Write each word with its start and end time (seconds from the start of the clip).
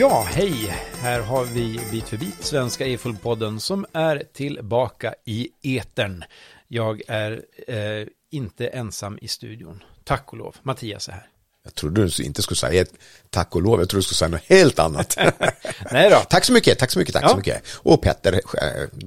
Ja, 0.00 0.26
hej! 0.30 0.76
Här 1.00 1.20
har 1.20 1.44
vi 1.44 1.80
Bit 1.90 2.08
för 2.08 2.16
bit, 2.16 2.36
Svenska 2.44 2.86
E-full-podden 2.86 3.58
som 3.60 3.86
är 3.92 4.22
tillbaka 4.34 5.14
i 5.24 5.48
etern. 5.62 6.24
Jag 6.68 7.02
är 7.08 7.42
eh, 7.68 8.06
inte 8.30 8.66
ensam 8.66 9.18
i 9.22 9.28
studion. 9.28 9.82
Tack 10.04 10.32
och 10.32 10.38
lov. 10.38 10.56
Mattias 10.62 11.08
är 11.08 11.12
här. 11.12 11.26
Jag 11.64 11.74
trodde 11.74 12.06
du 12.06 12.22
inte 12.22 12.42
skulle 12.42 12.56
säga 12.56 12.84
tack 13.30 13.54
och 13.54 13.62
lov, 13.62 13.80
jag 13.80 13.88
trodde 13.88 13.98
du 13.98 14.02
skulle 14.02 14.16
säga 14.16 14.28
något 14.28 14.44
helt 14.48 14.78
annat. 14.78 15.18
Nej 15.90 16.10
då. 16.10 16.16
tack 16.28 16.44
så 16.44 16.52
mycket, 16.52 16.78
tack 16.78 16.90
så 16.90 16.98
mycket, 16.98 17.14
tack 17.14 17.24
Ja. 17.24 17.28
så 17.28 17.36
mycket. 17.36 17.62
Och 17.76 18.02
Petter 18.02 18.32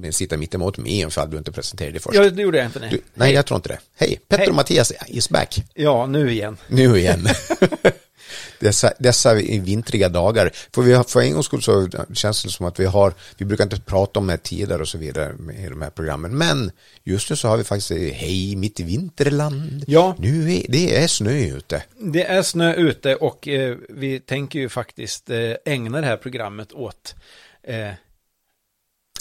äh, 0.04 0.10
sitter 0.10 0.36
mitt 0.36 0.54
emot 0.54 0.76
mig 0.78 1.00
ifall 1.00 1.30
du 1.30 1.36
inte 1.38 1.52
presenterade 1.52 1.92
det 1.92 2.00
först. 2.00 2.14
Ja, 2.16 2.30
det 2.30 2.42
gjorde 2.42 2.58
jag 2.58 2.66
inte. 2.66 2.80
Nej, 2.80 2.90
Du, 2.90 3.00
nej, 3.14 3.32
jag 3.32 3.46
tror 3.46 3.56
inte 3.56 3.68
det. 3.68 3.78
Hej, 3.96 4.20
Petter 4.28 4.38
Hej. 4.42 4.48
och 4.48 4.54
Mattias 4.54 4.92
is 5.06 5.28
back. 5.28 5.64
Ja, 5.74 6.06
nu 6.06 6.32
igen. 6.32 6.56
Nu 6.68 6.98
igen. 6.98 7.26
dessa, 8.60 8.92
dessa 8.98 9.34
vintriga 9.34 10.08
dagar. 10.08 10.50
För, 10.74 10.82
vi 10.82 10.92
har, 10.92 11.04
för 11.04 11.20
en 11.20 11.32
gångs 11.32 11.46
skull 11.46 11.62
så 11.62 11.88
känns 12.14 12.42
det 12.42 12.50
som 12.50 12.66
att 12.66 12.80
vi 12.80 12.84
har, 12.84 13.14
vi 13.36 13.44
brukar 13.44 13.64
inte 13.64 13.80
prata 13.80 14.20
om 14.20 14.26
det 14.26 14.36
tider 14.36 14.80
och 14.80 14.88
så 14.88 14.98
vidare 14.98 15.34
i 15.64 15.68
de 15.68 15.82
här 15.82 15.90
programmen. 15.90 16.38
Men 16.38 16.70
just 17.04 17.30
nu 17.30 17.36
så 17.36 17.48
har 17.48 17.56
vi 17.56 17.64
faktiskt, 17.64 17.90
eh, 17.90 17.96
hej 17.98 18.56
mitt 18.56 18.80
vinterland. 18.80 19.84
Ja. 19.86 20.16
Nu 20.18 20.52
är 20.54 20.66
det 20.68 20.96
är 20.96 21.06
snö 21.08 21.32
ute. 21.56 21.82
Det 21.98 22.24
är 22.24 22.42
snö 22.42 22.74
ute 22.74 23.14
och 23.16 23.48
eh, 23.48 23.76
vi 23.88 24.20
tänker 24.20 24.58
ju 24.58 24.68
faktiskt 24.68 25.30
eh, 25.30 25.38
ägna 25.64 26.00
det 26.00 26.06
här 26.06 26.16
programmet 26.16 26.72
åt 26.72 27.14
eh, 27.62 27.90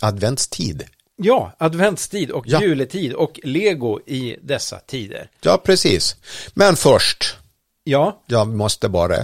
Adventstid. 0.01 0.83
ja, 1.15 1.55
adventstid 1.57 2.31
och 2.31 2.45
Ja. 2.47 2.61
juletid 2.61 3.13
och 3.13 3.39
lego 3.43 3.99
i 4.07 4.37
dessa 4.41 4.79
tider. 4.79 5.29
Ja, 5.41 5.61
precis. 5.65 6.15
Men 6.53 6.75
först, 6.75 7.35
Ja, 7.83 8.23
jag 8.25 8.47
måste 8.47 8.89
bara, 8.89 9.17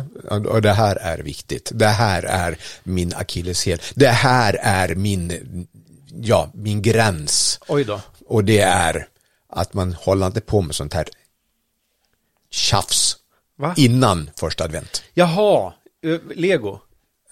och 0.50 0.62
det 0.62 0.72
här 0.72 0.96
är 0.96 1.18
viktigt, 1.18 1.72
det 1.74 1.88
här 1.88 2.24
är 2.24 2.58
min 2.84 3.14
akilleshäl, 3.16 3.80
det 3.96 4.08
här 4.08 4.58
är 4.62 4.96
min, 4.96 5.68
ja, 6.22 6.50
min 6.54 6.82
gräns. 6.82 7.60
oj 7.68 7.84
då. 7.84 8.02
Och 8.28 8.44
det 8.44 8.60
är 8.60 9.08
att 9.50 9.74
man 9.74 9.94
håller 9.94 10.28
inte 10.28 10.42
på 10.42 10.62
med 10.62 10.76
sånt 10.76 10.94
här 10.94 11.08
tjafs 12.50 13.18
Va? 13.58 13.74
innan 13.78 14.30
första 14.40 14.64
advent. 14.64 15.04
Jaha, 15.14 15.74
eh, 16.04 16.20
lego. 16.36 16.80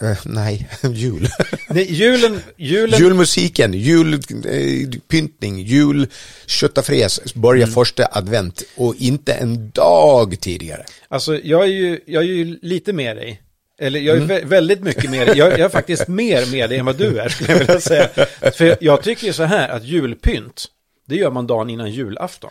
Eh, 0.01 0.17
nej, 0.25 0.67
jul. 0.93 1.27
Nej, 1.69 1.93
julen, 1.93 2.39
julen, 2.57 2.99
Julmusiken, 2.99 3.73
julpyntning, 3.73 5.59
jul, 5.59 6.07
köttafräs 6.45 7.33
börjar 7.33 7.67
första 7.67 8.07
advent 8.11 8.63
och 8.75 8.95
inte 8.97 9.33
en 9.33 9.69
dag 9.71 10.39
tidigare. 10.39 10.85
alltså 11.07 11.35
jag 11.43 11.63
är 11.63 11.67
ju, 11.67 11.99
jag 12.05 12.23
är 12.23 12.27
ju 12.27 12.59
lite 12.61 12.93
med 12.93 13.17
dig. 13.17 13.41
Eller 13.79 13.99
jag 13.99 14.17
är 14.17 14.21
Mm. 14.21 14.37
vä- 14.37 14.45
väldigt 14.45 14.81
mycket 14.83 15.09
med 15.09 15.27
dig. 15.27 15.37
Jag, 15.37 15.51
jag 15.51 15.59
är 15.59 15.69
faktiskt 15.69 16.07
mer 16.07 16.45
med 16.51 16.69
dig 16.69 16.79
än 16.79 16.85
vad 16.85 16.97
du 16.97 17.19
är, 17.19 17.29
skulle 17.29 17.51
jag 17.51 17.59
vilja 17.59 17.79
säga. 17.81 18.09
För 18.57 18.77
jag 18.81 19.03
tycker 19.03 19.27
ju 19.27 19.33
så 19.33 19.43
här 19.43 19.69
att 19.69 19.83
julpynt, 19.83 20.65
det 21.07 21.15
gör 21.15 21.31
man 21.31 21.47
dagen 21.47 21.69
innan 21.69 21.91
julafton. 21.91 22.49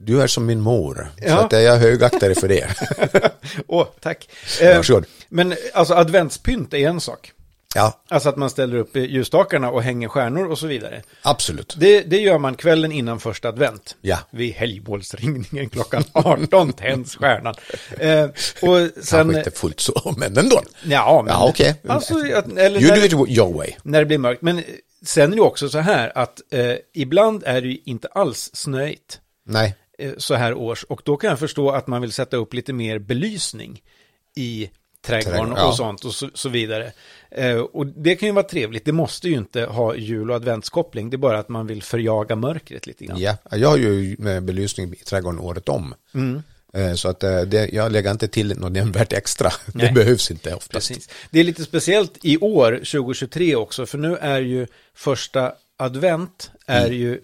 Du 0.00 0.22
är 0.22 0.26
som 0.26 0.46
min 0.46 0.60
mor, 0.60 1.08
så 1.18 1.24
Ja. 1.28 1.44
att 1.44 1.52
jag 1.52 1.76
högaktar 1.76 2.28
dig 2.28 2.34
för 2.34 2.48
det. 2.48 2.68
Åh, 3.66 3.86
tack. 4.00 4.28
Eh, 4.60 4.82
men 5.28 5.54
alltså 5.74 5.94
adventspynt 5.94 6.74
är 6.74 6.88
en 6.88 7.00
sak. 7.00 7.32
Ja, 7.76 8.02
Alltså 8.08 8.28
att 8.28 8.36
man 8.36 8.50
ställer 8.50 8.76
upp 8.76 8.96
ljusstakarna 8.96 9.70
och 9.70 9.82
hänger 9.82 10.08
stjärnor 10.08 10.50
och 10.50 10.58
så 10.58 10.66
vidare. 10.66 11.02
absolut. 11.22 11.74
Det, 11.78 12.00
det 12.02 12.18
gör 12.18 12.38
man 12.38 12.54
kvällen 12.54 12.92
innan 12.92 13.20
första 13.20 13.48
advent. 13.48 13.96
Ja. 14.00 14.18
Vid 14.30 14.54
helgmålsringningen 14.54 15.68
klockan 15.68 16.04
18 16.12 16.72
tänds 16.72 17.16
stjärnan. 17.16 17.54
Eh, 17.98 18.24
och 18.62 18.78
sen... 19.04 19.18
Kanske 19.20 19.38
inte 19.38 19.50
fullt 19.50 19.80
så, 19.80 20.14
men 20.18 20.38
ändå. 20.38 20.62
Ja, 20.84 21.22
men... 21.24 21.32
Ja, 21.34 21.48
okej. 21.48 21.74
Alltså, 21.88 22.14
att, 22.34 22.58
eller 22.58 22.80
You 22.80 22.90
när, 22.90 23.08
do 23.08 23.26
it 23.26 23.38
your 23.38 23.52
way. 23.54 23.70
när 23.82 23.98
det 24.00 24.06
blir 24.06 24.18
mörkt. 24.18 24.42
Men 24.42 24.58
eh, 24.58 24.64
sen 25.04 25.32
är 25.32 25.36
det 25.36 25.42
också 25.42 25.68
så 25.68 25.78
här 25.78 26.12
att 26.18 26.40
eh, 26.52 26.74
ibland 26.94 27.42
är 27.46 27.60
det 27.60 27.68
ju 27.68 27.78
inte 27.84 28.08
alls 28.08 28.50
snöigt 28.54 29.20
Nej, 29.46 29.74
så 30.18 30.34
här 30.34 30.54
års. 30.54 30.84
Och 30.84 31.02
då 31.04 31.16
kan 31.16 31.30
jag 31.30 31.38
förstå 31.38 31.70
att 31.70 31.86
man 31.86 32.00
vill 32.00 32.12
sätta 32.12 32.36
upp 32.36 32.54
lite 32.54 32.72
mer 32.72 32.98
belysning 32.98 33.82
i 34.36 34.70
trädgården 35.06 35.54
ja. 35.56 35.68
och 35.68 35.76
sånt 35.76 36.04
och 36.04 36.14
så, 36.14 36.30
så 36.34 36.48
vidare. 36.48 36.92
Eh, 37.30 37.56
och 37.56 37.86
det 37.86 38.16
kan 38.16 38.28
ju 38.28 38.32
vara 38.32 38.48
trevligt. 38.48 38.84
Det 38.84 38.92
måste 38.92 39.28
ju 39.28 39.34
inte 39.34 39.64
ha 39.64 39.94
jul 39.94 40.30
och 40.30 40.36
adventskoppling. 40.36 41.10
Det 41.10 41.16
är 41.16 41.18
bara 41.18 41.38
att 41.38 41.48
man 41.48 41.66
vill 41.66 41.82
förjaga 41.82 42.36
mörkret 42.36 42.86
lite 42.86 43.04
grann. 43.04 43.20
ja. 43.20 43.36
Jag 43.50 43.68
har 43.68 43.76
ju 43.76 44.16
med 44.18 44.42
belysning 44.42 44.92
i 44.92 44.96
trädgården 44.96 45.40
året 45.40 45.68
om. 45.68 45.94
Mm. 46.14 46.42
Eh, 46.74 46.94
Så 46.94 47.08
att 47.08 47.24
eh, 47.24 47.40
det, 47.40 47.68
jag 47.72 47.92
lägger 47.92 48.10
inte 48.10 48.28
till 48.28 48.58
något 48.58 48.72
nämnvärt 48.72 49.12
extra. 49.12 49.52
Nej. 49.74 49.86
Det 49.86 49.92
behövs 49.92 50.30
inte 50.30 50.54
oftast. 50.54 50.88
Precis. 50.88 51.08
Det 51.30 51.40
är 51.40 51.44
lite 51.44 51.64
speciellt 51.64 52.18
i 52.22 52.38
år, 52.38 52.72
2023 52.72 53.56
också, 53.56 53.86
för 53.86 53.98
nu 53.98 54.16
är 54.16 54.40
ju 54.40 54.66
första 54.94 55.52
advent 55.76 56.50
är 56.66 56.90
ju 56.90 57.20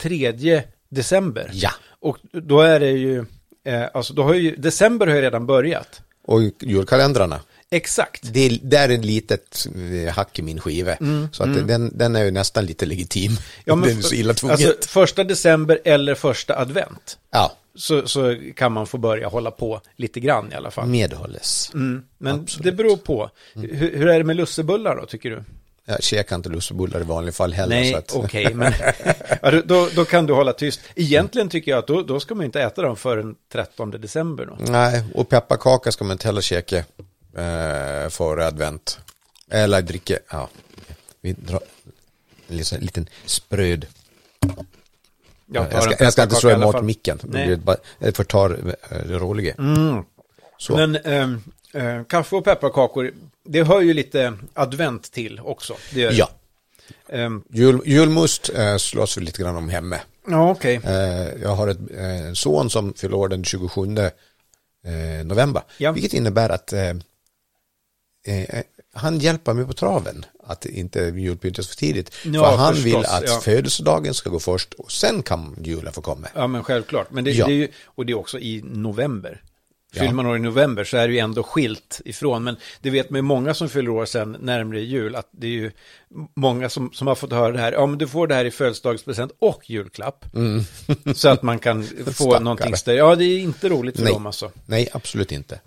3 0.00 0.62
december. 0.88 1.50
Ja. 1.52 1.70
Och 2.02 2.18
då 2.32 2.60
är 2.60 2.80
det 2.80 2.90
ju, 2.90 3.24
eh, 3.64 3.84
alltså 3.94 4.14
då 4.14 4.22
har 4.22 4.34
ju, 4.34 4.56
december 4.56 5.06
har 5.06 5.14
ju 5.14 5.20
redan 5.22 5.46
börjat. 5.46 6.00
Och 6.26 6.40
julkalendrarna. 6.60 7.40
Exakt. 7.70 8.20
Det 8.32 8.40
är, 8.40 8.58
där 8.62 8.88
är 8.88 8.94
ett 8.94 9.04
litet 9.04 9.66
eh, 10.06 10.14
hack 10.14 10.38
i 10.38 10.42
min 10.42 10.60
skiva. 10.60 10.96
Så 11.32 11.42
att 11.42 11.68
den, 11.68 11.98
den 11.98 12.16
är 12.16 12.24
ju 12.24 12.30
nästan 12.30 12.66
lite 12.66 12.86
legitim. 12.86 13.30
Mm, 13.30 13.42
Ja, 13.64 13.74
men 13.74 13.88
den 13.88 13.98
är 13.98 14.02
så 14.02 14.14
illa 14.14 14.34
tvunget. 14.34 14.66
Alltså 14.66 14.88
första 14.88 15.24
december 15.24 15.78
eller 15.84 16.14
första 16.14 16.58
advent. 16.58 17.18
ja, 17.30 17.52
Så, 17.74 18.08
så 18.08 18.36
kan 18.56 18.72
man 18.72 18.86
få 18.86 18.98
börja 18.98 19.28
hålla 19.28 19.50
på 19.50 19.80
lite 19.96 20.20
grann 20.20 20.52
i 20.52 20.54
alla 20.54 20.70
fall. 20.70 20.88
medhålles. 20.88 21.70
Mm. 21.74 22.02
Men 22.18 22.34
Absolut. 22.40 22.66
Mm. 22.66 22.76
det 22.76 22.82
beror 22.82 22.96
på. 22.96 23.30
Hur, 23.54 23.96
hur 23.96 24.08
är 24.08 24.18
det 24.18 24.24
med 24.24 24.36
lussebullar 24.36 24.96
då, 24.96 25.06
tycker 25.06 25.30
du? 25.30 25.44
Jag 25.92 26.02
käkar 26.02 26.36
inte 26.36 26.48
lussebullar 26.48 27.00
i 27.00 27.04
vanliga 27.04 27.32
fall 27.32 27.52
heller. 27.52 27.76
Nej, 27.76 27.94
att, 27.94 28.12
okej, 28.14 28.54
men 28.54 28.72
ja, 29.42 29.50
då- 29.64 29.88
då, 29.94 30.04
kan 30.04 30.26
du 30.26 30.32
hålla 30.32 30.52
tyst. 30.52 30.80
Egentligen 30.94 31.48
tycker 31.48 31.70
jag 31.70 31.78
att 31.78 31.86
då, 31.86 32.02
då 32.02 32.20
ska 32.20 32.34
man 32.34 32.44
inte 32.44 32.62
äta 32.62 32.82
dem 32.82 32.96
förrän 32.96 33.34
13 33.52 33.90
december. 33.90 34.46
Då. 34.46 34.56
Nej, 34.58 35.02
och 35.14 35.28
pepparkaka 35.28 35.92
ska 35.92 36.04
man 36.04 36.12
inte 36.12 36.28
heller 36.28 36.40
käka 36.40 36.76
eh, 36.76 38.08
före 38.10 38.46
advent. 38.46 38.98
Eller 39.50 39.82
dricka, 39.82 40.18
ja. 40.30 40.48
Vi 41.20 41.32
drar 41.32 41.60
en 42.48 42.56
liten, 42.56 42.80
liten 42.80 43.08
spröd. 43.24 43.86
Jag, 45.46 45.66
Jag 45.72 45.82
ska, 45.82 46.04
jag 46.04 46.12
ska 46.12 46.22
inte 46.22 46.34
slå 46.34 46.50
emot 46.50 46.82
micken. 46.82 47.18
Det 47.98 48.16
förtar 48.16 48.50
eh, 48.90 48.98
det 49.08 49.18
roliga. 49.18 49.54
Så. 50.58 50.76
Men 50.76 50.96
ehm, 50.96 51.42
eh, 51.72 52.04
kaffe 52.04 52.36
och 52.36 52.44
pepparkakor, 52.44 53.10
det 53.44 53.62
hör 53.62 53.80
ju 53.80 53.94
lite 53.94 54.34
advent 54.54 55.12
till 55.12 55.40
också. 55.40 55.76
Ja, 55.94 56.28
Ehm, 57.08 57.42
Jul, 57.50 57.80
julmust 57.84 58.50
eh, 58.54 58.76
slåss 58.76 59.18
vi 59.18 59.20
lite 59.24 59.42
grann 59.42 59.56
om 59.56 59.68
hemma. 59.68 59.96
ja, 60.28 60.50
okej. 60.50 60.80
Eh, 60.84 61.42
jag 61.42 61.48
har 61.56 61.68
ett, 61.68 61.78
eh, 61.94 62.26
en 62.26 62.36
son 62.36 62.70
som 62.70 62.94
fyller 62.94 63.14
år 63.16 63.28
den 63.28 63.44
27 63.44 63.96
eh, 63.98 65.24
november. 65.24 65.62
Ja. 65.78 65.92
Vilket 65.92 66.12
innebär 66.14 66.48
att 66.50 66.72
eh, 66.72 66.92
han 68.94 69.18
hjälper 69.18 69.54
mig 69.54 69.64
på 69.66 69.72
traven 69.72 70.24
att 70.44 70.66
inte 70.66 71.00
julpyntas 71.00 71.68
för 71.68 71.76
tidigt. 71.76 72.14
Ja, 72.24 72.50
för 72.50 72.56
han 72.56 72.74
förstås, 72.74 72.86
vill 72.86 72.96
att 73.06 73.24
ja. 73.26 73.40
födelsedagen 73.40 74.14
ska 74.14 74.30
gå 74.30 74.40
först 74.40 74.74
och 74.74 74.92
sen 74.92 75.22
kan 75.22 75.56
julen 75.64 75.92
få 75.92 76.02
komma. 76.02 76.28
Ja, 76.34 76.46
men 76.46 76.64
självklart. 76.64 77.10
Men 77.10 77.24
det, 77.24 77.30
Ja. 77.30 77.46
det 77.46 77.52
är 77.52 77.56
ju, 77.56 77.68
och 77.84 78.06
det 78.06 78.12
är 78.12 78.18
också 78.18 78.38
i 78.38 78.62
november. 78.64 79.42
Ja. 79.94 80.00
Fyller 80.00 80.12
man 80.14 80.26
år 80.26 80.36
i 80.36 80.40
november 80.40 80.84
så 80.84 80.96
är 80.96 81.08
det 81.08 81.14
ju 81.14 81.18
ändå 81.20 81.42
skilt 81.42 82.00
ifrån. 82.04 82.44
Men 82.44 82.56
det 82.80 82.90
vet 82.90 83.10
man 83.10 83.18
ju 83.18 83.22
många 83.22 83.54
som 83.54 83.68
fyller 83.68 83.90
år 83.90 84.04
sen 84.04 84.36
närmare 84.40 84.80
jul. 84.80 85.16
Att 85.16 85.28
det 85.30 85.46
är 85.46 85.50
ju 85.50 85.70
många 86.36 86.68
som, 86.68 86.92
som 86.92 87.06
har 87.06 87.14
fått 87.14 87.32
höra 87.32 87.52
det 87.52 87.58
här. 87.58 87.72
Ja, 87.72 87.86
men 87.86 87.98
du 87.98 88.08
får 88.08 88.26
det 88.26 88.34
här 88.34 88.44
i 88.44 88.50
födelsedagspresent 88.50 89.32
och 89.38 89.70
julklapp. 89.70 90.24
så 91.14 91.28
att 91.28 91.42
man 91.42 91.58
kan 91.58 91.82
få 91.86 91.90
Mm. 92.02 92.12
Stackare. 92.14 92.38
någonting 92.40 92.76
större. 92.76 92.96
Ja, 92.96 93.14
det 93.14 93.24
är 93.24 93.38
inte 93.38 93.68
roligt 93.68 93.96
för 93.96 94.04
Nej. 94.04 94.12
dem 94.12 94.26
alltså. 94.26 94.50
Nej, 94.66 94.88
absolut 94.92 95.32
inte. 95.32 95.60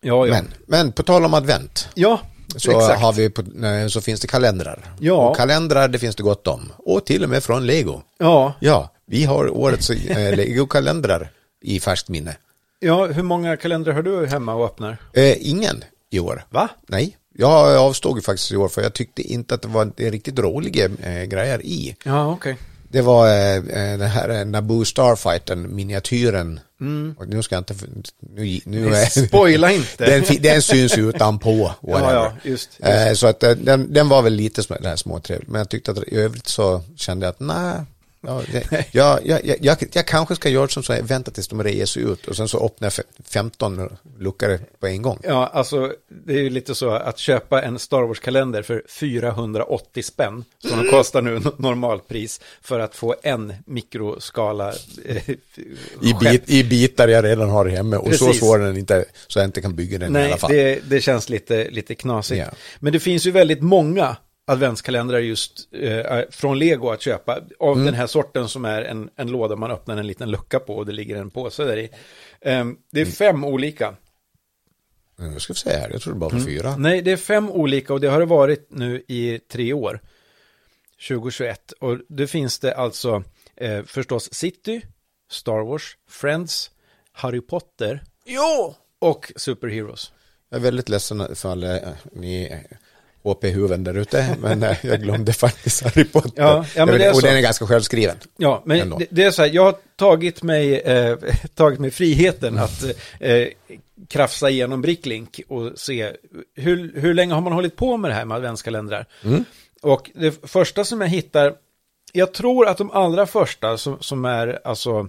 Ja, 0.00 0.26
ja. 0.26 0.32
Men, 0.34 0.52
men 0.66 0.92
på 0.92 1.02
tal 1.02 1.24
om 1.24 1.34
advent. 1.34 1.88
ja, 1.94 2.20
Så, 2.56 2.70
exakt. 2.70 3.00
har 3.00 3.12
vi 3.12 3.30
på, 3.30 3.42
så 3.90 4.00
finns 4.00 4.20
det 4.20 4.26
kalendrar. 4.26 4.84
Ja. 5.00 5.28
Och 5.28 5.36
kalendrar 5.36 5.88
det 5.88 5.98
finns 5.98 6.16
det 6.16 6.22
gott 6.22 6.46
om. 6.46 6.72
Och 6.78 7.06
till 7.06 7.24
och 7.24 7.30
med 7.30 7.44
från 7.44 7.66
Lego. 7.66 8.02
Ja, 8.18 8.52
Ja, 8.60 8.90
vi 9.06 9.24
har 9.24 9.48
årets 9.56 9.90
eh, 9.90 10.36
Lego-kalendrar 10.36 11.28
i 11.62 11.80
färskt 11.80 12.08
minne. 12.08 12.36
Ja, 12.80 13.06
hur 13.06 13.22
många 13.22 13.56
kalendrar 13.56 13.92
har 13.92 14.02
du 14.02 14.26
hemma 14.26 14.54
och 14.54 14.64
öppnar? 14.64 14.96
Eh, 15.12 15.48
ingen 15.50 15.84
i 16.10 16.18
år. 16.18 16.44
Va? 16.50 16.68
Nej, 16.88 17.16
jag 17.34 17.76
avstod 17.76 18.24
faktiskt 18.24 18.52
i 18.52 18.56
år 18.56 18.68
för 18.68 18.82
jag 18.82 18.92
tyckte 18.94 19.22
inte 19.22 19.54
att 19.54 19.62
det 19.62 19.68
var 19.68 19.82
en 19.82 19.92
riktigt 20.10 20.38
roliga 20.38 20.84
eh, 20.84 21.22
grejer 21.24 21.62
i. 21.62 21.96
Ja, 22.04 22.32
okej. 22.32 22.56
Det 22.88 23.02
var 23.02 23.28
eh, 23.28 23.56
eh, 23.56 23.98
den 23.98 24.00
här 24.10 24.28
eh, 24.28 24.44
Naboo 24.44 24.84
Starfighten, 24.84 25.74
miniatyren. 25.76 26.60
Och 27.18 27.28
nu 27.28 27.42
ska 27.42 27.54
jag 27.54 27.60
inte... 27.60 27.74
Nu, 28.34 28.60
nu 28.64 28.94
Spoila 29.10 29.72
inte. 29.72 30.04
den, 30.06 30.42
den 30.42 30.62
syns 30.62 30.98
utanpå. 30.98 31.72
whatever. 31.80 32.14
ja, 32.14 32.32
just, 32.42 32.70
just. 32.80 32.88
Eh, 33.08 33.12
så 33.12 33.26
att 33.26 33.42
eh, 33.42 33.50
den, 33.50 33.92
den 33.92 34.08
var 34.08 34.22
väl 34.22 34.32
lite 34.32 34.60
sm- 34.60 34.82
det 34.82 34.88
här 34.88 34.96
småtrevligt. 34.96 35.50
Men 35.50 35.58
jag 35.58 35.68
tyckte 35.68 35.90
att 35.90 35.98
i 35.98 36.16
övrigt 36.16 36.46
så 36.46 36.82
kände 36.96 37.26
jag 37.26 37.30
att 37.30 37.40
nej, 37.40 37.74
Ja, 38.26 38.42
det, 38.52 38.86
jag, 38.92 39.26
jag, 39.26 39.40
jag, 39.60 39.76
jag, 39.92 40.06
kanske 40.06 40.36
ska 40.36 40.48
göra 40.48 40.68
som 40.68 40.82
så 40.82 40.92
här, 40.92 41.02
vänta 41.02 41.30
tills 41.30 41.48
de 41.48 41.62
reser 41.62 42.00
ut 42.00 42.26
och 42.26 42.36
sen 42.36 42.48
så 42.48 42.66
öppnar 42.66 42.92
jag 42.96 43.04
15 43.24 43.96
luckor 44.18 44.58
på 44.80 44.86
en 44.86 45.02
gång. 45.02 45.18
Ja, 45.22 45.50
alltså 45.52 45.92
det 46.08 46.32
är 46.32 46.38
ju 46.38 46.50
lite 46.50 46.74
så 46.74 46.90
att 46.90 47.18
köpa 47.18 47.62
en 47.62 47.78
Star 47.78 48.02
Wars-kalender 48.02 48.62
för 48.62 48.82
480 48.88 50.02
spänn, 50.02 50.44
som 50.68 50.84
de 50.84 50.90
kostar 50.90 51.22
nu 51.22 51.40
normalpris, 51.56 52.40
för 52.62 52.80
att 52.80 52.94
få 52.94 53.14
en 53.22 53.52
mikroskala 53.66 54.72
eh, 55.04 55.30
I, 56.02 56.14
bit, 56.20 56.50
I 56.50 56.64
bitar 56.64 57.08
jag 57.08 57.24
redan 57.24 57.50
har 57.50 57.66
hemma 57.66 57.98
och 57.98 58.14
så 58.14 58.26
Precis. 58.26 58.40
svår 58.40 58.62
är 58.62 58.66
den 58.66 58.76
inte 58.76 59.04
så 59.26 59.38
jag 59.38 59.46
inte 59.46 59.60
kan 59.60 59.76
bygga 59.76 59.98
den 59.98 60.08
i 60.08 60.12
Nej, 60.12 60.26
alla 60.26 60.36
fall. 60.36 60.50
det, 60.50 60.80
det 60.88 61.00
känns 61.00 61.28
lite, 61.28 61.70
lite 61.70 61.94
knasigt. 61.94 62.38
Ja. 62.38 62.56
Men 62.80 62.92
det 62.92 63.00
finns 63.00 63.26
ju 63.26 63.30
väldigt 63.30 63.62
många 63.62 64.16
adventskalendrar 64.46 65.18
just 65.18 65.68
eh, 65.74 66.22
från 66.30 66.58
Lego 66.58 66.90
att 66.90 67.02
köpa. 67.02 67.40
Av 67.58 67.72
Mm. 67.72 67.84
den 67.84 67.94
här 67.94 68.06
sorten 68.06 68.48
som 68.48 68.64
är 68.64 68.82
en, 68.82 69.10
en 69.16 69.28
låda 69.30 69.56
man 69.56 69.70
öppnar 69.70 69.96
en 69.96 70.06
liten 70.06 70.30
lucka 70.30 70.58
på 70.60 70.76
och 70.76 70.86
det 70.86 70.92
ligger 70.92 71.16
en 71.16 71.30
påse 71.30 71.64
där 71.64 71.76
i. 71.76 71.90
Ehm, 72.40 72.76
det 72.92 73.00
är 73.00 73.04
fem 73.06 73.44
olika. 73.44 73.96
Nu 75.16 75.40
ska 75.40 75.52
vi 75.52 75.58
se 75.58 75.70
här, 75.70 75.90
jag 75.90 76.02
tror 76.02 76.12
det 76.14 76.18
bara 76.18 76.30
var 76.30 76.40
fyra. 76.40 76.76
Nej, 76.76 77.02
det 77.02 77.12
är 77.12 77.16
fem 77.16 77.50
olika 77.50 77.92
och 77.92 78.00
det 78.00 78.08
har 78.08 78.20
det 78.20 78.26
varit 78.26 78.66
nu 78.70 79.02
i 79.08 79.38
tre 79.38 79.72
år. 79.72 80.00
2021. 81.08 81.72
Och 81.72 81.98
det 82.08 82.26
finns 82.26 82.58
det 82.58 82.74
alltså 82.74 83.22
eh, 83.56 83.82
förstås 83.84 84.34
City, 84.34 84.82
Star 85.30 85.64
Wars, 85.66 85.96
Friends, 86.08 86.70
Harry 87.12 87.40
Potter 87.40 88.04
Jo! 88.26 88.74
och 88.98 89.32
Superheroes. 89.36 90.12
Jag 90.48 90.58
är 90.58 90.62
väldigt 90.62 90.88
ledsen 90.88 91.36
för 91.36 91.48
alla 91.52 91.80
eh, 91.80 91.88
ni 92.12 92.62
HP-huvuden 93.24 93.84
där 93.84 93.94
ute, 93.98 94.36
men 94.40 94.62
eh, 94.62 94.76
jag 94.82 95.02
glömde 95.02 95.32
faktiskt 95.44 95.82
Harry 95.82 96.04
Potter. 96.04 96.32
Ja, 96.36 96.64
ja, 96.76 96.86
men 96.86 96.98
det 96.98 97.04
är 97.04 97.14
och 97.14 97.22
den 97.22 97.36
är 97.36 97.40
ganska 97.40 97.66
självskriven. 97.66 98.16
Ja, 98.36 98.62
men 98.66 98.80
Ändå. 98.80 99.00
det, 99.10 99.24
är 99.24 99.30
så 99.30 99.42
här, 99.42 99.50
jag 99.52 99.64
har 99.64 99.74
tagit 99.96 100.42
mig, 100.42 100.80
eh, 100.80 101.16
tagit 101.54 101.80
mig 101.80 101.90
friheten 101.90 102.58
att 102.58 102.84
eh, 103.20 103.48
krafsa 104.08 104.50
igenom 104.50 104.82
Bricklink 104.82 105.40
och 105.48 105.72
se 105.76 106.12
hur, 106.54 107.00
hur 107.00 107.14
länge 107.14 107.34
har 107.34 107.40
man 107.40 107.52
hållit 107.52 107.76
på 107.76 107.96
med 107.96 108.10
det 108.10 108.14
här 108.14 108.24
med 108.24 108.36
adventskalendrar. 108.36 109.06
Och 109.82 110.10
det 110.14 110.50
första 110.50 110.84
som 110.84 111.00
jag 111.00 111.08
hittar, 111.08 111.54
jag 112.16 112.32
tror 112.34 112.66
att 112.68 112.78
de 112.78 112.90
allra 112.90 113.26
första 113.26 113.78
som, 113.78 113.96
som 114.00 114.24
är 114.24 114.58
alltså 114.64 115.08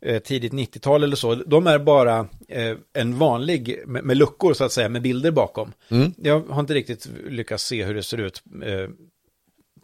eh, 0.00 0.22
tidigt 0.22 0.52
90-tal 0.52 1.02
eller 1.02 1.16
så, 1.16 1.34
de 1.34 1.66
är 1.66 1.78
bara 1.78 2.26
eh, 2.48 2.76
en 2.92 3.18
vanlig 3.18 3.82
med, 3.86 4.04
med 4.04 4.16
luckor 4.16 4.54
så 4.54 4.64
att 4.64 4.72
säga, 4.72 4.88
med 4.88 5.02
bilder 5.02 5.30
bakom. 5.30 5.72
Jag 6.16 6.40
har 6.40 6.60
inte 6.60 6.74
riktigt 6.74 7.08
lyckats 7.28 7.64
se 7.64 7.84
hur 7.84 7.94
det 7.94 8.02
ser 8.02 8.18
ut 8.18 8.42
eh, 8.64 8.88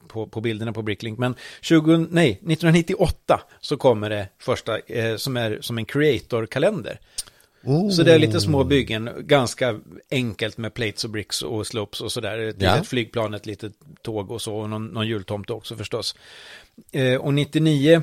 på, 0.08 0.26
på 0.26 0.40
bilderna 0.40 0.72
på 0.72 0.82
Bricklink. 0.82 1.19
Men 1.19 1.34
20, 1.61 1.96
nej, 1.96 2.31
1998 2.31 3.40
så 3.61 3.76
kommer 3.76 4.11
det 4.11 4.28
första 4.38 4.78
eh, 4.78 5.16
som 5.16 5.37
är 5.37 5.58
som 5.61 5.78
en 5.78 5.84
creator-kalender. 5.84 7.00
Så 7.93 8.03
det 8.03 8.15
är 8.15 8.19
lite 8.19 8.41
små 8.41 8.65
byggen, 8.65 9.11
ganska 9.19 9.81
enkelt 10.11 10.59
med 10.59 10.75
plates 10.75 11.05
och 11.05 11.11
bricks 11.11 11.43
och 11.43 11.67
slopes 11.67 12.01
och 12.01 12.12
sådär. 12.12 12.39
Ett 12.39 12.57
Ja. 12.59 12.73
litet 12.75 12.89
flygplan, 12.89 13.35
ett 13.35 13.47
litet 13.47 13.73
tåg 14.03 14.31
och 14.31 14.43
så, 14.43 14.57
och 14.57 14.71
någon, 14.71 14.87
någon 14.87 15.07
jultomte 15.09 15.53
också 15.53 15.77
förstås. 15.77 16.15
Eh, 16.93 17.15
och 17.15 17.35
99 17.35 18.03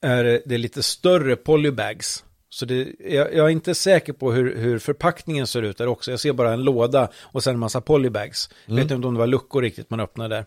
är 0.00 0.40
det 0.44 0.58
lite 0.58 0.82
större 0.82 1.36
polybags. 1.36 2.24
Så 2.48 2.64
det, 2.66 2.88
jag, 2.98 3.34
jag 3.34 3.46
är 3.46 3.50
inte 3.50 3.74
säker 3.74 4.12
på 4.12 4.32
hur, 4.32 4.56
hur 4.56 4.78
förpackningen 4.78 5.46
ser 5.46 5.62
ut 5.62 5.78
där 5.78 5.86
också. 5.86 6.10
Jag 6.10 6.20
ser 6.20 6.32
bara 6.32 6.52
en 6.52 6.62
låda 6.62 7.08
och 7.22 7.42
sen 7.44 7.54
en 7.54 7.60
massa 7.60 7.80
polybags. 7.80 8.50
Jag 8.66 8.74
vet 8.74 8.90
inte 8.90 9.06
om 9.06 9.14
det 9.14 9.20
var 9.20 9.26
luckor 9.26 9.62
riktigt 9.62 9.90
man 9.90 10.00
öppnade 10.00 10.44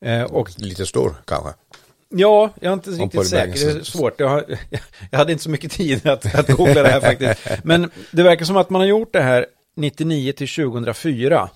där. 0.00 0.20
Eh, 0.20 0.22
och 0.24 0.50
Lite 0.60 0.86
stor 0.86 1.14
kanske. 1.24 1.50
Ja, 2.08 2.54
jag 2.60 2.70
är 2.70 2.74
inte 2.74 2.90
riktigt 2.90 3.12
polybagen 3.12 3.56
säker. 3.56 3.74
Det 3.74 3.80
är 3.80 3.84
svårt. 3.84 4.20
Jag, 4.20 4.28
har, 4.28 4.44
jag 5.10 5.18
hade 5.18 5.32
inte 5.32 5.44
så 5.44 5.50
mycket 5.50 5.72
tid 5.72 6.06
att, 6.06 6.34
att 6.34 6.48
googla 6.48 6.82
det 6.82 6.88
här 6.88 7.00
faktiskt. 7.10 7.64
Men 7.64 7.90
det 8.10 8.22
verkar 8.22 8.44
som 8.44 8.56
att 8.56 8.70
man 8.70 8.80
har 8.80 8.88
gjort 8.88 9.12
det 9.12 9.22
här 9.22 9.46
99 9.76 10.32
till 10.32 10.48
2004. 10.48 11.50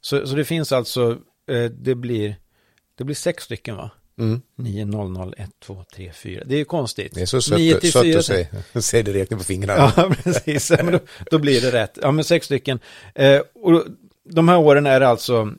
Så, 0.00 0.26
så 0.26 0.36
det 0.36 0.44
finns 0.44 0.72
alltså, 0.72 1.18
eh, 1.50 1.64
det 1.64 1.94
blir, 1.94 2.36
det 2.98 3.04
blir 3.04 3.16
sex 3.16 3.44
stycken 3.44 3.76
va? 3.76 3.90
Mm. 4.18 4.42
9, 4.58 4.84
0, 4.84 5.10
0, 5.10 5.34
1, 5.38 5.50
2, 5.64 5.84
3, 5.94 6.12
4. 6.12 6.42
Det 6.46 6.54
är 6.54 6.58
ju 6.58 6.64
konstigt. 6.64 7.14
Det 7.14 7.22
är 7.22 7.26
så 7.26 7.42
sött, 7.42 7.58
att 7.74 8.24
se, 8.24 8.82
se 8.82 9.02
det 9.02 9.12
räkna 9.12 9.36
på 9.36 9.44
fingrarna. 9.44 9.92
Ja, 9.96 10.14
precis. 10.24 10.70
Men 10.70 10.92
då, 10.92 10.98
då 11.30 11.38
blir 11.38 11.60
det 11.60 11.72
rätt. 11.72 11.98
Ja, 12.02 12.10
men 12.10 12.24
sex 12.24 12.46
stycken. 12.46 12.78
Eh, 13.14 13.40
och 13.54 13.84
de 14.24 14.48
här 14.48 14.58
åren 14.58 14.86
är 14.86 15.00
alltså 15.00 15.52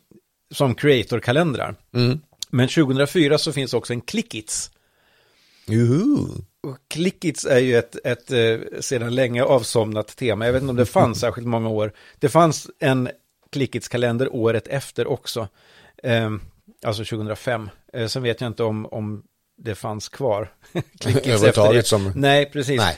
som 0.51 0.75
creator-kalendrar. 0.75 1.75
Mm. 1.93 2.19
Men 2.49 2.67
2004 2.67 3.37
så 3.37 3.51
finns 3.53 3.73
också 3.73 3.93
en 3.93 4.01
Clickits. 4.01 4.71
Juhu. 5.65 6.27
Och 6.63 6.77
Clickits 6.87 7.45
är 7.45 7.59
ju 7.59 7.77
ett, 7.77 7.95
ett 8.03 8.31
eh, 8.31 8.79
sedan 8.79 9.15
länge 9.15 9.43
avsomnat 9.43 10.07
tema. 10.07 10.45
Jag 10.45 10.53
vet 10.53 10.61
inte 10.61 10.69
om 10.69 10.75
det 10.75 10.85
fanns 10.99 11.19
särskilt 11.19 11.47
många 11.47 11.69
år. 11.69 11.93
Det 12.19 12.29
fanns 12.29 12.69
en 12.79 13.09
Clickits-kalender 13.49 14.35
året 14.35 14.67
efter 14.67 15.07
också. 15.07 15.47
Eh, 16.03 16.31
alltså 16.83 17.03
2005. 17.03 17.69
Eh, 17.93 18.07
sen 18.07 18.23
vet 18.23 18.41
jag 18.41 18.49
inte 18.49 18.63
om, 18.63 18.85
om 18.85 19.23
det 19.57 19.75
fanns 19.75 20.09
kvar. 20.09 20.51
Överhuvudtaget 21.05 21.87
som- 21.87 22.11
Nej, 22.15 22.45
precis. 22.45 22.77
Nej. 22.77 22.97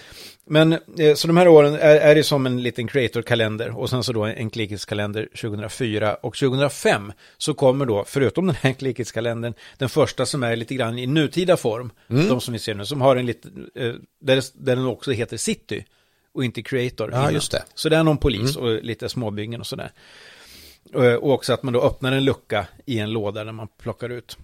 Men 0.52 0.74
eh, 0.74 1.14
så 1.16 1.28
de 1.28 1.38
här 1.38 1.48
åren 1.48 1.74
är, 1.74 1.80
är 1.96 2.16
det 2.16 2.24
som 2.24 2.46
en 2.46 2.64
liten 2.64 2.88
creator-kalender 2.88 3.78
och 3.78 3.90
sen 3.90 4.04
så 4.04 4.14
då 4.14 4.24
en 4.24 4.50
Clickits-kalender 4.50 5.28
2004 5.42 6.16
och 6.16 6.36
2005 6.38 7.12
så 7.38 7.54
kommer 7.54 7.86
då, 7.86 8.04
förutom 8.08 8.48
den 8.48 8.56
här 8.62 8.74
Clickits-kalendern, 8.74 9.54
den 9.78 9.90
första 9.90 10.26
som 10.26 10.44
är 10.44 10.56
lite 10.56 10.76
grann 10.76 11.00
i 11.00 11.08
nutida 11.08 11.58
form, 11.58 11.92
Mm. 12.10 12.28
de 12.28 12.42
som 12.42 12.54
vi 12.54 12.60
ser 12.60 12.74
nu, 12.74 12.86
som 12.86 13.02
har 13.02 13.16
en 13.16 13.26
liten, 13.26 13.70
eh, 13.76 13.94
där, 14.22 14.44
där 14.54 14.76
den 14.76 14.86
också 14.86 15.12
heter 15.12 15.38
City 15.38 15.86
och 16.34 16.44
inte 16.46 16.62
Creator. 16.62 17.10
Ja, 17.12 17.20
innan. 17.20 17.34
just 17.34 17.52
det. 17.52 17.58
Mm. 17.58 17.70
Så 17.76 17.90
det 17.90 17.98
är 17.98 18.04
någon 18.04 18.18
polis 18.18 18.56
och 18.56 18.84
lite 18.84 19.10
småbyggen 19.10 19.60
och 19.60 19.68
sådär. 19.68 19.92
Eh, 20.96 21.14
Och 21.14 21.34
också 21.34 21.54
att 21.54 21.64
man 21.64 21.74
då 21.74 21.82
öppnar 21.82 22.12
en 22.12 22.24
lucka 22.24 22.68
i 22.86 23.00
en 23.00 23.12
låda 23.12 23.44
när 23.44 23.52
man 23.52 23.68
plockar 23.82 24.10
ut. 24.10 24.38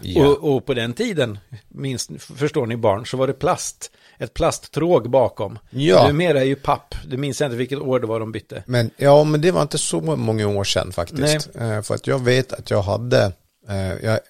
Ja. 0.00 0.26
Och, 0.26 0.54
och 0.54 0.66
på 0.66 0.74
den 0.74 0.92
tiden, 0.92 1.38
minst, 1.68 2.10
förstår 2.18 2.66
ni 2.66 2.76
barn, 2.76 3.06
så 3.06 3.16
var 3.16 3.26
det 3.26 3.32
plast. 3.32 3.90
Ett 4.18 4.34
plasttråg 4.34 5.10
bakom. 5.10 5.58
Ja. 5.70 6.06
Numera 6.06 6.40
är 6.40 6.44
ju 6.44 6.56
papp. 6.56 6.94
Det 7.06 7.16
minns 7.16 7.40
jag 7.40 7.46
inte 7.46 7.56
vilket 7.56 7.78
år 7.78 8.00
det 8.00 8.06
var 8.06 8.20
de 8.20 8.32
bytte. 8.32 8.62
Men, 8.66 8.90
ja, 8.96 9.24
men 9.24 9.40
det 9.40 9.50
var 9.50 9.62
inte 9.62 9.78
så 9.78 10.00
många 10.00 10.48
år 10.48 10.64
sedan 10.64 10.92
faktiskt. 10.92 11.48
Eh, 11.54 11.82
för 11.82 11.94
att 11.94 12.06
jag 12.06 12.24
vet 12.24 12.52
att 12.52 12.70
jag 12.70 12.82
hade, 12.82 13.32
eh, 13.68 13.92
jag, 14.02 14.20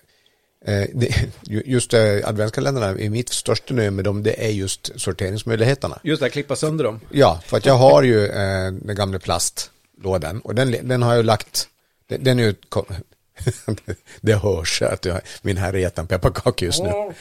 eh, 0.64 0.88
det, 0.94 1.30
just 1.42 1.94
eh, 1.94 2.00
adventskalendrarna, 2.24 2.98
i 2.98 3.10
mitt 3.10 3.28
största 3.28 3.74
nöje 3.74 3.90
med 3.90 4.04
dem, 4.04 4.22
det 4.22 4.46
är 4.46 4.50
just 4.50 5.00
sorteringsmöjligheterna. 5.00 5.98
Just 6.02 6.22
det, 6.22 6.30
klippa 6.30 6.56
sönder 6.56 6.84
dem. 6.84 7.00
Ja, 7.10 7.40
för 7.46 7.56
att 7.56 7.66
jag 7.66 7.74
har 7.74 8.02
ju 8.02 8.28
den 8.28 8.96
gamla 8.96 9.18
plastlådan 9.18 10.40
och 10.40 10.54
den, 10.54 10.88
den 10.88 11.02
har 11.02 11.14
jag 11.14 11.24
lagt, 11.24 11.68
den, 12.08 12.24
den 12.24 12.38
är 12.38 12.42
ju, 12.42 12.54
det 14.20 14.34
hörs 14.34 14.82
att 14.82 15.04
jag, 15.04 15.20
min 15.42 15.56
herre 15.56 15.80
äter 15.80 16.00
en 16.02 16.06
pepparkaka 16.06 16.64
just 16.64 16.82
nu. 16.82 16.90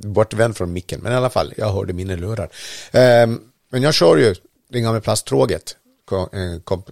Bortvänd 0.00 0.56
från 0.56 0.72
micken, 0.72 1.00
men 1.00 1.12
i 1.12 1.14
alla 1.14 1.30
fall, 1.30 1.54
jag 1.56 1.72
hörde 1.72 1.92
mina 1.92 2.16
lurar. 2.16 2.48
Ehm, 2.92 3.40
men 3.70 3.82
jag 3.82 3.94
kör 3.94 4.16
ju 4.16 4.34
det 4.68 4.80
gamla 4.80 5.00
plasttråget, 5.00 5.76
eh, 6.32 6.60
kom, 6.64 6.82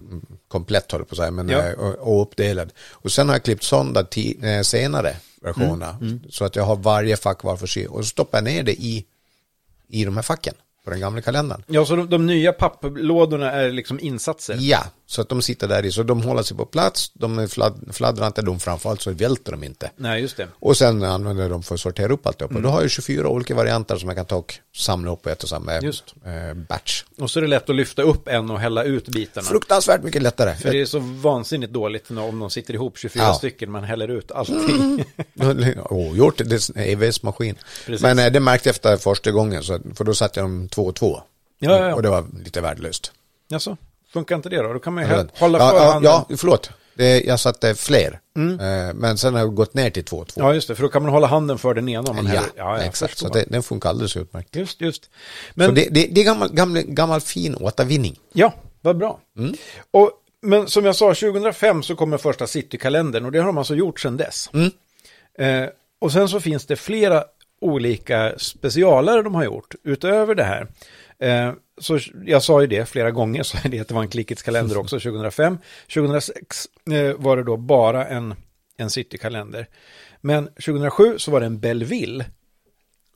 komplett 0.47 0.91
håller 0.91 1.05
på 1.05 1.13
att 1.13 1.17
säga, 1.17 1.31
men, 1.31 1.49
Ja. 1.49 1.67
eh, 1.67 1.73
och, 1.79 2.21
uppdelad. 2.21 2.73
Och 2.91 3.11
sen 3.11 3.27
har 3.29 3.35
jag 3.35 3.43
klippt 3.43 3.63
sönder 3.63 4.07
eh, 4.45 4.61
senare 4.61 5.15
versioner, 5.41 6.19
så 6.29 6.45
att 6.45 6.55
jag 6.55 6.63
har 6.63 6.75
varje 6.75 7.17
fack 7.17 7.43
var 7.43 7.57
för 7.57 7.67
sig. 7.67 7.87
Och 7.87 8.03
så 8.05 8.09
stoppar 8.09 8.37
jag 8.37 8.43
ner 8.45 8.63
det 8.63 8.73
i, 8.73 9.05
i 9.87 10.05
de 10.05 10.15
här 10.15 10.23
facken 10.23 10.53
på 10.83 10.91
den 10.91 10.99
gamla 10.99 11.21
kalendern. 11.21 11.63
Ja, 11.67 11.85
så 11.85 11.95
de, 11.95 12.09
de 12.09 12.25
nya 12.25 12.53
papplådorna 12.53 13.51
är 13.51 13.71
liksom 13.71 13.99
insatser. 13.99 14.57
Ja, 14.59 14.83
så 15.07 15.21
att 15.21 15.29
de 15.29 15.41
sitter 15.41 15.67
där 15.67 15.85
i, 15.85 15.91
så 15.91 16.03
de 16.03 16.21
håller 16.21 16.43
sig 16.43 16.57
på 16.57 16.65
plats, 16.65 17.11
de 17.13 17.39
är 17.39 17.47
fladd, 17.47 17.89
fladdrar 17.91 18.27
inte, 18.27 18.41
de 18.41 18.59
framförallt 18.59 19.01
så 19.01 19.11
välter 19.11 19.51
de 19.51 19.63
inte. 19.63 19.91
Nej, 19.95 20.21
just 20.21 20.37
det. 20.37 20.47
Och 20.59 20.77
sen 20.77 21.03
använder 21.03 21.43
jag 21.43 21.51
dem 21.51 21.63
för 21.63 21.75
att 21.75 21.81
sortera 21.81 22.13
upp 22.13 22.27
allt 22.27 22.41
upp. 22.41 22.55
Och 22.55 22.61
då 22.61 22.69
har 22.69 22.81
jag 22.81 22.91
24 22.91 23.27
olika 23.27 23.55
varianter 23.55 23.95
som 23.95 24.09
jag 24.09 24.15
kan 24.17 24.25
ta 24.25 24.35
och 24.35 24.55
samla 24.75 25.11
upp 25.11 25.21
på 25.21 25.29
ett 25.29 25.43
och 25.43 25.49
samma 25.49 25.75
eh, 25.75 25.81
batch. 26.69 27.03
Och 27.17 27.31
så 27.31 27.39
är 27.39 27.41
det 27.41 27.47
lätt 27.47 27.69
att 27.69 27.75
lyfta 27.75 28.01
upp 28.01 28.27
en 28.27 28.51
och 28.51 28.59
hälla 28.59 28.83
ut 28.83 29.07
bitarna. 29.07 29.47
Fruktansvärt 29.47 30.03
mycket 30.03 30.21
lättare. 30.21 30.55
För 30.55 30.71
det 30.71 30.81
är 30.81 30.85
så 30.85 30.99
vansinnigt 30.99 31.73
dåligt 31.73 32.09
när, 32.09 32.23
om 32.23 32.39
de 32.39 32.49
sitter 32.49 32.73
ihop 32.73 32.97
24 32.97 33.23
Ja. 33.23 33.33
stycken, 33.33 33.71
man 33.71 33.83
häller 33.83 34.07
ut 34.07 34.31
allting. 34.31 35.05
oh, 35.89 36.17
gjort 36.17 36.37
det, 36.37 36.69
EVS-maskin. 36.75 37.55
Precis. 37.85 38.01
Men 38.01 38.19
eh, 38.19 38.31
det 38.31 38.39
märkte 38.39 38.69
jag 38.69 38.73
efter 38.75 38.97
första 38.97 39.31
gången, 39.31 39.63
så, 39.63 39.79
för 39.95 40.03
då 40.03 40.13
satte 40.13 40.39
jag 40.39 40.49
dem 40.49 40.69
två 40.69 40.85
och 40.85 40.95
två. 40.95 41.21
Ja, 41.59 41.71
ja, 41.71 41.89
ja. 41.89 41.95
Och 41.95 42.01
det 42.01 42.09
var 42.09 42.25
lite 42.43 42.61
värdelöst. 42.61 43.11
Jaså, 43.47 43.77
funkar 44.15 44.35
inte 44.35 44.49
det 44.49 44.61
då? 44.61 44.73
Då 44.73 44.79
kan 44.79 44.93
man 44.93 45.03
ju 45.03 45.09
Ja, 45.09 45.25
hålla 45.39 45.59
för 45.59 45.65
ja, 45.77 45.91
handen. 45.91 46.11
ja, 46.29 46.37
förlåt. 46.37 46.69
Det, 46.97 47.21
jag 47.21 47.39
satte 47.39 47.75
fler. 47.75 48.19
Eh, 48.37 48.93
men 48.93 49.17
sen 49.17 49.33
har 49.33 49.41
jag 49.41 49.55
gått 49.55 49.73
ner 49.73 49.89
till 49.89 50.03
två 50.05 50.17
och 50.17 50.27
två. 50.27 50.41
Ja, 50.41 50.53
just 50.53 50.67
det, 50.67 50.75
för 50.75 50.83
då 50.83 50.89
kan 50.89 51.03
man 51.03 51.11
hålla 51.11 51.27
handen 51.27 51.57
för 51.57 51.73
den 51.73 51.89
ena 51.89 52.13
man 52.13 52.27
ja. 52.33 52.41
Ja, 52.55 52.77
exakt. 52.77 53.17
Så 53.17 53.29
det, 53.29 53.45
den 53.47 53.63
funkar 53.63 53.89
alldeles 53.89 54.17
utmärkt. 54.17 54.55
Just, 54.55 54.81
just. 54.81 55.03
Så 55.03 55.09
Men, 55.53 55.75
det, 55.75 55.87
det, 55.91 56.07
det 56.11 56.21
är 56.21 56.25
gammal, 56.25 56.49
gammal, 56.53 56.81
gammal 56.81 57.21
fin 57.21 57.55
återvinning. 57.55 58.19
ja, 58.33 58.53
vad 58.81 58.97
bra. 58.97 59.19
Mm. 59.37 59.53
Och, 59.91 60.11
men 60.41 60.67
som 60.67 60.85
jag 60.85 60.95
sa, 60.95 61.05
2005 61.13 61.83
så 61.83 61.95
kommer 61.95 62.17
första 62.17 62.47
Citykalendern 62.47 63.25
och 63.25 63.31
det 63.31 63.39
har 63.39 63.45
de 63.45 63.57
alltså 63.57 63.75
gjort 63.75 63.99
sedan 63.99 64.17
dess. 64.17 64.49
Mm. 64.53 64.71
Eh, 65.39 65.69
och 66.01 66.11
sen 66.11 66.29
så 66.29 66.39
finns 66.39 66.65
det 66.65 66.75
flera 66.75 67.23
olika 67.61 68.33
specialare 68.37 69.21
de 69.21 69.35
har 69.35 69.43
gjort 69.43 69.75
utöver 69.83 70.35
det 70.35 70.43
här. 70.43 70.67
Eh, 71.19 71.51
så 71.77 71.99
jag 72.25 72.43
sa 72.43 72.61
ju 72.61 72.67
det 72.67 72.85
flera 72.89 73.11
gånger, 73.11 73.43
så 73.43 73.57
det 73.67 73.79
att 73.79 73.87
det 73.87 73.93
var 73.93 74.01
en 74.01 74.09
Klickits 74.09 74.43
kalender 74.43 74.77
också 74.77 74.99
2005. 74.99 75.57
2006 75.93 76.67
eh, 76.91 77.13
var 77.17 77.37
det 77.37 77.43
då 77.43 77.57
bara 77.57 78.05
en, 78.05 78.35
en 78.77 78.89
City-kalender. 78.89 79.67
Men 80.21 80.45
2007 80.47 81.17
så 81.17 81.31
var 81.31 81.39
det 81.39 81.45
en 81.45 81.59
Belleville. 81.59 82.25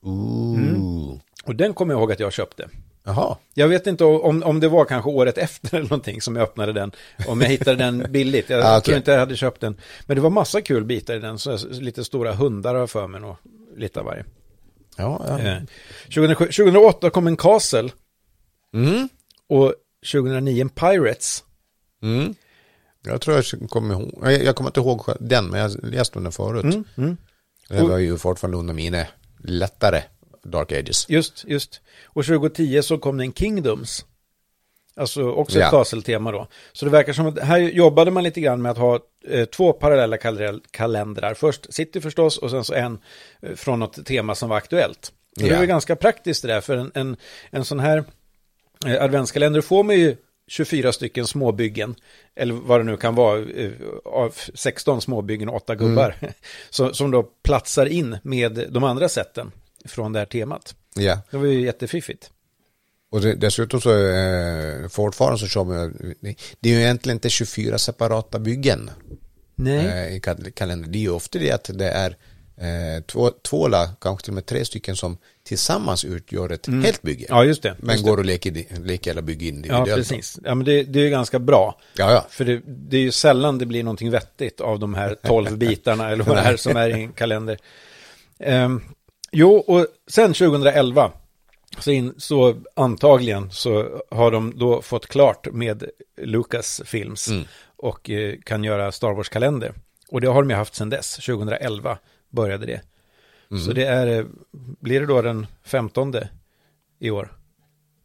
Ooh. 0.01 1.17
Och 1.45 1.55
den 1.55 1.73
kommer 1.73 1.93
jag 1.93 1.99
ihåg 1.99 2.11
att 2.11 2.19
jag 2.19 2.33
köpte. 2.33 2.69
Jaha. 3.03 3.37
Jag 3.53 3.67
vet 3.67 3.87
inte 3.87 4.03
om, 4.05 4.43
om 4.43 4.59
det 4.59 4.67
var 4.67 4.85
kanske 4.85 5.09
året 5.09 5.37
efter 5.37 5.73
eller 5.77 5.89
någonting 5.89 6.21
som 6.21 6.35
jag 6.35 6.43
öppnade 6.43 6.73
den. 6.73 6.91
Om 7.27 7.41
jag 7.41 7.49
hittade 7.49 7.75
den 7.77 8.05
billigt. 8.09 8.49
Jag 8.49 8.59
Ah, 8.63 8.77
okej. 8.77 8.81
tror 8.85 8.97
inte 8.97 9.11
jag 9.11 9.19
hade 9.19 9.35
köpt 9.35 9.61
den. 9.61 9.77
Men 10.05 10.15
det 10.15 10.21
var 10.21 10.29
massa 10.29 10.61
kul 10.61 10.85
bitar 10.85 11.15
i 11.15 11.19
den. 11.19 11.39
Så 11.39 11.57
lite 11.69 12.03
stora 12.03 12.33
hundar 12.33 12.75
har 12.75 12.87
för 12.87 13.07
mig 13.07 13.21
och 13.21 13.37
lite 13.77 13.99
av 13.99 14.05
varje. 14.05 14.25
Ja, 14.99 15.25
ja. 15.27 15.39
Eh, 15.39 15.61
2007, 16.03 16.45
2008 16.45 17.09
kom 17.09 17.27
en 17.27 17.37
Castle. 17.37 17.91
Mm. 18.73 19.09
Och 19.47 19.73
2009 20.11 20.61
en 20.61 20.69
Pirates. 20.69 21.43
Mm. 22.03 22.35
Jag 23.03 23.21
tror 23.21 23.35
jag 23.35 23.69
kommer 23.69 23.93
ihåg, 23.95 24.19
jag 24.23 24.43
jag 24.43 24.55
kommer 24.55 24.69
inte 24.69 24.79
ihåg 24.79 25.05
den, 25.19 25.45
men 25.45 25.59
jag 25.59 25.83
läste 25.83 26.19
den 26.19 26.31
förut. 26.31 26.63
Mm, 26.63 26.83
mm. 26.97 27.17
Det 27.69 27.83
var 27.83 27.97
ju 27.97 28.17
fortfarande 28.17 28.57
under 28.57 28.73
mina 28.73 29.05
lättare 29.43 30.01
Dark 30.43 30.71
Ages. 30.71 31.09
Just, 31.09 31.45
just. 31.47 31.81
Och 32.05 32.25
2010 32.25 32.81
så 32.81 32.97
kom 32.97 33.17
det 33.17 33.23
en 33.23 33.33
Kingdoms. 33.33 34.05
Alltså 34.99 35.31
också 35.31 35.59
Ja. 35.59 35.65
ett 35.65 35.71
Castle-tema 35.71 36.31
då. 36.31 36.47
Så 36.73 36.85
det 36.85 36.91
verkar 36.91 37.13
som 37.13 37.27
att 37.27 37.39
här 37.39 37.57
jobbade 37.59 38.11
man 38.11 38.23
lite 38.23 38.41
grann 38.41 38.61
med 38.61 38.71
att 38.71 38.77
ha 38.77 38.99
eh, 39.27 39.45
två 39.45 39.73
parallella 39.73 40.17
kal- 40.17 40.61
kalendrar. 40.71 41.33
Först 41.33 41.73
City 41.73 42.01
förstås 42.01 42.37
och 42.37 42.49
sen 42.51 42.63
så 42.63 42.73
en 42.73 42.99
eh, 43.41 43.55
från 43.55 43.79
något 43.79 44.05
tema 44.05 44.35
som 44.35 44.49
var 44.49 44.57
aktuellt. 44.57 45.11
Och 45.35 45.41
Det 45.43 45.47
Ja. 45.49 45.55
är 45.55 45.65
ganska 45.65 45.95
praktiskt 45.95 46.41
det 46.41 46.47
där, 46.47 46.61
för 46.61 46.77
en, 46.77 46.91
en, 46.93 47.17
en 47.49 47.65
sån 47.65 47.79
här 47.79 48.03
eh, 48.85 49.03
adventskalender 49.03 49.61
får 49.61 49.83
man 49.83 49.95
ju 49.95 50.15
24 50.47 50.91
stycken 50.93 51.27
småbyggen, 51.27 51.95
eller 52.35 52.53
vad 52.53 52.79
det 52.79 52.83
nu 52.83 52.97
kan 52.97 53.15
vara, 53.15 53.39
eh, 53.39 53.71
av 54.05 54.35
16 54.53 55.01
småbyggen 55.01 55.49
och 55.49 55.55
8 55.55 55.75
gubbar, 55.75 56.15
som, 56.69 56.93
som 56.93 57.11
då 57.11 57.23
platsar 57.23 57.85
in 57.85 58.17
med 58.23 58.65
de 58.69 58.83
andra 58.83 59.09
sätten 59.09 59.51
från 59.85 60.13
det 60.13 60.19
här 60.19 60.25
temat. 60.25 60.75
Ja, 60.95 61.19
Det 61.31 61.37
var 61.37 61.45
ju 61.45 61.61
jättefiffigt. 61.61 62.31
Och 63.11 63.21
det, 63.21 63.35
dessutom 63.35 63.81
så 63.81 64.07
eh, 64.07 64.87
fortfarande 64.89 65.39
så 65.39 65.47
kör 65.47 65.63
man, 65.63 66.13
det 66.59 66.69
är 66.69 66.73
ju 66.73 66.81
egentligen 66.81 67.15
inte 67.15 67.29
24 67.29 67.77
separata 67.77 68.39
byggen 68.39 68.91
Nej. 69.55 69.85
eh, 69.85 70.15
i 70.15 70.19
kal- 70.19 70.51
kalendern. 70.51 70.91
Det 70.91 70.97
är 70.97 71.01
ju 71.01 71.09
ofta 71.11 71.39
det 71.39 71.51
att 71.51 71.69
det 71.73 71.89
är 71.89 72.15
eh, 72.57 73.03
två, 73.03 73.31
två 73.43 73.67
la, 73.67 73.87
kanske 74.01 74.23
till 74.25 74.31
och 74.31 74.35
med 74.35 74.45
tre 74.45 74.65
stycken 74.65 74.95
som 74.95 75.17
tillsammans 75.43 76.05
utgör 76.05 76.49
ett 76.49 76.67
helt 76.67 77.01
bygge. 77.01 77.25
Ja, 77.29 77.43
just 77.45 77.63
det. 77.63 77.75
Men 77.79 77.95
just 77.95 78.05
går 78.07 78.19
att 78.19 78.25
leka, 78.25 78.49
leka 78.83 79.11
eller 79.11 79.21
bygga 79.21 79.39
det. 79.39 79.45
individuellt. 79.47 79.89
Ja, 79.89 79.95
precis. 79.95 80.39
Ja, 80.43 80.55
men 80.55 80.65
det, 80.65 80.83
det 80.83 80.99
är 80.99 81.03
ju 81.03 81.09
ganska 81.09 81.39
bra. 81.39 81.79
Ja, 81.97 82.11
ja. 82.11 82.25
För 82.29 82.45
det, 82.45 82.61
det 82.65 82.97
är 82.97 83.01
ju 83.01 83.11
sällan 83.11 83.57
det 83.57 83.65
blir 83.65 83.83
någonting 83.83 84.11
vettigt 84.11 84.61
av 84.61 84.79
de 84.79 84.93
här 84.93 85.15
12 85.23 85.57
bitarna 85.57 86.09
eller 86.09 86.23
vad 86.23 86.37
det 86.37 86.41
är 86.41 86.57
som 86.57 86.77
är 86.77 86.89
i 86.89 87.03
en 87.03 87.11
kalender. 87.11 87.57
Ehm, 88.39 88.81
jo, 89.31 89.55
och 89.55 89.87
sen 90.11 90.33
2011 90.33 91.11
så, 91.79 91.91
in, 91.91 92.13
så 92.17 92.55
antagligen 92.73 93.51
så 93.51 94.01
har 94.11 94.31
de 94.31 94.53
då 94.55 94.81
fått 94.81 95.07
klart 95.07 95.47
med 95.51 95.83
Lucas 96.17 96.81
Films 96.85 97.27
Mm. 97.27 97.43
och 97.75 98.09
eh, 98.09 98.35
kan 98.45 98.63
göra 98.63 98.91
Star 98.91 99.13
Wars-kalender. 99.13 99.73
Och 100.09 100.21
det 100.21 100.27
har 100.27 100.41
de 100.41 100.49
ju 100.49 100.55
haft 100.55 100.75
sedan 100.75 100.89
dess, 100.89 101.15
2011 101.15 101.97
började 102.29 102.65
det. 102.65 102.81
Mm. 103.51 103.63
Så 103.63 103.73
det 103.73 103.85
är, 103.85 104.07
eh, 104.19 104.25
blir 104.53 104.99
det 104.99 105.05
då 105.05 105.21
den 105.21 105.47
15 105.63 106.13
i 106.99 107.09
år? 107.09 107.33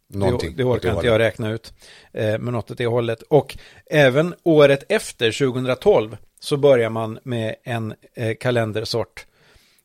Någonting. 0.08 0.50
Det, 0.50 0.56
det 0.56 0.64
orkar 0.64 0.94
inte 0.94 1.06
jag 1.06 1.18
räkna 1.18 1.50
ut. 1.50 1.72
Eh, 2.12 2.38
men 2.38 2.52
något 2.54 2.70
åt 2.70 2.78
det 2.78 2.86
hållet. 2.86 3.22
Och 3.22 3.58
även 3.86 4.34
året 4.42 4.84
efter, 4.88 5.32
2012, 5.32 6.16
så 6.40 6.56
börjar 6.56 6.90
man 6.90 7.18
med 7.22 7.54
en 7.62 7.94
eh, 8.14 8.36
kalendersort 8.36 9.26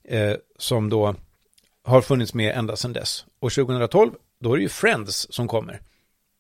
eh, 0.04 0.34
som 0.58 0.90
då 0.90 1.16
har 1.84 2.02
funnits 2.02 2.34
med 2.34 2.58
ända 2.58 2.76
sedan 2.76 2.94
dess. 2.94 3.26
Och 3.40 3.52
2012, 3.52 4.12
då 4.40 4.54
är 4.54 4.58
det 4.58 4.64
ju 4.64 4.70
Friends 4.70 5.28
som 5.30 5.48
kommer. 5.48 5.82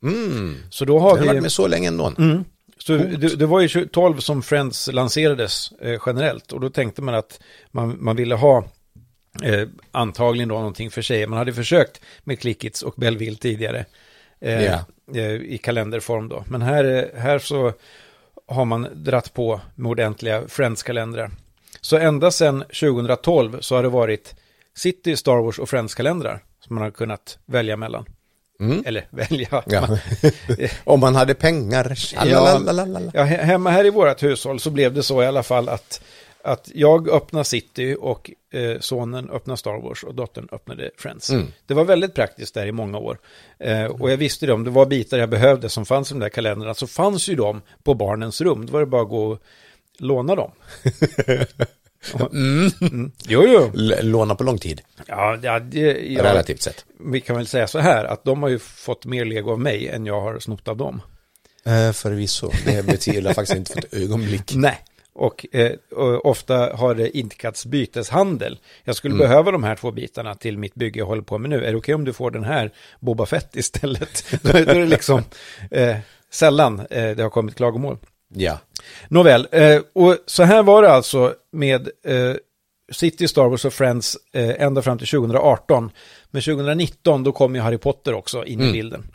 Mm. 0.03 0.58
Så 0.69 0.86
då 0.86 1.00
har 1.00 1.13
Det 1.13 1.19
har 1.19 1.25
varit 1.25 1.38
vi... 1.38 1.41
med 1.41 1.51
så 1.51 1.67
länge 1.67 1.88
ändå. 1.88 2.13
Mm. 2.17 2.43
Så 2.77 2.98
det, 2.98 3.36
det 3.36 3.46
var 3.46 3.62
ju 3.62 3.86
12 3.88 4.17
som 4.19 4.43
Friends 4.43 4.89
lanserades 4.91 5.72
eh, 5.72 6.01
generellt. 6.05 6.51
Och 6.51 6.60
då 6.60 6.69
tänkte 6.69 7.01
man 7.01 7.15
att 7.15 7.39
man, 7.72 7.98
man 8.00 8.15
ville 8.15 8.36
ha 8.36 8.63
eh, 9.43 9.67
antagligen 9.91 10.50
då 10.50 10.55
någonting 10.55 10.91
för 10.91 11.01
sig. 11.01 11.27
Man 11.27 11.38
hade 11.38 11.53
försökt 11.53 12.01
med 12.24 12.39
Clickits 12.39 12.81
och 12.81 12.93
Belleville 12.98 13.38
tidigare. 13.38 13.86
Eh, 14.41 14.74
eh, 15.15 15.34
I 15.34 15.60
kalenderform 15.63 16.29
då. 16.29 16.43
Men 16.48 16.62
här, 16.62 16.84
eh, 16.84 17.19
här 17.22 17.39
så 17.39 17.74
har 18.48 18.65
man 18.65 18.88
dratt 18.93 19.34
på 19.34 19.62
med 19.75 19.89
ordentliga 19.89 20.48
Friends-kalendrar. 20.48 21.31
Så 21.81 21.98
ända 21.98 22.31
sedan 22.31 22.63
2012 22.79 23.58
så 23.62 23.75
har 23.75 23.84
det 23.84 23.89
varit 23.89 24.36
City, 24.79 25.17
Star 25.17 25.38
Wars 25.38 25.59
och 25.59 25.69
Friends-kalendrar 25.69 26.43
som 26.65 26.75
man 26.75 26.83
har 26.83 26.91
kunnat 26.91 27.38
välja 27.45 27.77
mellan. 27.77 28.05
Mm. 28.59 28.83
Eller 28.86 29.07
välja. 29.12 29.63
Ja. 29.65 29.98
Om 30.83 31.00
man 31.00 31.15
hade 31.15 31.33
pengar. 31.33 31.95
Tjalalalalala. 31.95 33.12
Ja, 33.13 33.24
he- 33.24 33.43
hemma 33.43 33.69
här 33.69 33.86
i 33.86 33.89
vårt 33.89 34.24
hushåll 34.24 34.59
så 34.59 34.69
blev 34.69 34.93
det 34.93 35.03
så 35.03 35.24
i 35.24 35.25
alla 35.25 35.43
fall 35.43 35.69
att, 35.69 36.01
att 36.43 36.71
jag 36.74 37.09
öppnade 37.09 37.45
City 37.45 37.95
och 38.00 38.31
eh, 38.53 38.79
sonen 38.79 39.29
öppnade 39.29 39.57
Star 39.57 39.81
Wars 39.81 40.03
och 40.03 40.15
dottern 40.15 40.48
öppnade 40.51 40.91
Friends. 40.98 41.29
Mm. 41.29 41.48
Det 41.65 41.74
var 41.74 41.83
väldigt 41.83 42.13
praktiskt 42.13 42.53
där 42.53 42.65
i 42.67 42.71
många 42.71 42.98
år. 42.98 43.17
Eh, 43.59 43.86
och 43.86 44.12
jag 44.12 44.17
visste 44.17 44.45
det, 44.45 44.53
om 44.53 44.63
det 44.63 44.69
var 44.71 44.86
bitar 44.86 45.17
jag 45.17 45.29
behövde 45.29 45.69
som 45.69 45.86
fanns 45.86 46.12
i 46.12 46.13
de 46.13 46.19
där 46.19 46.29
kalendrarna 46.29 46.74
så 46.74 46.88
fanns 46.88 47.27
ju 47.29 47.36
de 47.36 47.62
på 47.83 47.93
barnens 47.93 48.41
rum. 48.41 48.65
Då 48.65 48.74
var 48.74 48.79
det 48.79 48.86
bara 48.86 49.01
att 49.01 49.09
gå 49.09 49.25
och 49.25 49.39
låna 49.98 50.36
dem. 50.36 50.51
Mm. 52.31 53.11
Jo, 53.27 53.43
jo. 53.47 53.71
L- 53.75 53.95
Låna 54.01 54.35
på 54.35 54.43
lång 54.43 54.57
tid, 54.57 54.81
Ja, 55.07 55.37
ja, 55.43 55.59
det, 55.59 55.79
ja, 56.13 56.23
relativt 56.23 56.61
sett. 56.61 56.85
vi 56.99 57.21
kan 57.21 57.35
väl 57.35 57.47
säga 57.47 57.67
så 57.67 57.79
här 57.79 58.05
att 58.05 58.23
de 58.23 58.43
har 58.43 58.49
ju 58.49 58.59
fått 58.59 59.05
mer 59.05 59.25
lego 59.25 59.51
av 59.51 59.59
mig 59.59 59.87
än 59.87 60.05
jag 60.05 60.21
har 60.21 60.39
snott 60.39 60.67
av 60.67 60.77
dem. 60.77 61.01
Eh, 61.65 61.91
förvisso, 61.91 62.51
det 62.65 62.85
betyder 62.85 63.33
faktiskt 63.33 63.57
inte 63.57 63.71
för 63.73 63.79
ett 63.79 63.93
ögonblick. 63.93 64.51
Nej. 64.55 64.77
Och, 65.13 65.45
eh, 65.51 65.71
och 65.91 66.25
ofta 66.25 66.75
har 66.75 66.95
det 66.95 67.17
idkats 67.17 67.65
byteshandel. 67.65 68.59
Jag 68.83 68.95
skulle 68.95 69.15
behöva 69.15 69.51
de 69.51 69.63
här 69.63 69.75
två 69.75 69.91
bitarna 69.91 70.35
till 70.35 70.57
mitt 70.57 70.75
bygge 70.75 70.99
jag 70.99 71.05
håller 71.05 71.21
på 71.21 71.37
med 71.37 71.49
nu. 71.49 71.65
Är 71.65 71.71
det 71.71 71.77
okej 71.77 71.95
om 71.95 72.05
du 72.05 72.13
får 72.13 72.31
den 72.31 72.43
här 72.43 72.71
Boba 72.99 73.25
Fett 73.25 73.55
istället? 73.55 74.25
då 74.41 74.49
är 74.57 74.65
det 74.65 74.85
liksom 74.85 75.23
eh, 75.71 75.97
sällan 76.31 76.79
eh, 76.79 77.09
det 77.15 77.23
har 77.23 77.29
kommit 77.29 77.55
klagomål. 77.55 77.97
Ja. 78.33 78.59
Nåväl, 79.07 79.48
eh, 79.51 79.81
och 79.93 80.17
så 80.25 80.43
här 80.43 80.63
var 80.63 80.81
det 80.81 80.89
alltså 80.91 81.36
med 81.51 81.89
eh, 82.05 82.36
City, 82.91 83.27
Star 83.27 83.48
Wars 83.50 83.65
och 83.65 83.74
Friends 83.74 84.17
eh, 84.33 84.62
ända 84.62 84.81
fram 84.81 84.98
till 84.98 85.07
2018. 85.07 85.91
Men 86.31 86.41
2019 86.41 87.24
då 87.24 87.31
kom 87.31 87.55
ju 87.55 87.62
Harry 87.62 87.77
Potter 87.77 88.13
också 88.13 88.45
in 88.45 88.59
i 88.59 88.63
Mm. 88.63 88.74
bilden. 88.74 89.07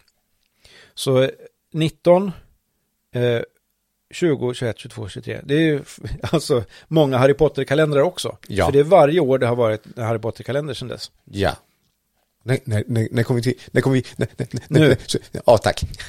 Så 0.95 1.23
eh, 1.23 1.29
19, 1.73 2.33
eh, 3.15 3.41
20, 4.15 4.55
21, 4.55 4.79
22, 4.79 5.09
23. 5.09 5.41
Det 5.45 5.55
är 5.55 5.59
ju 5.61 5.81
alltså 6.33 6.65
många 6.89 7.19
Harry 7.19 7.35
Potter-kalendrar 7.35 8.01
också. 8.03 8.37
Ja. 8.49 8.65
För 8.67 8.73
det 8.73 8.79
är 8.79 8.85
varje 8.85 9.21
år 9.21 9.39
det 9.39 9.47
har 9.47 9.57
varit 9.57 9.83
en 9.97 10.03
Harry 10.05 10.19
Potter-kalender 10.19 10.75
sedan 10.75 10.89
dess. 10.89 11.11
Ja. 11.25 11.51
Nej, 12.47 12.61
nej, 12.65 12.85
nej, 12.87 13.09
när 13.11 13.23
kommer 13.23 13.41
vi 13.41 13.43
till, 13.53 13.63
när 13.71 13.81
kommer 13.81 13.97
vi, 13.97 14.05
nej, 14.17 14.29
nej, 14.37 14.49
nej, 14.53 14.63
Nu. 14.69 14.89
nej, 14.89 14.97
så- 15.07 15.19
ja 15.47 15.59
tack. 15.59 15.83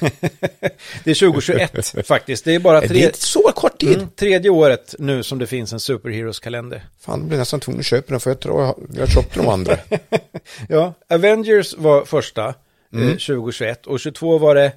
Det 1.04 1.10
är 1.10 1.14
2021 1.14 2.06
faktiskt. 2.06 2.44
Det 2.44 2.54
är 2.54 2.58
bara 2.58 2.80
Det 2.80 2.86
är 2.86 2.88
tre, 2.88 3.10
så 3.14 3.42
kort 3.54 3.78
tid. 3.80 3.96
mm, 3.96 4.08
tredje 4.16 4.50
året 4.50 4.94
nu 4.98 5.22
som 5.22 5.38
det 5.38 5.46
finns 5.46 5.72
en 5.72 5.80
Superheroes-kalender. 5.80 6.84
Fan, 7.00 7.18
jag 7.20 7.28
blir 7.28 7.38
nästan 7.38 7.60
tvungen 7.60 7.80
att 7.80 7.86
köpa 7.86 8.10
den 8.10 8.20
för 8.20 8.30
jag 8.30 8.40
tror 8.40 8.62
jag, 8.62 8.76
jag 8.94 9.08
köpte 9.10 9.38
de 9.38 9.48
andra. 9.48 9.78
Ja, 10.68 10.94
Avengers 11.08 11.74
var 11.78 12.04
första, 12.04 12.54
Mm. 12.92 13.08
eh, 13.08 13.12
2021, 13.16 13.86
och 13.86 14.00
22 14.00 14.38
var 14.38 14.54
det, 14.54 14.72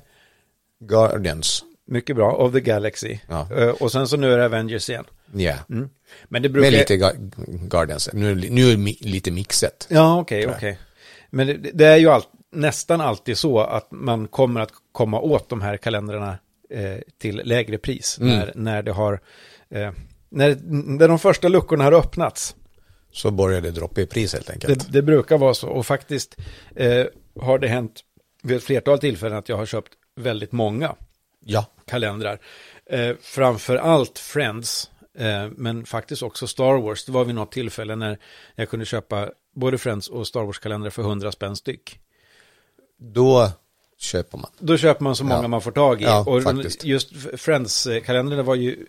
Guardians. 0.80 1.64
mycket 1.86 2.16
bra, 2.16 2.32
of 2.32 2.54
the 2.54 2.60
Galaxy. 2.60 3.18
Ja. 3.28 3.48
Eh, 3.58 3.68
och 3.70 3.92
sen 3.92 4.08
så 4.08 4.18
nu 4.18 4.34
är 4.34 4.38
det 4.38 4.46
Avengers 4.46 4.90
igen. 4.90 5.06
Ja. 5.34 5.54
Mm. 5.70 5.90
Men 6.30 6.42
det 6.42 6.50
brukar... 6.50 6.72
Med 6.72 6.80
lite 6.80 7.18
Guardians. 7.68 8.10
Nu, 8.14 8.32
är 8.32 8.36
det- 8.36 8.50
nu 8.50 8.72
är 8.72 8.76
det 8.78 8.96
lite 9.10 9.32
mixet. 9.32 9.88
Ja, 9.90 10.20
okej, 10.20 10.42
jag. 10.42 10.52
okej. 10.56 10.78
Men 11.30 11.48
det, 11.48 11.54
det 11.74 11.86
är 11.86 11.98
ju 11.98 12.10
all, 12.10 12.22
nästan 12.52 13.02
alltid 13.02 13.38
så 13.38 13.60
att 13.60 13.92
man 13.92 14.28
kommer 14.28 14.62
att 14.62 14.72
komma 14.92 15.20
åt 15.20 15.50
de 15.50 15.62
här 15.62 15.78
kalendrarna 15.78 16.38
eh, 16.70 16.98
till 17.18 17.42
lägre 17.46 17.78
pris 17.78 18.18
Mm. 18.22 18.36
när, 18.38 18.52
när 18.56 18.84
det 18.84 18.92
har... 18.92 19.22
Eh, 19.70 19.92
när, 20.30 20.58
när 20.98 21.08
de 21.08 21.20
första 21.20 21.48
luckorna 21.48 21.84
har 21.84 21.92
öppnats. 21.92 22.56
Så 23.12 23.32
börjar 23.32 23.62
det 23.62 23.72
droppa 23.72 24.02
i 24.02 24.06
pris 24.06 24.34
helt 24.34 24.50
enkelt. 24.50 24.86
Det, 24.86 24.92
det 24.92 25.02
brukar 25.02 25.38
vara 25.38 25.54
så. 25.54 25.70
Och 25.70 25.86
faktiskt 25.86 26.36
eh, 26.76 27.06
har 27.42 27.60
det 27.60 27.68
hänt 27.68 28.02
vid 28.44 28.58
ett 28.58 28.64
flertal 28.64 29.00
tillfällen 29.00 29.38
att 29.38 29.50
jag 29.50 29.58
har 29.58 29.66
köpt 29.66 29.94
väldigt 30.16 30.52
många 30.52 30.96
Ja. 31.46 31.66
kalendrar. 31.88 32.40
Eh, 32.86 33.16
framför 33.22 33.76
allt 33.76 34.20
Friends 34.20 34.92
Eh, 35.20 35.48
men 35.56 35.86
faktiskt 35.86 36.24
också 36.24 36.48
Star 36.48 36.82
Wars. 36.82 37.06
Det 37.06 37.12
var 37.12 37.26
vid 37.26 37.36
något 37.36 37.52
tillfälle 37.52 37.96
när 37.96 38.18
jag 38.56 38.70
kunde 38.70 38.86
köpa 38.86 39.30
både 39.56 39.78
Friends 39.78 40.08
och 40.08 40.28
Star 40.28 40.44
Wars-kalendrar 40.44 40.90
för 40.90 41.02
100 41.02 41.32
spänn 41.32 41.56
styck. 41.56 42.00
Då 42.98 43.52
köper 43.98 44.38
man. 44.38 44.50
Då 44.60 44.78
köper 44.78 45.04
man 45.04 45.16
så 45.16 45.24
många 45.24 45.42
Ja. 45.42 45.48
man 45.48 45.62
får 45.62 45.72
tag 45.72 46.02
i. 46.02 46.06
Ja, 46.06 46.24
och 46.28 46.44
faktiskt. 46.44 46.84
just 46.86 47.12
Friends-kalendrarna 47.38 48.44
var 48.44 48.56
ju 48.56 48.86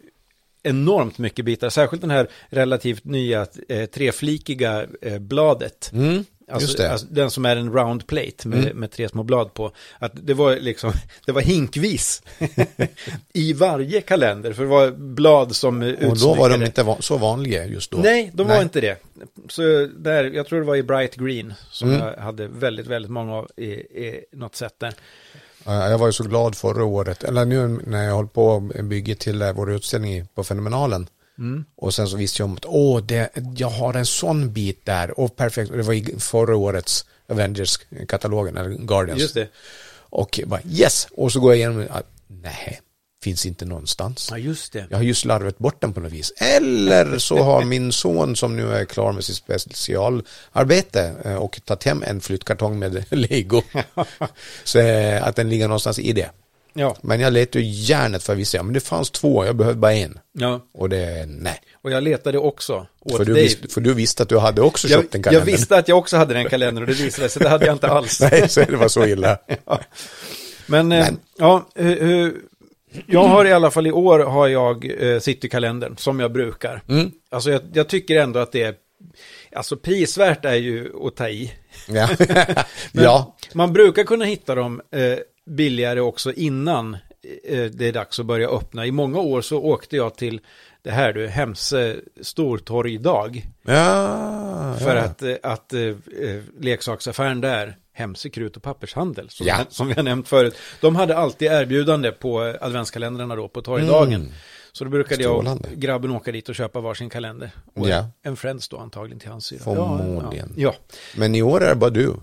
enormt 0.62 1.18
mycket 1.18 1.44
bitar. 1.44 1.68
Särskilt 1.70 2.00
den 2.00 2.10
här 2.10 2.28
relativt 2.48 3.04
nya 3.04 3.46
eh, 3.68 3.86
treflikiga 3.86 4.86
eh, 5.02 5.18
bladet. 5.18 5.90
Mm, 5.92 6.24
Alltså. 6.52 6.78
Mm. 6.78 6.92
alltså 6.92 7.06
den 7.10 7.30
som 7.30 7.44
är 7.44 7.56
en 7.56 7.72
round 7.72 8.06
plate 8.06 8.48
med, 8.48 8.74
med 8.74 8.90
tre 8.90 9.08
små 9.08 9.22
blad 9.22 9.54
på. 9.54 9.72
Att 9.98 10.12
det 10.14 10.34
var 10.34 10.56
liksom, 10.56 10.92
det 11.26 11.32
var 11.32 11.40
hinkvis 11.42 12.22
i 13.32 13.52
varje 13.52 14.00
kalender. 14.00 14.52
För 14.52 14.62
det 14.62 14.68
var 14.68 14.90
blad 14.90 15.56
som 15.56 15.82
och 15.82 16.18
då 16.18 16.34
var 16.34 16.48
de 16.50 16.54
utsmyckade- 16.62 16.90
inte 16.90 17.02
så 17.02 17.18
vanliga 17.18 17.66
just 17.66 17.90
då. 17.90 17.98
Nej, 17.98 18.30
de 18.34 18.46
var 18.46 18.54
Nej. 18.54 18.62
inte 18.62 18.80
det. 18.80 19.02
Så 19.48 19.62
där, 19.98 20.24
jag 20.24 20.46
tror 20.46 20.60
det 20.60 20.66
var 20.66 20.76
i 20.76 20.82
Bright 20.82 21.14
Green 21.16 21.54
som 21.70 21.90
Mm. 21.90 22.00
jag 22.06 22.16
hade 22.22 22.46
väldigt, 22.48 22.86
väldigt 22.86 23.10
många 23.10 23.34
av 23.34 23.48
i, 23.56 23.64
i 23.70 24.24
något 24.32 24.56
sätt 24.56 24.74
där. 24.78 24.94
Ja, 25.64 25.88
Jag 25.90 25.98
var 25.98 26.06
ju 26.06 26.12
så 26.12 26.24
glad 26.24 26.56
förra 26.56 26.84
året, 26.84 27.24
eller 27.24 27.44
nu 27.44 27.68
när 27.86 28.04
jag 28.04 28.16
höll 28.16 28.28
på 28.28 28.60
med 28.60 28.84
bygget 28.84 29.18
till 29.18 29.42
eh, 29.42 29.52
vår 29.52 29.72
utställning 29.72 30.26
på 30.34 30.44
Fenomenalen. 30.44 31.06
Mm. 31.40 31.64
Och 31.76 31.94
sen 31.94 32.08
så 32.08 32.16
visste 32.16 32.42
jag 32.42 32.48
om 32.48 32.56
att 32.56 32.66
åh, 32.66 33.02
det, 33.02 33.30
jag 33.56 33.70
har 33.70 33.94
en 33.94 34.06
sån 34.06 34.52
bit 34.52 34.86
där. 34.86 35.20
Och 35.20 35.36
perfekt, 35.36 35.72
det 35.72 35.82
var 35.82 35.94
i 35.94 36.14
förra 36.18 36.56
årets 36.56 37.04
Avengers-katalogen, 37.28 38.56
eller 38.56 38.70
Guardians. 38.70 39.20
Just 39.20 39.34
det. 39.34 39.48
Och 39.92 40.40
bara 40.46 40.60
yes, 40.70 41.08
och 41.10 41.32
så 41.32 41.40
går 41.40 41.52
jag 41.52 41.56
igenom, 41.56 41.86
ah, 41.90 42.02
nej, 42.28 42.80
finns 43.22 43.46
inte 43.46 43.64
någonstans. 43.64 44.28
Ja, 44.30 44.38
just 44.38 44.72
det. 44.72 44.86
Jag 44.90 44.96
har 44.96 45.04
ju 45.04 45.14
slarvat 45.14 45.58
bort 45.58 45.80
den 45.80 45.92
på 45.92 46.00
något 46.00 46.12
vis. 46.12 46.32
Eller 46.36 47.18
så 47.18 47.38
har 47.38 47.64
min 47.64 47.92
son 47.92 48.36
som 48.36 48.56
nu 48.56 48.72
är 48.72 48.84
klar 48.84 49.12
med 49.12 49.24
sitt 49.24 49.36
specialarbete 49.36 51.14
eh, 51.24 51.34
och 51.34 51.60
tagit 51.64 51.84
hem 51.84 52.02
en 52.06 52.20
flyttkartong 52.20 52.78
med 52.78 53.04
lego. 53.10 53.62
så 54.64 54.78
eh, 54.78 55.26
att 55.26 55.36
den 55.36 55.48
ligger 55.48 55.68
någonstans 55.68 55.98
i 55.98 56.12
det. 56.12 56.30
Ja, 56.74 56.96
Men 57.02 57.20
jag 57.20 57.32
letade 57.32 57.64
ju 57.64 57.70
järnet 57.70 58.22
för 58.22 58.32
att 58.32 58.38
visa, 58.38 58.56
ja, 58.56 58.62
men 58.62 58.74
det 58.74 58.80
fanns 58.80 59.10
två, 59.10 59.44
jag 59.44 59.56
behövde 59.56 59.80
bara 59.80 59.92
en. 59.94 60.18
ja. 60.32 60.60
Och 60.74 60.88
det, 60.88 61.26
nej. 61.28 61.60
Och 61.82 61.90
jag 61.90 62.02
letade 62.02 62.38
också 62.38 62.86
åt 63.00 63.16
För 63.16 63.24
du, 63.24 63.32
dig. 63.34 63.42
visste, 63.42 63.68
för 63.68 63.80
du 63.80 63.94
visste 63.94 64.22
att 64.22 64.28
du 64.28 64.38
hade 64.38 64.62
också 64.62 64.88
jag, 64.88 65.00
köpt 65.00 65.14
en 65.14 65.18
jag 65.20 65.24
kalender. 65.32 65.52
visste 65.52 65.76
att 65.76 65.88
jag 65.88 65.98
också 65.98 66.16
hade 66.16 66.34
den 66.34 66.48
kalendern 66.48 66.84
och 66.84 66.88
det 66.90 67.02
visade 67.02 67.28
sig, 67.28 67.42
det 67.42 67.48
hade 67.48 67.66
jag 67.66 67.74
inte 67.74 67.88
alls. 67.88 68.20
Nej, 68.30 68.48
så 68.48 68.60
det 68.60 68.76
var 68.76 68.88
så 68.88 69.06
illa. 69.06 69.38
Men, 70.66 70.92
eh, 70.92 71.04
Men- 71.04 71.18
ja, 71.38 71.68
hur, 71.74 72.36
jag 73.06 73.24
har 73.28 73.44
i 73.44 73.52
alla 73.52 73.70
fall 73.70 73.86
i 73.86 73.92
år 73.92 74.18
har 74.18 74.48
jag 74.48 75.02
eh, 75.12 75.20
Citykalendern 75.20 75.96
som 75.96 76.20
jag 76.20 76.32
brukar. 76.32 76.82
Mm. 76.88 77.10
Alltså 77.30 77.50
jag, 77.50 77.60
jag 77.72 77.88
tycker 77.88 78.16
ändå 78.20 78.38
att 78.40 78.52
det 78.52 78.62
är, 78.62 78.74
alltså 79.56 79.76
prisvärt 79.76 80.44
är 80.44 80.54
ju 80.54 80.90
att 81.06 81.16
ta 81.16 81.28
i. 81.28 81.52
Ja. 81.88 82.08
Ja, 82.92 83.36
Man 83.52 83.72
brukar 83.72 84.04
kunna 84.04 84.24
hitta 84.24 84.54
dem 84.54 84.80
eh, 84.92 85.18
billigare 85.50 86.00
också 86.00 86.32
innan 86.32 86.94
eh, 87.44 87.64
det 87.64 87.88
är 87.88 87.92
dags 87.92 88.20
att 88.20 88.26
börja 88.26 88.48
öppna. 88.48 88.86
I 88.86 88.92
många 88.92 89.20
år 89.20 89.40
så 89.40 89.58
åkte 89.58 89.96
jag 89.96 90.14
till 90.16 90.40
det 90.82 90.90
här 90.90 91.12
du, 91.12 91.26
Hemse 91.26 91.96
stortorgdag. 92.20 93.46
ja, 93.62 94.76
För 94.80 94.96
ja. 94.96 95.02
att, 95.02 95.22
eh, 95.22 95.34
att 95.42 95.72
eh, 95.72 95.80
eh, 95.82 96.42
leksaksaffären 96.60 97.40
där, 97.40 97.76
Hemse 97.92 98.28
krut 98.28 98.56
och 98.56 98.62
pappershandel, 98.62 99.28
som, 99.30 99.46
Ja. 99.46 99.56
som 99.68 99.88
vi 99.88 99.94
har 99.94 100.02
nämnt 100.02 100.28
förut, 100.28 100.54
de 100.80 100.96
hade 100.96 101.16
alltid 101.16 101.52
erbjudande 101.52 102.12
på 102.12 102.40
adventskalendrarna 102.60 103.36
då 103.36 103.48
på 103.48 103.62
torgdagen. 103.62 104.20
Mm. 104.20 104.32
Så 104.72 104.84
då 104.84 104.90
brukade 104.90 105.22
jag 105.22 105.30
Strålande. 105.32 105.68
och 105.72 105.76
grabben 105.80 106.10
åka 106.10 106.32
dit 106.32 106.48
och 106.48 106.54
köpa 106.54 106.80
varsin 106.80 107.10
kalender. 107.10 107.50
Och 107.74 107.88
Ja. 107.88 107.96
en, 107.98 108.04
en 108.22 108.36
Friends 108.36 108.68
då 108.68 108.78
antagligen 108.78 109.18
till 109.20 109.30
hans 109.30 109.44
syra. 109.46 109.58
Förmodligen. 109.58 110.52
Ja, 110.56 110.74
Men 111.16 111.34
i 111.34 111.42
år 111.42 111.64
är 111.64 111.68
det 111.68 111.74
bara 111.74 111.90
du. 111.90 112.14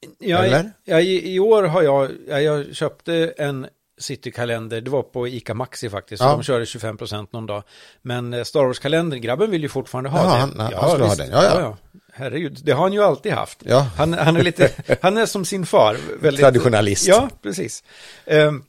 Ja. 0.00 0.08
ja, 0.28 0.44
Eller? 0.44 0.72
ja 0.84 1.00
i, 1.00 1.34
I 1.34 1.40
år 1.40 1.62
har 1.62 1.82
jag, 1.82 2.10
ja, 2.28 2.40
jag 2.40 2.74
köpte 2.76 3.34
en 3.38 3.66
Citykalender, 4.00 4.80
det 4.80 4.90
var 4.90 5.02
på 5.02 5.28
ICA 5.28 5.54
Maxi 5.54 5.90
faktiskt, 5.90 6.22
Ja. 6.22 6.30
de 6.30 6.42
körde 6.42 6.64
25% 6.64 7.26
någon 7.30 7.46
dag. 7.46 7.62
Men 8.02 8.32
eh, 8.34 8.42
Star 8.44 8.64
Wars-kalendern, 8.64 9.20
grabben 9.20 9.50
vill 9.50 9.62
ju 9.62 9.68
fortfarande 9.68 10.10
ha 10.10 10.18
Ja, 10.18 10.24
det. 10.24 10.62
han- 10.62 10.72
han 10.74 10.90
skulle 10.90 11.04
ha 11.04 11.14
den. 11.14 11.30
Ja, 11.30 11.60
ja. 11.60 11.76
Herregud, 12.12 12.58
det 12.64 12.72
har 12.72 12.82
han 12.82 12.92
ju 12.92 13.02
alltid 13.02 13.32
haft. 13.32 13.58
Ja. 13.64 13.86
Han, 13.96 14.12
han 14.14 14.36
är 14.36 14.42
lite, 14.42 14.70
han 15.02 15.16
är 15.18 15.26
som 15.26 15.44
sin 15.44 15.66
far. 15.66 15.96
Väldigt, 16.20 16.40
Traditionalist. 16.44 17.06
Ja, 17.08 17.28
precis. 17.42 17.84
Ehm, 18.26 18.62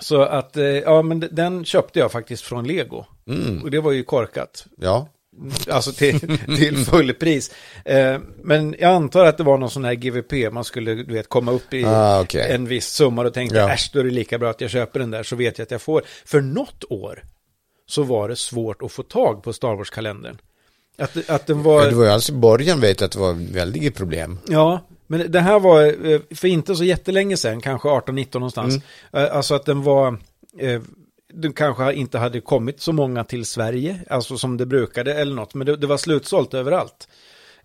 så 0.00 0.22
att, 0.22 0.56
eh, 0.56 0.64
ja 0.64 1.02
men 1.02 1.28
den 1.30 1.64
köpte 1.64 1.98
jag 1.98 2.12
faktiskt 2.12 2.42
från 2.42 2.66
Lego. 2.66 3.04
Mm. 3.28 3.62
Och 3.62 3.70
det 3.70 3.80
var 3.80 3.92
ju 3.92 4.02
korkat. 4.04 4.66
Ja, 4.76 5.08
Alltså 5.70 5.92
till, 5.92 6.20
till 6.56 6.76
fullpris. 6.84 7.50
Eh, 7.84 8.18
men 8.42 8.76
jag 8.78 8.90
antar 8.92 9.24
att 9.24 9.36
det 9.38 9.44
var 9.44 9.58
någon 9.58 9.70
sån 9.70 9.84
här 9.84 9.94
GVP, 9.94 10.52
man 10.52 10.64
skulle 10.64 10.94
du 10.94 11.12
vet, 11.14 11.28
komma 11.28 11.52
upp 11.52 11.74
i 11.74 11.84
Ah, 11.84 12.20
okej. 12.20 12.50
en 12.52 12.66
viss 12.66 12.86
summa 12.86 13.22
och 13.22 13.34
tänkte, 13.34 13.56
Ja. 13.58 13.70
äsch, 13.72 13.90
då 13.92 14.00
är 14.00 14.04
det 14.04 14.10
lika 14.10 14.38
bra 14.38 14.50
att 14.50 14.60
jag 14.60 14.70
köper 14.70 15.00
den 15.00 15.10
där 15.10 15.22
så 15.22 15.36
vet 15.36 15.58
jag 15.58 15.64
att 15.64 15.70
jag 15.70 15.82
får. 15.82 16.02
För 16.24 16.40
något 16.40 16.84
år 16.90 17.24
så 17.86 18.02
var 18.02 18.28
det 18.28 18.36
svårt 18.36 18.82
att 18.82 18.92
få 18.92 19.02
tag 19.02 19.42
på 19.42 19.52
Star 19.52 19.74
Wars-kalendern. 19.76 20.38
Att, 20.98 21.30
att 21.30 21.46
den 21.46 21.62
var... 21.62 21.82
Ja, 21.84 21.90
det 21.90 21.96
var 21.96 22.04
ju 22.04 22.10
alltså 22.10 22.32
i 22.32 22.36
början 22.36 22.80
vet 22.80 23.00
jag 23.00 23.06
att 23.06 23.12
det 23.12 23.18
var 23.18 23.52
väldigt 23.52 23.94
problem. 23.96 24.38
Ja, 24.48 24.80
men 25.06 25.32
det 25.32 25.40
här 25.40 25.60
var 25.60 26.06
eh, 26.12 26.20
för 26.34 26.48
inte 26.48 26.76
så 26.76 26.84
jättelänge 26.84 27.36
sedan, 27.36 27.60
kanske 27.60 27.88
18-19 27.88 28.28
någonstans. 28.34 28.74
Eh, 29.12 29.36
Alltså 29.36 29.54
att 29.54 29.64
den 29.66 29.82
var, 29.82 30.18
den 31.34 31.52
kanske 31.52 31.92
inte 31.94 32.18
hade 32.18 32.40
kommit 32.40 32.80
så 32.80 32.92
många 32.92 33.24
till 33.24 33.44
Sverige, 33.44 34.00
alltså 34.10 34.38
som 34.38 34.56
det 34.56 34.66
brukade 34.66 35.14
eller 35.14 35.34
något, 35.34 35.54
men 35.54 35.66
det, 35.66 35.76
det 35.76 35.86
var 35.86 35.96
slutsålt 35.96 36.54
överallt. 36.54 37.08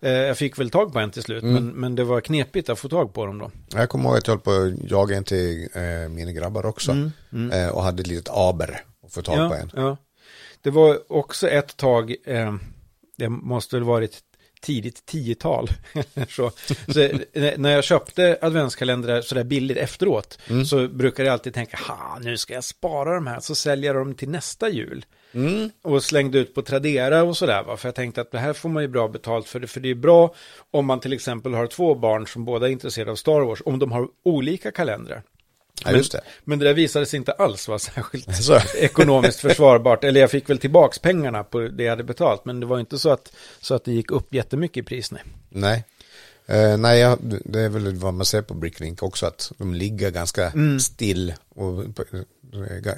Eh, 0.00 0.10
Jag 0.12 0.38
fick 0.38 0.58
väl 0.58 0.70
tag 0.70 0.92
på 0.92 0.98
en 0.98 1.10
till 1.10 1.22
slut, 1.22 1.42
men, 1.42 1.66
men 1.68 1.94
det 1.94 2.04
var 2.04 2.20
knepigt 2.20 2.68
att 2.68 2.78
få 2.78 2.88
tag 2.88 3.14
på 3.14 3.26
dem 3.26 3.38
då. 3.38 3.50
Jag 3.74 3.88
kommer 3.88 4.04
ihåg 4.04 4.16
att 4.18 4.26
jag 4.26 4.34
höll 4.34 4.40
på 4.40 4.50
att 4.52 4.90
jaga 4.90 5.16
en 5.16 5.24
till 5.24 5.68
eh, 5.74 6.08
mina 6.08 6.32
grabbar 6.32 6.66
också. 6.66 6.92
Eh, 7.52 7.68
och 7.68 7.82
hade 7.82 8.00
ett 8.00 8.06
litet 8.06 8.28
aber 8.28 8.80
att 9.06 9.12
få 9.12 9.22
tag 9.22 9.34
på 9.50 9.54
Ja, 9.54 9.56
en. 9.56 9.70
ja. 9.74 9.96
Det 10.62 10.70
var 10.70 11.12
också 11.12 11.48
ett 11.48 11.76
tag, 11.76 12.14
eh, 12.26 12.54
det 13.18 13.28
måste 13.28 13.76
väl 13.76 13.84
varit 13.84 14.18
tidigt 14.60 15.06
tiotal. 15.06 15.70
så, 16.28 16.50
så, 16.88 17.08
när 17.56 17.70
jag 17.70 17.84
köpte 17.84 18.38
adventskalendrar 18.40 19.20
sådär 19.20 19.44
billigt 19.44 19.76
efteråt 19.76 20.38
Mm. 20.48 20.64
så 20.64 20.88
brukade 20.88 21.26
jag 21.26 21.32
alltid 21.32 21.54
tänka, 21.54 21.76
ha, 21.76 22.18
nu 22.22 22.36
ska 22.36 22.54
jag 22.54 22.64
spara 22.64 23.14
de 23.14 23.26
här 23.26 23.40
så 23.40 23.54
säljer 23.54 23.94
jag 23.94 24.06
dem 24.06 24.14
till 24.14 24.28
nästa 24.28 24.68
jul. 24.68 25.04
Mm. 25.32 25.70
Och 25.82 26.04
slängde 26.04 26.38
ut 26.38 26.54
på 26.54 26.62
Tradera 26.62 27.22
och 27.22 27.36
sådär, 27.36 27.62
va? 27.62 27.76
för 27.76 27.88
jag 27.88 27.94
tänkte 27.94 28.20
att 28.20 28.30
det 28.30 28.38
här 28.38 28.52
får 28.52 28.68
man 28.68 28.82
ju 28.82 28.88
bra 28.88 29.08
betalt 29.08 29.48
för 29.48 29.60
det, 29.60 29.66
för 29.66 29.80
det 29.80 29.90
är 29.90 29.94
bra 29.94 30.34
om 30.70 30.86
man 30.86 31.00
till 31.00 31.12
exempel 31.12 31.54
har 31.54 31.66
två 31.66 31.94
barn 31.94 32.26
som 32.26 32.44
båda 32.44 32.68
är 32.68 32.72
intresserade 32.72 33.10
av 33.10 33.16
Star 33.16 33.40
Wars, 33.40 33.62
om 33.64 33.78
de 33.78 33.92
har 33.92 34.08
olika 34.22 34.70
kalendrar. 34.70 35.22
Ja, 35.84 35.92
just 35.92 36.12
det. 36.12 36.20
Men 36.44 36.58
det 36.58 36.64
där 36.64 36.74
visade 36.74 37.06
sig 37.06 37.16
inte 37.16 37.32
alls 37.32 37.68
vara 37.68 37.78
särskilt 37.78 38.36
Så. 38.36 38.58
ekonomiskt 38.78 39.40
försvarbart. 39.40 40.04
Eller 40.04 40.20
jag 40.20 40.30
fick 40.30 40.50
väl 40.50 40.58
tillbaks 40.58 40.98
pengarna 40.98 41.44
på 41.44 41.60
det 41.60 41.82
jag 41.82 41.90
hade 41.90 42.04
betalt. 42.04 42.44
Men 42.44 42.60
det 42.60 42.66
var 42.66 42.80
inte 42.80 42.98
så 42.98 43.10
att, 43.10 43.32
så 43.60 43.74
att 43.74 43.84
det 43.84 43.92
gick 43.92 44.10
upp 44.10 44.34
jättemycket 44.34 44.76
i 44.76 44.82
pris. 44.82 45.10
Nej. 45.12 45.22
Nej. 45.48 45.84
Eh, 46.46 46.76
nej, 46.76 47.00
jag, 47.00 47.18
det 47.44 47.60
är 47.60 47.68
väl 47.68 47.94
vad 47.94 48.14
man 48.14 48.26
ser 48.26 48.42
på 48.42 48.54
Bricklink 48.54 49.02
också, 49.02 49.26
att 49.26 49.52
de 49.58 49.74
ligger 49.74 50.10
ganska 50.10 50.46
Mm. 50.50 50.80
still 50.80 51.34
och 51.54 51.84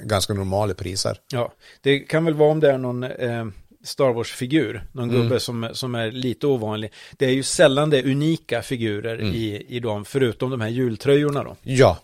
ganska 0.03 0.33
normala 0.33 0.73
priser. 0.73 1.17
Ja, 1.31 1.53
det 1.81 1.99
kan 1.99 2.25
väl 2.25 2.33
vara 2.33 2.51
om 2.51 2.59
det 2.59 2.71
är 2.71 2.77
någon 2.77 3.03
eh, 3.03 3.45
Star 3.83 4.13
Wars-figur. 4.13 4.83
Någon 4.91 5.09
Mm. 5.09 5.21
gubbe 5.21 5.39
som, 5.39 5.69
som 5.73 5.95
är 5.95 6.11
lite 6.11 6.47
ovanlig. 6.47 6.91
Det 7.17 7.25
är 7.25 7.29
ju 7.31 7.43
sällan 7.43 7.89
det 7.89 7.97
är 7.99 8.05
unika 8.11 8.61
figurer 8.61 9.13
Mm. 9.19 9.33
i, 9.35 9.65
i 9.69 9.79
dem. 9.79 10.05
Förutom 10.05 10.49
de 10.51 10.61
här 10.61 10.69
jultröjorna 10.69 11.43
då. 11.43 11.55
Ja, 11.61 11.97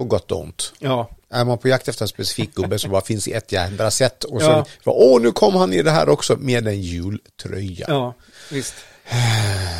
på 0.00 0.04
gott 0.04 0.32
och 0.32 0.40
ont. 0.40 0.72
Ja, 0.78 1.10
Är 1.30 1.44
man 1.44 1.58
på 1.58 1.68
jakt 1.68 1.88
efter 1.88 2.04
en 2.04 2.08
specifik 2.08 2.54
gubbe 2.54 2.78
som 2.78 2.90
bara 2.90 3.00
finns 3.00 3.28
i 3.28 3.32
ett 3.32 3.52
jädra 3.52 3.90
sätt 3.90 4.24
och 4.24 4.42
Ja. 4.42 4.64
sen, 4.64 4.92
åh 4.94 5.20
nu 5.20 5.32
kom 5.32 5.54
han 5.54 5.72
i 5.72 5.82
det 5.82 5.90
här 5.90 6.08
också 6.08 6.36
med 6.36 6.66
en 6.68 6.80
jultröja. 6.80 7.84
ja, 7.88 8.14
visst. 8.52 8.74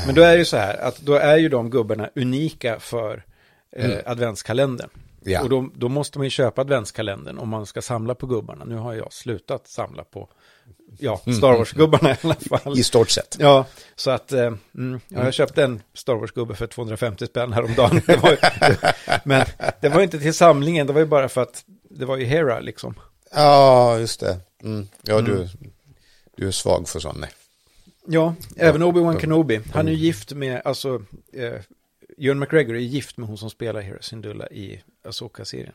Men 0.06 0.14
då 0.14 0.22
är 0.22 0.32
det 0.32 0.38
ju 0.38 0.44
så 0.44 0.56
här 0.56 0.76
att 0.76 0.98
då 0.98 1.14
är 1.14 1.36
ju 1.36 1.48
de 1.48 1.70
gubbarna 1.70 2.08
unika 2.14 2.80
för 2.80 3.24
eh, 3.76 3.98
adventskalendern. 4.06 4.88
Mm. 4.94 5.32
Ja. 5.32 5.42
Och 5.42 5.48
då, 5.48 5.70
då 5.74 5.88
måste 5.88 6.18
man 6.18 6.26
ju 6.26 6.30
köpa 6.30 6.60
adventskalendern 6.60 7.38
om 7.38 7.48
man 7.48 7.66
ska 7.66 7.82
samla 7.82 8.14
på 8.14 8.26
gubbarna. 8.26 8.64
Nu 8.64 8.74
har 8.76 8.94
jag 8.94 9.12
slutat 9.12 9.68
samla 9.68 10.04
på 10.04 10.28
ja, 10.98 11.16
Star 11.18 11.56
Wars-gubbarna 11.56 12.10
i 12.10 12.16
alla 12.22 12.34
fall. 12.34 12.60
Mm. 12.64 12.78
I 12.78 12.82
stort 12.82 13.10
sett. 13.10 13.36
Ja, 13.40 13.66
så 13.96 14.10
att 14.10 14.32
eh, 14.32 14.52
mm, 14.74 15.00
ja, 15.08 15.24
jag 15.24 15.34
köpte 15.34 15.64
en 15.64 15.82
Star 15.94 16.14
Wars-gubbe 16.14 16.54
för 16.54 16.66
250 16.66 17.26
spänn 17.26 17.52
häromdagen. 17.52 18.00
Det 18.06 18.16
var, 18.16 18.38
men 19.28 19.46
det 19.80 19.88
var 19.88 20.00
inte 20.00 20.18
till 20.18 20.34
samlingen, 20.34 20.86
det 20.86 20.92
var 20.92 21.00
ju 21.00 21.06
bara 21.06 21.28
för 21.28 21.42
att 21.42 21.64
det 21.90 22.04
var 22.04 22.16
ju 22.16 22.24
Hera 22.24 22.60
liksom. 22.60 22.94
Ja, 23.34 23.98
just 23.98 24.20
det. 24.20 24.40
Mm. 24.62 24.88
Ja, 25.02 25.20
Du, 25.20 25.48
du 26.36 26.48
är 26.48 26.50
svag 26.50 26.88
för. 26.88 27.12
Nej. 27.12 27.30
Ja, 28.06 28.34
även 28.56 28.82
Obi-Wan. 28.82 29.20
Kenobi. 29.20 29.60
Han 29.72 29.88
är 29.88 29.92
ju 29.92 29.98
gift 29.98 30.32
med, 30.32 30.62
alltså, 30.64 31.02
eh, 31.32 31.60
Ewan 32.18 32.38
McGregor 32.38 32.76
är 32.76 32.80
gift 32.80 33.16
med 33.16 33.28
hon 33.28 33.38
som 33.38 33.50
spelar 33.50 33.80
Hera 33.80 34.02
Syndulla 34.02 34.48
i 34.48 34.82
Asoka-serien. 35.04 35.72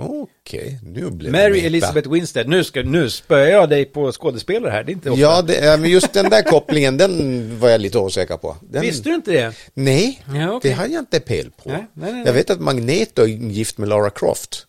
Okej, 0.00 0.78
nu 0.82 1.10
blev 1.10 1.32
det 1.32 1.38
Mary 1.38 1.52
meta. 1.52 1.66
Elizabeth 1.66 2.10
Winstead, 2.10 2.48
nu, 2.48 2.64
ska, 2.64 2.82
nu 2.82 3.10
spöar 3.10 3.46
jag 3.46 3.68
dig 3.68 3.84
på 3.84 4.12
skådespelare 4.12 4.70
här, 4.70 4.84
det 4.84 4.92
är 4.92 4.94
inte 4.94 5.10
ofta. 5.10 5.20
Ja, 5.22 5.42
det, 5.42 5.80
men 5.80 5.90
just 5.90 6.12
den 6.12 6.30
där 6.30 6.42
kopplingen, 6.42 6.96
den 6.96 7.58
var 7.60 7.68
jag 7.68 7.80
lite 7.80 7.98
osäker 7.98 8.36
på. 8.36 8.56
Den, 8.60 8.82
Visste 8.82 9.08
du 9.08 9.14
inte 9.14 9.30
det? 9.32 9.54
Nej, 9.74 10.22
Ja, 10.34 10.52
okej. 10.52 10.70
det 10.70 10.76
har 10.76 10.86
jag 10.86 10.98
inte 11.02 11.20
pel 11.20 11.50
på. 11.62 11.68
Nej, 11.70 11.86
nej, 11.92 12.12
nej, 12.12 12.22
Jag 12.26 12.32
vet 12.32 12.50
att 12.50 12.60
Magneto 12.60 13.22
är 13.22 13.26
gift 13.26 13.78
med 13.78 13.88
Lara 13.88 14.10
Croft. 14.10 14.66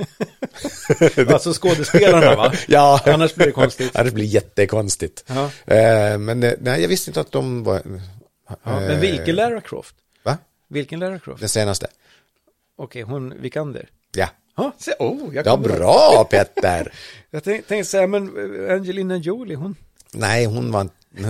Alltså 1.32 1.52
skådespelarna 1.52 2.36
va? 2.36 2.52
Ja, 2.68 3.00
Annars 3.06 3.34
blir 3.34 3.46
det 3.46 3.52
konstigt. 3.52 3.92
Det 4.04 4.10
blir 4.10 4.24
jättekonstigt. 4.24 5.24
Ja. 5.26 5.50
Eh, 5.74 6.18
men 6.18 6.42
eh, 6.42 6.52
nej, 6.60 6.80
jag 6.80 6.88
visste 6.88 7.10
inte 7.10 7.20
att 7.20 7.32
de 7.32 7.64
var... 7.64 7.82
Ja, 8.48 8.56
men 8.64 8.90
eh, 8.90 8.98
vilken 9.00 9.36
Lara 9.36 9.60
Croft? 9.60 9.94
Va? 10.22 10.38
Vilken 10.68 11.00
Lara 11.00 11.18
Croft? 11.18 11.40
Den 11.40 11.48
senaste. 11.48 11.86
Okej, 12.76 13.02
hon 13.02 13.34
Vikander. 13.40 13.88
Ja. 14.16 14.28
Ja, 14.56 14.72
se, 14.78 14.92
oh, 14.98 15.34
jag 15.34 15.46
Ja, 15.46 15.56
bra 15.56 16.26
Petter! 16.30 16.92
Jag 17.30 17.44
tänkte, 17.44 17.68
tänkte 17.68 17.90
säga, 17.90 18.06
men 18.06 18.66
eh, 18.68 18.74
Angelina 18.74 19.16
Jolie, 19.16 19.54
hon, 19.54 19.76
nej, 20.12 20.44
hon 20.44 20.72
var 20.72 20.88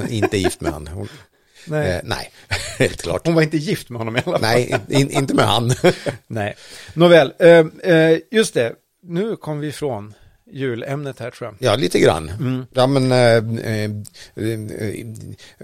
inte 0.08 0.38
gift 0.38 0.60
med 0.60 0.72
han. 0.72 0.86
Hon, 0.86 1.08
nej, 1.66 1.90
eh, 1.90 2.00
nej, 2.04 2.30
helt 2.78 3.02
klart. 3.02 3.26
hon 3.26 3.34
var 3.34 3.42
inte 3.42 3.56
gift 3.56 3.90
med 3.90 3.98
honom 3.98 4.16
i 4.16 4.22
alla 4.24 4.38
fall. 4.38 4.40
Nej, 4.40 4.80
in, 4.88 5.10
inte 5.10 5.34
med 5.34 5.44
han. 5.44 5.72
Nej. 6.26 6.56
Nåväl, 6.94 7.32
eh, 7.38 7.66
eh, 7.82 8.18
just 8.30 8.54
det, 8.54 8.72
nu 9.02 9.36
kom 9.36 9.60
vi 9.60 9.68
ifrån 9.68 10.14
julämnet 10.52 11.18
här 11.18 11.30
tror 11.30 11.50
jag. 11.50 11.70
Ja, 11.70 11.76
lite 11.76 11.98
grann. 11.98 12.28
Mm. 12.28 12.66
Ja, 12.72 12.86
men 12.86 13.12
eh, 13.12 13.18
eh, 13.72 13.84
eh, 13.84 15.06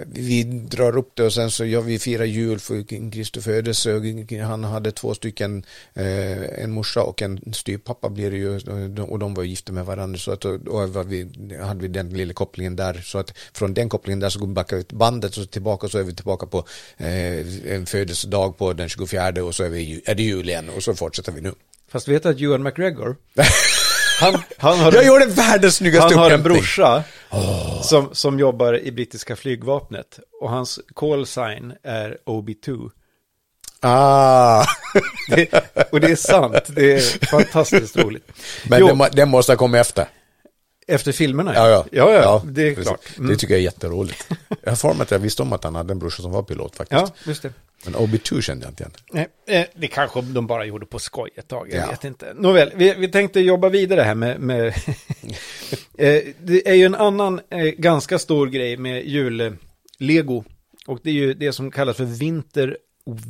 vi 0.04 0.42
drar 0.44 0.96
upp 0.96 1.10
det 1.14 1.22
och 1.22 1.32
sen 1.32 1.50
så 1.50 1.64
ja, 1.64 1.80
vi 1.80 1.98
firar 1.98 2.24
jul 2.24 2.58
för 2.58 3.10
Kristi 3.10 3.40
födelse. 3.40 4.00
Han 4.42 4.64
hade 4.64 4.92
två 4.92 5.14
stycken, 5.14 5.64
eh, 5.94 6.62
en 6.62 6.70
morsa 6.70 7.02
och 7.02 7.22
en 7.22 7.40
styvpappa 7.52 8.08
blir 8.08 8.30
det 8.30 8.36
ju 8.36 8.56
och 9.00 9.18
de 9.18 9.34
var 9.34 9.44
gifta 9.44 9.72
med 9.72 9.86
varandra 9.86 10.18
så 10.18 10.32
att 10.32 10.44
och 10.44 11.12
vi, 11.12 11.28
hade 11.62 11.80
vi 11.80 11.88
den 11.88 12.08
lilla 12.08 12.32
kopplingen 12.32 12.76
där 12.76 12.94
så 13.04 13.18
att 13.18 13.38
från 13.52 13.74
den 13.74 13.88
kopplingen 13.88 14.20
där 14.20 14.28
så 14.28 14.38
går 14.38 14.46
vi 14.46 14.52
backa 14.52 14.76
ut 14.76 14.92
bandet 14.92 15.30
och 15.30 15.42
så 15.42 15.46
tillbaka 15.46 15.88
så 15.88 15.98
är 15.98 16.02
vi 16.02 16.14
tillbaka 16.14 16.46
på 16.46 16.58
eh, 16.96 17.72
en 17.74 17.86
födelsedag 17.86 18.58
på 18.58 18.72
den 18.72 18.88
24 18.88 19.44
och 19.44 19.54
så 19.54 19.64
är, 19.64 19.68
vi, 19.68 20.02
är 20.04 20.14
det 20.14 20.22
jul 20.22 20.48
igen 20.48 20.70
och 20.76 20.82
så 20.82 20.94
fortsätter 20.94 21.32
vi 21.32 21.40
nu. 21.40 21.52
Fast 21.88 22.08
vet 22.08 22.22
du 22.22 22.28
att 22.28 22.40
Ewan 22.40 22.62
McGregor, 22.62 23.16
han, 24.20 24.42
han 24.58 24.78
har, 24.78 24.92
Jag 24.92 25.06
gjorde 25.06 25.26
världens 25.26 25.76
snyggaste 25.76 26.14
han 26.14 26.22
har 26.24 26.30
en 26.30 26.42
brorsa 26.42 27.02
som, 27.82 28.08
som 28.14 28.38
jobbar 28.38 28.78
i 28.78 28.92
brittiska 28.92 29.36
flygvapnet 29.36 30.18
och 30.40 30.50
hans 30.50 30.80
call 30.94 31.26
sign 31.26 31.72
är 31.82 32.18
OB2. 32.26 32.90
Ah. 33.80 34.64
Det, 35.28 35.48
och 35.92 36.00
det 36.00 36.06
är 36.10 36.16
sant, 36.16 36.54
det 36.66 36.92
är 36.94 37.26
fantastiskt 37.26 37.96
roligt. 37.96 38.32
Men 38.68 38.86
den, 38.86 39.02
den 39.12 39.28
måste 39.28 39.52
ha 39.52 39.56
kommit 39.56 39.80
efter. 39.80 40.06
efter 40.86 41.12
filmerna 41.12 41.54
Ja, 41.54 41.68
ja. 41.68 41.84
ja, 41.92 42.12
ja, 42.12 42.42
det 42.44 42.62
är 42.62 42.70
precis. 42.70 42.84
klart. 42.88 43.00
Det 43.16 43.22
Mm. 43.22 43.36
tycker 43.36 43.54
jag 43.54 43.58
är 43.60 43.64
jätteroligt. 43.64 44.28
Jag 44.62 44.70
har 44.70 44.76
för 44.76 44.94
mig 44.94 45.02
att 45.02 45.10
jag 45.10 45.18
visste 45.18 45.42
om 45.42 45.52
att 45.52 45.64
han 45.64 45.74
hade 45.74 45.92
en 45.92 45.98
brorsa 45.98 46.22
som 46.22 46.30
var 46.32 46.42
pilot 46.42 46.76
faktiskt. 46.76 47.00
Ja, 47.00 47.08
just 47.24 47.42
det. 47.42 47.52
Men 47.84 47.94
OB2 47.94 48.40
kände 48.40 48.64
jag 48.64 48.70
inte 48.70 48.82
igen. 48.82 48.92
Nej, 49.46 49.60
eh, 49.60 49.66
det 49.74 49.86
kanske 49.86 50.20
de 50.22 50.46
bara 50.46 50.64
gjorde 50.64 50.86
på 50.86 50.98
skoj 50.98 51.30
ett 51.36 51.48
tag, 51.48 51.68
jag 51.70 51.82
Ja. 51.82 51.90
vet 51.90 52.04
inte. 52.04 52.34
Nåväl, 52.34 52.72
vi, 52.76 52.94
vi 52.98 53.08
tänkte 53.08 53.40
jobba 53.40 53.68
vidare 53.68 54.00
här 54.00 54.14
med... 54.14 54.40
med 54.40 54.66
eh, 55.98 56.22
det 56.42 56.68
är 56.68 56.74
ju 56.74 56.84
en 56.84 56.94
annan 56.94 57.40
eh, 57.50 57.64
ganska 57.64 58.18
stor 58.18 58.46
grej 58.46 58.76
med 58.76 59.06
jul-lego. 59.06 60.44
Och 60.86 61.00
det 61.02 61.10
är 61.10 61.14
ju 61.14 61.34
det 61.34 61.52
som 61.52 61.70
kallas 61.70 61.96
för 61.96 62.04
Winter 62.04 62.78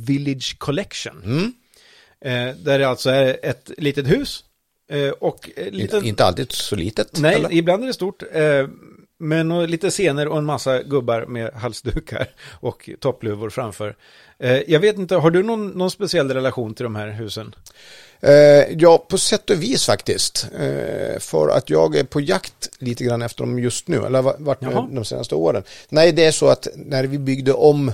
Village 0.07 0.55
Collection. 0.59 1.21
Mm. 1.25 1.53
Där 2.63 2.79
det 2.79 2.87
alltså 2.87 3.09
är 3.09 3.37
ett 3.43 3.71
litet 3.77 4.07
hus. 4.07 4.43
Och 5.19 5.49
liten... 5.71 6.05
inte 6.05 6.25
alltid 6.25 6.51
så 6.51 6.75
litet. 6.75 7.19
Nej, 7.19 7.35
eller? 7.35 7.53
ibland 7.53 7.83
är 7.83 7.87
det 7.87 7.93
stort. 7.93 8.23
Men 9.19 9.65
lite 9.65 9.89
scener 9.89 10.27
och 10.27 10.37
en 10.37 10.45
massa 10.45 10.83
gubbar 10.83 11.25
med 11.25 11.53
halsdukar 11.53 12.27
och 12.59 12.89
toppluvor 12.99 13.49
framför. 13.49 13.95
Eh, 14.39 14.57
jag 14.67 14.79
vet 14.79 14.97
inte, 14.97 15.15
har 15.15 15.31
du 15.31 15.43
någon, 15.43 15.67
någon 15.67 15.91
speciell 15.91 16.31
relation 16.33 16.73
till 16.73 16.83
de 16.83 16.95
här 16.95 17.07
husen? 17.09 17.55
Eh, 18.19 18.31
ja, 18.77 19.05
på 19.09 19.17
sätt 19.17 19.49
och 19.49 19.63
vis 19.63 19.85
faktiskt. 19.85 20.47
Eh, 20.59 21.19
för 21.19 21.49
att 21.49 21.69
jag 21.69 21.95
är 21.95 22.03
på 22.03 22.21
jakt 22.21 22.69
lite 22.79 23.03
grann 23.03 23.21
efter 23.21 23.43
dem 23.43 23.59
just 23.59 23.87
nu, 23.87 24.05
eller 24.05 24.21
varit 24.21 24.61
nu 24.61 24.69
Jaha. 24.71 24.87
de 24.91 25.05
senaste 25.05 25.35
åren. 25.35 25.63
Nej, 25.89 26.11
det 26.11 26.25
är 26.25 26.31
så 26.31 26.47
att 26.47 26.67
när 26.75 27.03
vi 27.03 27.17
byggde 27.19 27.53
om 27.53 27.91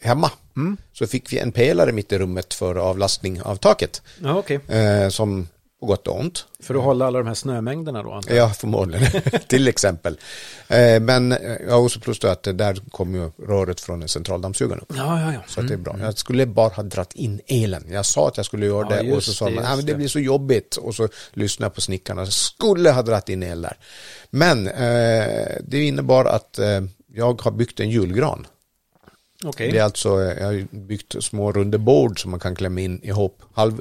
hemma 0.00 0.30
Mm. 0.56 0.76
så 0.92 1.06
fick 1.06 1.32
vi 1.32 1.38
en 1.38 1.52
pelare 1.52 1.92
mitt 1.92 2.12
i 2.12 2.18
rummet 2.18 2.54
för 2.54 2.74
avlastning 2.76 3.42
av 3.42 3.56
taket. 3.56 4.02
Ja. 4.22 4.42
Eh, 4.74 5.08
som 5.08 5.48
på 5.80 5.86
gott 5.86 6.06
och 6.06 6.20
ont. 6.20 6.46
För 6.60 6.74
att 6.74 6.82
hålla 6.82 7.06
alla 7.06 7.18
de 7.18 7.26
här 7.26 7.34
snömängderna 7.34 8.02
då? 8.02 8.12
antar 8.12 8.34
jag. 8.34 8.48
Ja, 8.48 8.52
förmodligen. 8.52 9.22
Till 9.48 9.68
exempel. 9.68 10.18
Eh, 10.68 11.00
men 11.00 11.32
eh, 11.32 11.38
ja, 11.68 11.76
och 11.76 11.92
så 11.92 12.00
plus 12.00 12.18
då 12.18 12.28
att 12.28 12.42
där 12.42 12.90
kommer 12.90 13.18
ju 13.18 13.30
röret 13.46 13.80
från 13.80 14.02
en 14.02 14.08
centraldammsugare 14.08 14.80
upp. 14.80 14.92
Ja, 14.96 15.20
ja, 15.20 15.32
ja. 15.32 15.40
Så 15.46 15.60
att 15.60 15.68
det 15.68 15.74
är 15.74 15.78
bra. 15.78 15.96
Jag 16.00 16.18
skulle 16.18 16.46
bara 16.46 16.68
ha 16.68 16.82
dratt 16.82 17.12
in 17.12 17.40
elen. 17.46 17.84
Jag 17.90 18.06
sa 18.06 18.28
att 18.28 18.36
jag 18.36 18.46
skulle 18.46 18.66
göra 18.66 18.96
Ja, 18.96 19.02
det 19.02 19.12
och 19.12 19.22
så 19.22 19.32
sa 19.32 19.44
man 19.44 19.54
just 19.54 19.66
att 19.66 19.86
det 19.86 19.94
blir 19.94 20.08
så 20.08 20.20
jobbigt 20.20 20.76
och 20.76 20.94
så 20.94 21.08
lyssnade 21.32 21.66
jag 21.66 21.74
på 21.74 21.80
snickarna. 21.80 22.22
Jag 22.22 22.32
skulle 22.32 22.90
ha 22.90 23.02
dratt 23.02 23.28
in 23.28 23.42
el 23.42 23.62
där. 23.62 23.76
Men 24.30 24.68
eh, 24.68 25.56
det 25.60 25.84
innebar 25.84 26.24
att 26.24 26.58
eh, 26.58 26.80
jag 27.14 27.42
har 27.42 27.50
byggt 27.50 27.80
en 27.80 27.90
julgran. 27.90 28.46
Okej. 29.44 29.72
Det 29.72 29.78
är 29.78 29.82
alltså, 29.82 30.22
eh, 30.22 30.38
jag 30.38 30.46
har 30.46 30.66
byggt 30.70 31.24
små 31.24 31.52
runda 31.52 31.78
bord 31.78 32.22
som 32.22 32.30
man 32.30 32.40
kan 32.40 32.54
klämma 32.56 32.80
in 32.80 33.00
ihop. 33.02 33.42
Halv, 33.54 33.80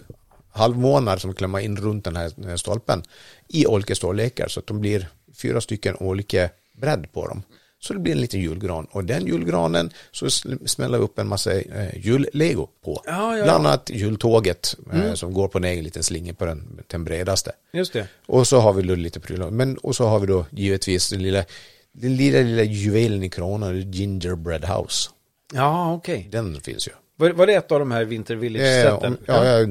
halvmånar 0.55 1.17
som 1.17 1.33
klämmer 1.33 1.59
in 1.59 1.77
runt 1.77 2.03
den 2.03 2.15
här, 2.15 2.57
stolpen. 2.57 3.03
I 3.47 3.65
olika 3.67 3.95
storlekar 3.95 4.47
så 4.47 4.59
att 4.59 4.67
de 4.67 4.79
blir 4.79 5.07
fyra 5.41 5.61
stycken 5.61 5.95
olika 5.99 6.49
bredd 6.77 7.11
på 7.13 7.27
dem. 7.27 7.43
Så 7.79 7.93
det 7.93 7.99
blir 7.99 8.13
en 8.13 8.21
liten 8.21 8.39
julgran 8.39 8.87
och 8.91 9.05
den 9.05 9.25
julgranen 9.27 9.91
så 10.11 10.29
smäller 10.65 10.97
upp 10.99 11.19
en 11.19 11.27
massa 11.27 11.53
eh, 11.53 11.97
jullego 11.97 12.67
på. 12.83 13.01
Ja, 13.05 13.37
ja. 13.37 13.43
Bland 13.43 13.67
annat 13.67 13.89
jultåget 13.93 14.75
eh, 14.93 15.13
som 15.13 15.33
går 15.33 15.47
på 15.47 15.57
en 15.57 15.63
egen 15.63 15.83
liten 15.83 16.03
slinga 16.03 16.33
på 16.33 16.45
den, 16.45 16.81
den 16.87 17.03
bredaste. 17.03 17.51
Just 17.73 17.93
det. 17.93 18.07
Och 18.25 18.47
så 18.47 18.59
har 18.59 18.73
vi 18.73 18.83
då 18.83 18.95
lite 18.95 19.19
prylar. 19.19 19.49
Men 19.49 19.77
och 19.77 19.95
så 19.95 20.07
har 20.07 20.19
vi 20.19 20.27
då 20.27 20.45
givetvis 20.49 21.09
den 21.09 21.23
lilla, 21.23 21.43
den 21.91 22.15
lilla, 22.15 22.39
lilla 22.39 22.63
juvelen 22.63 23.23
i 23.23 23.29
kronan, 23.29 23.91
Gingerbread 23.91 24.65
House. 24.65 25.09
Ja, 25.53 25.93
okej. 25.93 26.27
Den 26.31 26.61
finns 26.61 26.87
ju. 26.87 26.91
Var, 27.17 27.29
var 27.29 27.47
det 27.47 27.53
ett 27.53 27.71
av 27.71 27.79
de 27.79 27.91
här 27.91 28.05
Winter 28.05 28.33
Eh, 28.33 28.39
Village-sätten? 28.39 29.13
om, 29.13 29.17
ja, 29.25 29.45
ja, 29.45 29.65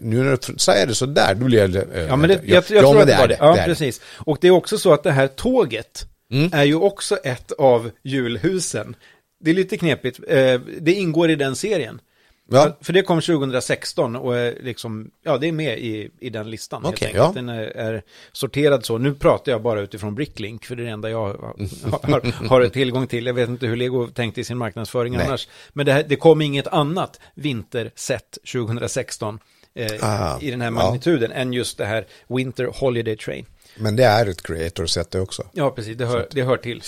nu, 0.00 0.22
när 0.22 0.30
du 0.52 0.58
säger 0.58 0.86
det 0.86 0.94
så 0.94 1.06
där, 1.06 1.34
då 1.34 1.44
blir 1.44 1.58
jag... 1.58 1.76
eh, 1.76 2.02
Ja, 2.08 2.16
men 2.16 2.28
det, 2.28 2.40
jag, 2.44 2.64
jag 2.68 2.82
ja, 2.84 2.90
tror 2.90 3.00
att 3.00 3.06
det 3.06 3.16
var 3.18 3.28
det. 3.28 3.36
Ja, 3.40 3.56
är 3.56 3.64
precis. 3.66 4.00
Och 4.16 4.38
det 4.40 4.46
är 4.48 4.50
också 4.52 4.78
så 4.78 4.92
att 4.92 5.02
det 5.02 5.12
här 5.12 5.26
tåget 5.26 6.06
Mm. 6.32 6.50
är 6.52 6.64
ju 6.64 6.74
också 6.74 7.16
ett 7.16 7.52
av 7.52 7.90
julhusen. 8.04 8.96
Det 9.44 9.50
är 9.50 9.54
lite 9.54 9.76
knepigt. 9.76 10.20
Eh, 10.28 10.60
det 10.80 10.92
ingår 10.92 11.30
i 11.30 11.36
den 11.36 11.56
serien. 11.56 12.00
Ja. 12.50 12.76
För- 12.80 12.92
det 12.92 13.02
kom 13.02 13.20
2016 13.20 14.16
och 14.16 14.36
är 14.36 14.54
liksom, 14.62 15.10
ja 15.24 15.38
det 15.38 15.48
är 15.48 15.52
med 15.52 15.78
i, 15.78 16.10
i 16.20 16.30
den 16.30 16.50
listan. 16.50 16.86
enkelt. 16.86 17.14
ja. 17.14 17.32
Den 17.34 17.48
är, 17.48 17.62
är 17.62 18.02
sorterad 18.32 18.84
så. 18.84 18.98
Nu 18.98 19.14
pratar 19.14 19.52
jag 19.52 19.62
bara 19.62 19.80
utifrån 19.80 20.14
Bricklink, 20.14 20.64
för 20.64 20.76
det 20.76 20.82
är 20.82 20.84
det 20.86 20.90
enda 20.92 21.10
jag 21.10 21.20
har, 22.02 22.48
har, 22.48 22.68
tillgång 22.68 23.06
till. 23.06 23.26
Jag 23.26 23.34
vet 23.34 23.48
inte 23.48 23.66
hur 23.66 23.76
Lego 23.76 24.06
tänkte 24.06 24.40
i 24.40 24.44
sin 24.44 24.58
marknadsföring 24.58 25.16
Nej. 25.16 25.26
annars. 25.26 25.48
Men 25.72 25.86
det, 25.86 25.92
här, 25.92 26.04
det 26.08 26.16
kom 26.16 26.40
inget 26.42 26.66
annat 26.66 27.20
vinterset 27.34 28.38
2016 28.52 29.34
eh, 29.34 29.40
Ah, 30.00 30.40
i 30.40 30.50
den 30.50 30.60
här 30.60 30.66
ja. 30.68 30.70
magnituden 30.70 31.32
än 31.32 31.52
just 31.52 31.78
det 31.78 31.84
här 31.86 32.06
Winter 32.28 32.64
Holiday 32.74 33.16
Train. 33.16 33.46
Men 33.78 33.96
det 33.96 34.04
är 34.04 34.26
ett 34.26 34.42
creator-set 34.42 35.10
det 35.10 35.20
också. 35.20 35.42
Ja, 35.52 35.70
precis, 35.70 35.96
det 35.96 36.06
hör, 36.06 36.28
det 36.30 36.42
hör 36.42 36.56
till. 36.56 36.82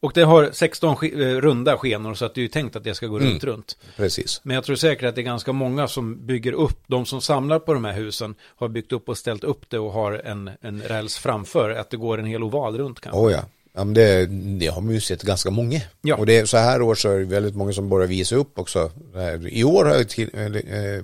Och 0.00 0.12
det 0.14 0.22
har 0.22 0.50
16 0.52 0.96
sk- 0.96 1.22
eh, 1.36 1.40
runda 1.40 1.76
skenor 1.78 2.14
så 2.14 2.24
att 2.24 2.34
det 2.34 2.40
är 2.40 2.42
ju 2.42 2.48
tänkt 2.48 2.76
att 2.76 2.84
det 2.84 2.94
ska 2.94 3.06
gå 3.06 3.16
Mm. 3.16 3.30
runt, 3.30 3.44
runt. 3.44 3.76
Precis. 3.96 4.40
Men 4.44 4.54
jag 4.54 4.64
tror 4.64 4.76
säkert 4.76 5.08
att 5.08 5.14
det 5.14 5.20
är 5.20 5.22
ganska 5.22 5.52
många 5.52 5.88
som 5.88 6.26
bygger 6.26 6.52
upp, 6.52 6.78
de 6.86 7.06
som 7.06 7.20
samlar 7.20 7.58
på 7.58 7.74
de 7.74 7.84
här 7.84 7.92
husen 7.92 8.34
har 8.42 8.68
byggt 8.68 8.92
upp 8.92 9.08
och 9.08 9.18
ställt 9.18 9.44
upp 9.44 9.70
det 9.70 9.78
och 9.78 9.92
har 9.92 10.12
en, 10.24 10.50
en 10.60 10.82
räls 10.82 11.16
framför, 11.18 11.70
att 11.70 11.90
det 11.90 11.96
går 11.96 12.18
en 12.18 12.26
hel 12.26 12.42
oval 12.42 12.78
runt 12.78 13.00
kanske. 13.00 13.20
Oh, 13.20 13.32
ja. 13.32 13.40
ja 13.74 13.84
men 13.84 13.94
det, 13.94 14.26
det 14.60 14.66
har 14.66 14.80
man 14.80 14.94
ju 14.94 15.00
sett 15.00 15.22
ganska 15.22 15.50
många. 15.50 15.80
Ja. 16.02 16.16
Och 16.16 16.26
det 16.26 16.48
så 16.48 16.56
här 16.56 16.82
år 16.82 16.94
så 16.94 17.10
är 17.10 17.18
det 17.18 17.24
väldigt 17.24 17.54
många 17.56 17.72
som 17.72 17.88
börjar 17.88 18.06
visa 18.08 18.36
upp 18.36 18.58
också. 18.58 18.90
Eh, 19.16 19.46
I 19.48 19.64
år 19.64 19.84
har 19.84 19.94
jag 19.94 20.08
till, 20.08 20.30
eh, 20.34 20.44
eh, 20.46 21.02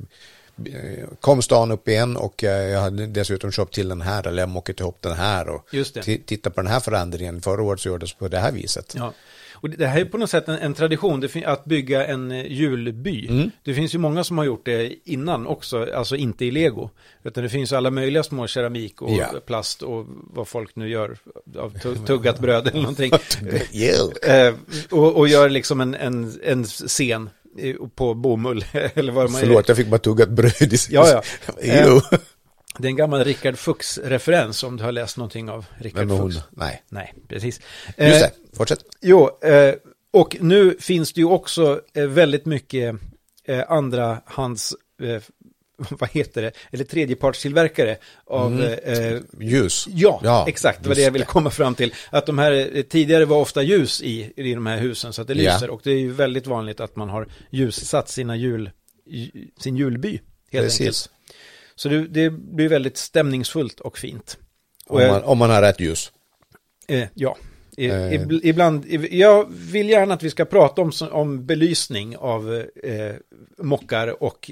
kom 1.20 1.42
stan 1.42 1.70
upp 1.70 1.88
igen 1.88 2.16
och 2.16 2.44
eh, 2.44 2.68
jag 2.68 2.80
hade 2.80 3.06
dessutom 3.06 3.52
köpt 3.52 3.74
till 3.74 3.88
den 3.88 4.00
här 4.00 4.26
eller 4.26 4.42
jag 4.42 4.48
mockat 4.48 4.80
ihop 4.80 4.98
den 5.02 5.12
här 5.16 5.48
och 5.48 5.66
Just 5.72 5.94
det. 5.94 6.00
ti- 6.00 6.22
titta 6.26 6.50
på 6.50 6.60
den 6.62 6.70
här 6.70 6.80
förändringen. 6.80 7.40
Förra 7.42 7.62
året 7.62 7.80
så 7.80 7.88
gjordes 7.88 8.12
på 8.14 8.28
det 8.28 8.38
här 8.38 8.52
viset. 8.52 8.94
Ja. 8.98 9.12
Och 9.62 9.70
det- 9.70 9.86
här 9.86 10.00
är 10.00 10.04
på 10.04 10.18
något 10.18 10.30
sätt 10.30 10.48
en, 10.48 10.54
en 10.58 10.74
tradition, 10.74 11.28
att 11.46 11.64
bygga 11.64 12.06
en 12.06 12.30
eh, 12.30 12.46
julby. 12.52 13.26
Mm. 13.28 13.50
Det 13.64 13.74
finns 13.74 13.94
ju 13.94 13.98
många 13.98 14.24
som 14.24 14.38
har 14.38 14.44
gjort 14.44 14.64
det 14.64 14.92
innan 15.04 15.46
också, 15.46 15.86
alltså 15.94 16.16
inte 16.16 16.44
i 16.44 16.50
lego. 16.50 16.90
Utan 17.22 17.42
det 17.42 17.48
finns 17.50 17.72
alla 17.72 17.90
möjliga 17.90 18.22
små 18.22 18.46
keramik 18.46 19.02
och 19.02 19.10
Ja. 19.10 19.26
plast 19.46 19.82
och 19.82 20.06
vad 20.08 20.48
folk 20.48 20.76
nu 20.76 20.88
gör 20.88 21.16
av 21.58 21.78
tu- 21.78 22.06
tuggat 22.06 22.38
bröd 22.38 22.66
eller 22.68 22.80
någonting. 22.80 23.12
Eh, 24.22 24.54
och, 24.90 25.16
och 25.16 25.28
gör 25.28 25.48
liksom 25.48 25.80
en, 25.80 25.94
en, 25.94 26.40
en 26.44 26.64
scen 26.64 27.30
på 27.94 28.14
bomull 28.14 28.64
eller 28.72 29.12
vad 29.12 29.30
man 29.30 29.40
Förlåt, 29.40 29.68
jag 29.68 29.76
fick 29.76 29.88
bara 29.88 29.98
tugga 29.98 30.24
ett 30.24 30.30
bröd 30.30 30.72
i 30.72 30.76
Ja, 30.90 31.08
ja. 31.08 31.22
Jo. 31.86 32.00
Det 32.78 32.86
är 32.86 32.90
en 32.90 32.96
gammal 32.96 33.24
Rickard 33.24 33.58
Fuchs-referens 33.58 34.64
om 34.64 34.76
du 34.76 34.84
har 34.84 34.92
läst 34.92 35.16
någonting 35.16 35.50
av 35.50 35.66
Rickard 35.78 36.10
är 36.10 36.18
hon? 36.18 36.32
Fuchs. 36.32 36.44
Nej. 36.50 36.82
Nej, 36.88 37.14
precis. 37.28 37.60
Just 37.86 37.98
Eh, 37.98 38.06
det, 38.08 38.30
fortsätt. 38.56 38.78
Jo, 39.00 39.30
eh, 39.42 39.74
och 40.12 40.36
nu 40.40 40.76
finns 40.80 41.12
det 41.12 41.20
ju 41.20 41.26
också 41.26 41.80
eh, 41.94 42.06
väldigt 42.06 42.46
mycket 42.46 42.94
eh, 43.44 43.64
andra 43.68 44.20
hands, 44.24 44.74
eh, 45.02 45.22
vad 45.90 46.10
heter 46.10 46.42
det, 46.42 46.52
eller 46.70 46.84
tredjepartstillverkare 46.84 47.96
av, 48.26 48.62
eh, 48.62 49.18
Ljus. 49.40 49.86
ja, 49.90 50.44
exakt, 50.48 50.82
det 50.82 50.88
var 50.88 50.96
det 50.96 51.02
jag 51.02 51.10
ville 51.10 51.24
komma 51.24 51.50
fram 51.50 51.74
till. 51.74 51.94
Att 52.10 52.26
de 52.26 52.38
här, 52.38 52.76
eh, 52.76 52.82
tidigare 52.82 53.24
var 53.24 53.36
ofta 53.36 53.62
ljus 53.62 54.02
i, 54.02 54.32
i 54.36 54.54
de 54.54 54.66
här 54.66 54.78
husen 54.78 55.12
så 55.12 55.22
att 55.22 55.28
det 55.28 55.34
Ja. 55.34 55.52
lyser 55.54 55.70
och 55.70 55.80
det 55.84 55.90
är 55.90 55.98
ju 55.98 56.12
väldigt 56.12 56.46
vanligt 56.46 56.80
att 56.80 56.96
man 56.96 57.08
har 57.08 57.26
ljussatt 57.50 58.08
sina 58.08 58.36
jul, 58.36 58.70
sin 59.60 59.76
julby. 59.76 60.08
Helt 60.52 60.64
enkelt. 60.64 60.78
Precis. 60.78 61.08
Så 61.74 61.88
det, 61.88 62.06
det 62.08 62.30
blir 62.30 62.68
väldigt 62.68 62.96
stämningsfullt 62.96 63.80
och 63.80 63.98
fint. 63.98 64.38
Och 64.86 65.00
Om 65.00 65.06
man, 65.08 65.22
om 65.22 65.38
man 65.38 65.50
har 65.50 65.62
rätt 65.62 65.80
ljus. 65.80 66.12
Eh, 66.88 67.08
ja, 67.14 67.36
I, 67.76 67.86
Eh. 67.86 67.92
ib- 67.94 68.40
ibland, 68.42 68.86
jag 69.10 69.46
vill 69.50 69.88
gärna 69.90 70.14
att 70.14 70.22
vi 70.22 70.30
ska 70.30 70.44
prata 70.44 70.82
om, 70.82 70.92
om 71.10 71.46
belysning 71.46 72.16
av 72.16 72.54
eh, 72.84 73.12
mockar 73.58 74.22
och 74.22 74.50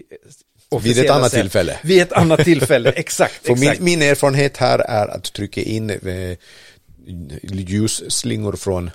Vid 0.83 0.99
ett 0.99 1.11
annat 1.11 1.31
sätt. 1.31 1.41
tillfälle. 1.41 1.79
Vid 1.83 2.03
ett 2.03 2.13
annat 2.13 2.45
tillfälle, 2.45 2.91
exakt. 2.97 3.47
För 3.47 3.55
min, 3.55 3.63
exakt. 3.63 3.81
min 3.81 4.03
erfarenhet 4.03 4.57
här 4.57 4.79
är 4.79 5.09
att 5.09 5.33
trycka 5.33 5.61
in 5.61 5.91
eh, 5.91 6.37
ljusslingor 7.53 8.53
från, 8.53 8.91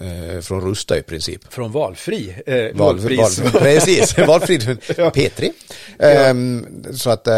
eh, 0.00 0.40
från 0.40 0.60
Rusta 0.60 0.98
i 0.98 1.02
princip. 1.02 1.52
Från 1.52 1.72
valfri 1.72 2.34
eh, 2.46 2.76
Val, 2.78 2.96
lågpris. 2.96 3.38
val, 3.38 3.50
precis, 3.62 4.18
valfri 4.18 4.58
Ja. 4.96 5.10
P3. 5.10 5.50
Ehm, 5.98 6.66
så 6.94 7.10
att 7.10 7.26
eh, 7.26 7.34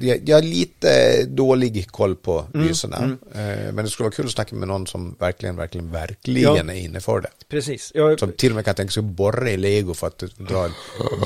jag, 0.00 0.20
jag 0.28 0.36
har 0.36 0.42
lite 0.42 1.22
dålig 1.24 1.86
koll 1.90 2.16
på 2.16 2.44
Mm, 2.54 2.66
lyserna. 2.68 2.96
Eh, 3.34 3.72
men 3.72 3.76
det 3.84 3.88
skulle 3.90 4.04
vara 4.04 4.14
kul 4.14 4.24
att 4.26 4.30
snacka 4.32 4.56
med 4.56 4.68
någon 4.68 4.86
som 4.86 5.16
verkligen, 5.18 5.56
verkligen, 5.56 5.90
verkligen 5.92 6.70
är 6.70 6.74
inne 6.74 7.00
för 7.00 7.20
det. 7.20 7.28
Precis. 7.48 7.90
Jag, 7.94 8.18
Som 8.20 8.32
till 8.32 8.50
och 8.50 8.56
med 8.56 8.64
kan 8.64 8.74
tänka 8.74 8.90
sig 8.90 9.00
att 9.00 9.04
borra 9.04 9.50
i 9.50 9.56
lego 9.56 9.94
för 9.94 10.06
att 10.06 10.18
dra 10.36 10.64
en 10.64 10.72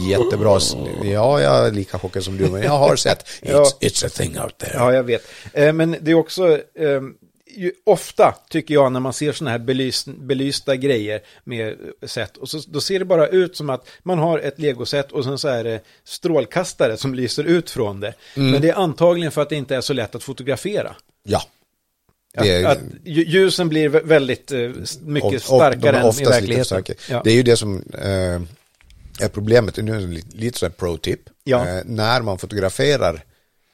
jättebra... 0.08 0.58
Ja, 1.04 1.40
jag 1.40 1.66
är 1.66 1.70
lika 1.72 1.98
chockad 1.98 2.24
som 2.24 2.36
du, 2.36 2.48
men 2.50 2.62
jag 2.62 2.70
har 2.78 2.96
sett. 2.96 3.18
It's, 3.42 3.50
Ja. 3.50 3.70
it's 3.80 4.06
a 4.06 4.10
thing 4.14 4.38
out 4.40 4.58
there. 4.58 4.72
ja, 4.74 4.92
jag 4.92 5.02
vet. 5.02 5.22
Eh, 5.52 5.72
men 5.72 5.96
det 6.00 6.10
är 6.10 6.14
också, 6.14 6.48
eh, 6.54 7.00
ju, 7.58 7.72
ofta 7.84 8.34
tycker 8.50 8.74
jag 8.74 8.92
när 8.92 9.00
man 9.00 9.12
ser 9.12 9.32
sådana 9.32 9.50
här 9.50 9.58
belys, 9.58 10.04
belysta 10.06 10.76
grejer 10.76 11.20
med 11.44 11.76
set, 12.06 12.36
och 12.36 12.48
så, 12.48 12.60
då 12.68 12.80
ser 12.80 12.98
det 12.98 13.04
bara 13.04 13.28
ut 13.28 13.56
som 13.56 13.70
att 13.70 13.88
man 14.02 14.18
har 14.18 14.38
ett 14.38 14.58
legoset 14.58 15.12
och 15.12 15.24
sen 15.24 15.38
så 15.38 15.48
är 15.48 15.64
det 15.64 15.80
strålkastare 16.04 16.96
som 16.96 17.14
lyser 17.14 17.44
ut 17.44 17.70
från 17.70 18.00
det. 18.00 18.14
Mm. 18.36 18.50
Men 18.50 18.62
det 18.62 18.68
är 18.68 18.74
antagligen 18.74 19.32
för 19.32 19.42
att 19.42 19.48
det 19.48 19.56
inte 19.56 19.76
är 19.76 19.80
så 19.80 19.92
lätt 19.92 20.14
att 20.14 20.22
fotografera. 20.22 20.96
Ja. 21.22 21.42
Är- 22.34 22.64
att 22.64 22.78
lju- 23.04 23.24
ljusen 23.28 23.68
blir 23.68 23.88
vä- 23.88 24.04
väldigt 24.04 24.52
eh, 24.52 24.58
mycket 25.02 25.26
Och- 25.28 25.34
och 25.34 25.40
starkare 25.42 25.96
är 25.96 26.00
än 26.00 26.20
i 26.20 26.24
verkligheten. 26.24 26.84
Ja. 27.10 27.20
Det 27.24 27.30
är 27.30 27.34
ju 27.34 27.42
det 27.42 27.56
som 27.56 27.82
eh, 28.02 28.40
är 29.20 29.28
problemet. 29.32 29.76
Nu 29.76 29.96
är 29.96 30.00
det 30.00 30.06
lite, 30.06 30.36
lite 30.36 30.58
sådär 30.58 30.72
pro-tip. 30.78 31.20
Ja. 31.44 31.68
Eh, 31.68 31.82
när 31.84 32.22
man 32.22 32.38
fotograferar 32.38 33.24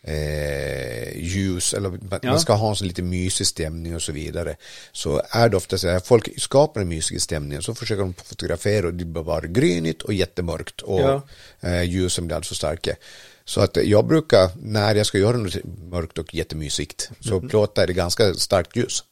eh, 0.04 1.16
ljus 1.16 1.74
eller 1.74 1.88
man, 1.90 2.00
Ja. 2.22 2.30
man 2.30 2.40
ska 2.40 2.52
ha 2.52 2.70
en 2.70 2.76
sån 2.76 2.88
lite 2.88 3.02
mysig 3.02 3.46
stämning 3.46 3.94
och 3.94 4.02
så 4.02 4.12
vidare. 4.12 4.56
Så 4.92 5.22
är 5.30 5.48
det 5.48 5.56
ofta 5.56 5.78
så 5.78 5.88
här, 5.88 6.00
folk 6.00 6.40
skapar 6.40 6.80
en 6.80 6.88
mysig 6.88 7.22
stämning 7.22 7.62
så 7.62 7.74
försöker 7.74 8.00
de 8.02 8.14
fotografera 8.14 8.86
och 8.86 8.94
det 8.94 9.04
blir 9.04 9.22
bara 9.24 9.46
grynigt 9.46 10.02
och 10.02 10.12
jättemörkt 10.14 10.80
och 10.80 11.00
Ja. 11.00 11.22
eh, 11.60 11.82
ljusen 11.82 12.26
blir 12.26 12.36
alltså 12.36 12.54
starka. 12.54 12.96
Så 13.44 13.60
att 13.60 13.76
jag 13.76 14.06
brukar, 14.06 14.50
när 14.62 14.94
jag 14.94 15.06
ska 15.06 15.18
göra 15.18 15.36
något 15.36 15.56
mörkt 15.90 16.18
och 16.18 16.34
jättemysigt, 16.34 17.10
så 17.20 17.34
Mhm. 17.40 17.48
plåtar 17.48 17.86
det 17.86 17.92
ganska 17.92 18.34
starkt 18.34 18.76
ljus. 18.76 19.04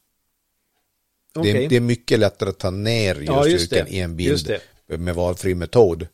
Det, 1.35 1.40
Okej. 1.40 1.64
är, 1.64 1.68
det 1.68 1.76
är 1.76 1.81
mycket 1.81 2.18
lättare 2.18 2.48
att 2.50 2.59
ta 2.59 2.70
ner 2.70 3.14
Ja, 3.26 3.46
just 3.46 3.50
ljusstyrkan 3.62 3.87
det. 3.90 3.94
i 3.96 4.00
en 4.00 4.16
bild 4.16 4.46
det. 4.87 4.96
med 4.98 5.14
valfri 5.14 5.55
metod 5.55 6.07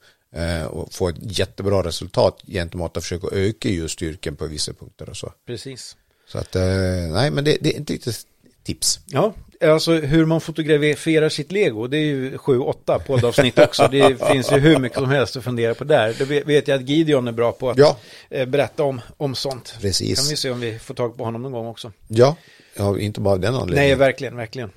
och 0.70 0.92
få 0.94 1.08
ett 1.08 1.16
jättebra 1.38 1.82
resultat 1.84 2.42
gentemot 2.46 2.96
att 2.96 3.02
försöka 3.02 3.26
öka 3.32 3.68
ljusstyrkan 3.68 4.36
på 4.36 4.46
vissa 4.46 4.72
punkter 4.72 5.08
och 5.10 5.16
så. 5.16 5.32
Precis. 5.46 5.96
Så 6.26 6.38
att, 6.38 6.56
eh, 6.56 6.62
nej 7.12 7.30
men 7.30 7.44
det, 7.44 7.56
det 7.60 7.74
är 7.74 7.76
inte 7.78 7.92
riktigt 7.92 8.22
tips. 8.64 9.00
Ja, 9.06 9.34
alltså 9.62 9.92
hur 9.92 10.24
man 10.24 10.40
fotograferar 10.40 11.28
sitt 11.28 11.52
lego, 11.52 11.86
det 11.86 11.96
är 11.96 12.00
ju 12.04 12.36
7-8 12.36 12.98
poddavsnitt 12.98 13.58
också. 13.58 13.88
Det 13.90 14.28
finns 14.32 14.52
ju 14.52 14.56
hur 14.58 14.78
mycket 14.78 14.98
som 14.98 15.08
helst 15.10 15.36
att 15.36 15.44
fundera 15.44 15.74
på 15.74 15.84
där. 15.84 16.14
Det 16.18 16.24
vet- 16.44 16.68
jag 16.68 16.82
att 16.82 16.88
Gideon 16.88 17.28
är 17.28 17.32
bra 17.32 17.52
på 17.52 17.70
att 17.70 17.78
Ja. 17.78 17.96
eh, 18.30 18.46
berätta 18.46 18.82
om, 18.82 19.00
om 19.16 19.34
sånt. 19.34 19.74
Precis. 19.80 20.18
Kan 20.20 20.28
vi 20.30 20.36
se 20.36 20.50
om 20.50 20.60
vi 20.60 20.78
får 20.78 20.94
tag 20.94 21.16
på 21.16 21.24
honom 21.24 21.42
någon 21.42 21.52
gång 21.52 21.66
också. 21.66 21.92
Ja, 22.08 22.36
ja 22.76 22.98
inte 22.98 23.20
bara 23.20 23.34
av 23.34 23.40
den 23.40 23.52
Nej, 23.52 23.62
anledningen. 23.62 23.98
verkligen, 23.98 24.36
verkligen. 24.36 24.70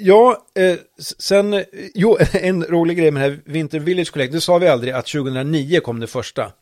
Ja, 0.00 0.46
eh, 0.54 0.76
sen, 1.18 1.54
eh, 1.54 1.62
jo, 1.94 2.18
en 2.32 2.64
rolig 2.64 2.98
grej 2.98 3.10
med 3.10 3.22
det 3.22 3.28
här 3.28 3.40
Winter 3.44 3.78
Village 3.78 4.12
Collect, 4.12 4.32
det 4.32 4.40
sa 4.40 4.58
vi 4.58 4.68
aldrig 4.68 4.92
att 4.92 5.06
2009 5.06 5.80
kom 5.80 6.00
det 6.00 6.06
första 6.06 6.52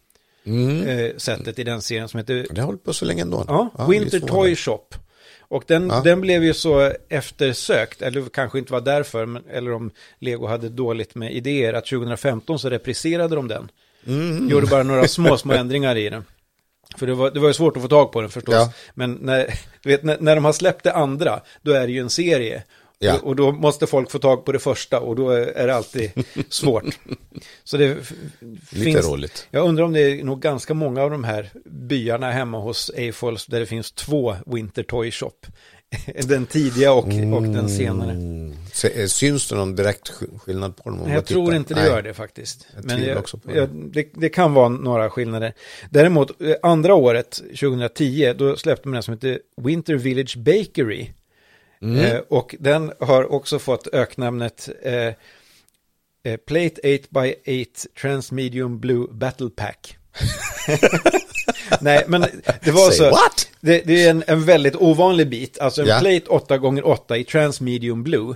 Mm. 0.47 0.87
eh, 0.89 1.17
sättet 1.17 1.59
i 1.59 1.65
den 1.65 1.83
serien 1.83 2.09
som 2.09 2.19
heter 2.19 2.47
Det 2.51 2.61
har 2.61 2.67
hållit 2.67 2.85
på 2.85 2.93
så 2.93 3.05
länge 3.05 3.23
ändå. 3.23 3.45
Ja, 3.49 3.87
Winter 3.89 4.17
lite 4.21 4.27
Toy 4.27 4.57
Shop. 4.57 4.85
Och 5.41 5.65
den, 5.67 5.89
Ja. 5.89 6.01
den 6.05 6.21
blev 6.21 6.45
ju 6.45 6.55
så 6.55 6.93
eftersökt, 7.09 8.03
eller 8.03 8.23
kanske 8.29 8.59
inte 8.59 8.73
var 8.73 8.81
därför, 8.81 9.27
men, 9.27 9.43
eller 9.53 9.73
om 9.73 9.91
Lego 10.19 10.47
hade 10.47 10.69
dåligt 10.69 11.15
med 11.15 11.33
idéer, 11.33 11.73
att 11.73 11.87
2015 11.87 12.59
så 12.59 12.71
repriserade 12.71 13.35
de 13.37 13.49
den. 13.49 13.71
Mm. 14.07 14.49
Gjorde 14.49 14.67
bara 14.67 14.83
några 14.83 15.09
små, 15.09 15.37
små 15.37 15.53
ändringar 15.53 15.97
i 15.97 16.09
den. 16.09 16.25
För 16.99 17.07
det 17.07 17.15
var, 17.15 17.31
det 17.31 17.41
var 17.41 17.49
ju 17.49 17.55
svårt 17.55 17.77
att 17.77 17.83
få 17.83 17.89
tag 17.89 18.13
på 18.13 18.21
den 18.21 18.31
förstås. 18.31 18.55
Ja. 18.55 18.73
Men 18.95 19.13
när, 19.13 19.55
du 19.83 19.89
vet, 19.91 20.03
när, 20.05 20.17
när 20.21 20.35
de 20.35 20.45
har 20.45 20.53
släppt 20.53 20.85
det 20.85 20.93
andra, 20.93 21.41
då 21.63 21.73
är 21.73 21.87
det 21.87 21.93
ju 21.93 22.01
en 22.01 22.11
serie. 22.11 22.63
Ja. 23.01 23.19
Och, 23.23 23.37
då 23.37 23.53
måste 23.53 23.87
folk 23.87 24.11
få 24.11 24.19
tag 24.19 24.45
på 24.45 24.53
det 24.53 24.59
första 24.59 25.01
och 25.01 25.17
då 25.17 25.31
är 25.31 25.67
det 25.67 25.75
alltid 25.75 26.11
svårt. 26.49 26.99
Så 27.65 27.77
det 27.77 27.85
f- 28.01 28.13
Lite 28.71 28.85
finns, 28.85 29.07
roligt. 29.07 29.47
jag 29.51 29.69
undrar 29.69 29.85
om 29.85 29.93
det 29.93 30.01
är 30.01 30.25
nog 30.25 30.41
ganska 30.41 30.75
många 30.75 31.03
av 31.03 31.11
de 31.11 31.25
här 31.25 31.51
byarna 31.65 32.31
hemma 32.31 32.59
hos 32.61 32.91
Eiffels 32.97 33.47
där 33.47 33.61
det 33.61 33.67
finns 33.67 33.93
två 33.93 34.37
Winter 34.47 34.83
Toy 34.83 35.11
Shop. 35.11 35.33
Den 36.25 36.47
tidiga 36.47 36.93
och, 36.93 37.05
och 37.35 37.43
den 37.43 37.69
senare. 37.69 38.11
Mm. 38.11 38.57
Se- 38.73 39.01
eh, 39.03 39.07
Syns 39.07 39.49
det 39.49 39.55
någon 39.57 39.77
direkt 39.77 40.11
sk- 40.11 40.39
skillnad 40.39 40.77
på 40.77 40.91
dem? 40.91 41.11
jag 41.13 41.27
tror 41.27 41.45
tittar? 41.47 41.57
inte 41.57 41.75
det 41.75 41.81
Nej. 41.81 41.91
gör 41.91 42.03
det 42.03 42.15
faktiskt. 42.15 42.67
Jag 42.77 42.85
Men 42.85 43.05
jag, 43.05 43.25
det. 43.45 43.55
jag, 43.55 43.69
det, 43.93 44.09
det 44.15 44.29
kan 44.29 44.55
vara 44.55 44.69
några 44.69 45.11
skillnader. 45.11 45.55
Däremot, 45.91 46.41
eh, 46.43 46.55
andra 46.63 46.95
året, 46.95 47.31
2010, 47.61 48.33
då 48.39 48.57
släppte 48.57 48.89
man 48.89 48.93
den 48.95 49.03
som 49.03 49.15
heter 49.15 49.39
Winter 49.63 49.95
Village 49.95 50.37
Bakery. 50.39 51.07
Mm. 51.83 52.05
Eh, 52.05 52.19
och 52.29 52.55
den 52.59 52.93
har 53.01 53.33
också 53.33 53.59
fått 53.59 53.87
öknamnet 53.93 54.69
eh, 54.83 54.93
eh, 54.95 55.15
Plate 56.47 56.99
8 56.99 57.07
by 57.11 57.35
8 57.65 57.89
Transmedium 58.01 58.81
Blue 58.81 59.07
Battle 59.11 59.51
Pack. 59.57 59.97
Nej, 61.81 62.05
men 62.09 62.21
det 62.65 62.71
var 62.71 62.91
Say 62.91 63.11
så. 63.11 63.19
Det, 63.61 63.83
det 63.87 64.05
är 64.07 64.11
en, 64.11 64.25
en 64.27 64.45
väldigt 64.45 64.77
ovanlig 64.77 65.29
bit. 65.29 65.59
Alltså 65.59 65.83
en 65.83 65.89
Ja. 65.89 65.99
Plate 66.01 66.27
8x8 66.55 67.17
i 67.17 67.25
Transmedium 67.25 68.03
Blue. 68.03 68.35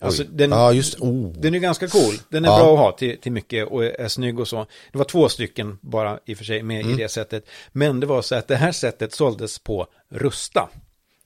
Alltså 0.00 0.22
Oj. 0.22 0.28
den, 0.32 0.50
Ja, 0.50 0.72
just 0.72 1.00
oh. 1.00 1.32
den 1.32 1.54
är 1.54 1.58
ganska 1.58 1.88
cool. 1.88 2.14
Den 2.28 2.44
är 2.44 2.48
Ja. 2.48 2.58
bra 2.58 2.72
att 2.72 2.78
ha 2.78 2.92
till, 2.92 3.20
till 3.20 3.32
mycket 3.32 3.68
och 3.68 3.84
är 3.84 4.08
snygg 4.08 4.40
och 4.40 4.48
så. 4.48 4.66
Det 4.92 4.98
var 4.98 5.04
två 5.04 5.28
stycken 5.28 5.78
bara 5.80 6.18
i 6.26 6.34
och 6.34 6.38
för 6.38 6.44
sig 6.44 6.62
med 6.62 6.80
Mm. 6.80 6.92
i 6.98 7.02
det 7.02 7.08
sättet. 7.08 7.46
Men 7.72 8.00
det 8.00 8.06
var 8.06 8.22
så 8.22 8.34
att 8.34 8.48
det 8.48 8.56
här 8.56 8.72
sättet 8.72 9.12
såldes 9.12 9.58
på 9.58 9.86
Rusta. 10.10 10.68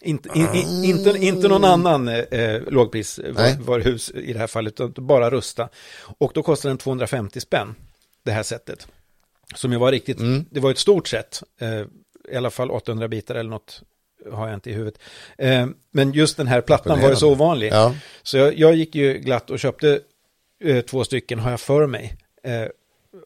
Inte, 0.03 0.29
in, 0.35 0.49
in, 0.55 0.85
inte, 0.85 1.11
inte 1.19 1.49
någon 1.49 1.65
annan 1.65 2.09
eh, 2.09 2.61
lågprisvaruhus 2.69 4.11
i 4.11 4.33
det 4.33 4.39
här 4.39 4.47
fallet, 4.47 4.81
utan 4.81 5.07
bara 5.07 5.31
Rusta. 5.31 5.69
Och 6.01 6.33
då 6.35 6.43
kostade 6.43 6.71
den 6.71 6.79
250 6.79 7.41
spänn, 7.41 7.75
det 8.23 8.31
här 8.33 8.43
sättet. 8.43 8.87
Som 9.55 9.73
ju 9.73 9.79
var 9.79 9.93
riktigt, 9.93 10.19
Mm. 10.21 10.45
det 10.51 10.61
var 10.61 10.71
ett 10.71 10.79
stort 10.79 11.09
sätt, 11.09 11.43
eh, 11.61 11.83
i 12.33 12.37
alla 12.37 12.51
fall 12.51 12.71
800 12.71 13.09
bitar 13.09 13.35
eller 13.35 13.51
något 13.51 13.83
har 14.33 14.47
jag 14.49 14.57
inte 14.57 14.71
i 14.71 14.73
huvudet. 14.73 15.01
Eh, 15.39 15.67
men 15.91 16.13
just 16.13 16.37
den 16.37 16.47
här 16.47 16.61
plattan 16.61 17.01
var 17.01 17.11
ju 17.11 17.17
så 17.17 17.33
ovanlig. 17.33 17.73
Ja. 17.73 17.95
Så 18.23 18.37
jag, 18.37 18.59
jag 18.59 18.75
gick 18.75 18.95
ju 18.95 19.19
glatt 19.19 19.51
och 19.51 19.59
köpte 19.59 20.01
eh, 20.65 20.81
två 20.81 21.05
stycken, 21.05 21.39
har 21.39 21.51
jag 21.51 21.61
för 21.61 21.87
mig. 21.87 22.17
Eh, 22.43 22.67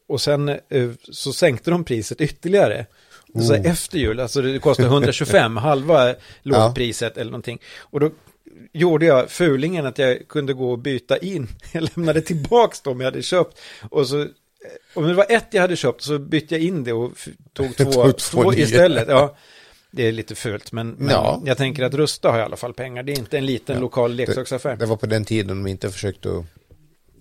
och 0.07 0.21
sen 0.21 0.49
eh, 0.49 0.89
så 1.11 1.33
sänkte 1.33 1.71
de 1.71 1.83
priset 1.83 2.21
ytterligare. 2.21 2.85
Så 3.41 3.53
Oh. 3.53 3.65
efter 3.67 3.97
jul, 3.97 4.19
alltså 4.19 4.41
det 4.41 4.59
kostade 4.59 4.89
125, 4.89 5.57
halva 5.67 6.15
lågpriset 6.41 7.17
eller 7.17 7.31
någonting. 7.31 7.59
Och 7.79 7.99
då 7.99 8.09
gjorde 8.73 9.05
jag 9.05 9.29
fulingen 9.29 9.85
att 9.85 9.97
jag 9.97 10.27
kunde 10.27 10.53
gå 10.53 10.71
och 10.71 10.79
byta 10.79 11.17
in. 11.17 11.47
Jag 11.71 11.89
lämnade 11.95 12.21
tillbaka 12.21 12.75
dem 12.83 12.99
jag 12.99 13.07
hade 13.07 13.21
köpt. 13.21 13.59
Och 13.89 14.07
så, 14.07 14.21
eh, 14.21 14.27
om 14.93 15.07
det 15.07 15.13
var 15.13 15.25
ett 15.29 15.47
jag 15.51 15.61
hade 15.61 15.75
köpt 15.75 16.01
så 16.01 16.19
bytte 16.19 16.55
jag 16.55 16.61
in 16.63 16.83
det 16.83 16.93
och 16.93 17.11
tog 17.53 17.77
två, 17.77 17.83
Tog 18.03 18.17
två 18.17 18.41
två 18.43 18.53
istället. 18.53 19.07
Ja, 19.09 19.35
det 19.91 20.07
är 20.07 20.11
lite 20.11 20.35
fult, 20.35 20.71
men, 20.71 20.89
men 20.89 21.09
Ja. 21.09 21.41
jag 21.45 21.57
tänker 21.57 21.83
att 21.83 21.93
Rusta 21.93 22.31
har 22.31 22.39
i 22.39 22.41
alla 22.41 22.55
fall 22.57 22.73
pengar. 22.73 23.03
Det 23.03 23.11
är 23.11 23.17
inte 23.19 23.37
en 23.37 23.45
liten 23.45 23.79
lokal 23.79 24.13
leksaksaffär. 24.15 24.75
Det 24.75 24.85
var 24.85 24.95
på 24.97 25.05
den 25.05 25.25
tiden 25.25 25.47
de 25.63 25.67
inte 25.67 25.91
försökte 25.91 26.29
att 26.29 26.45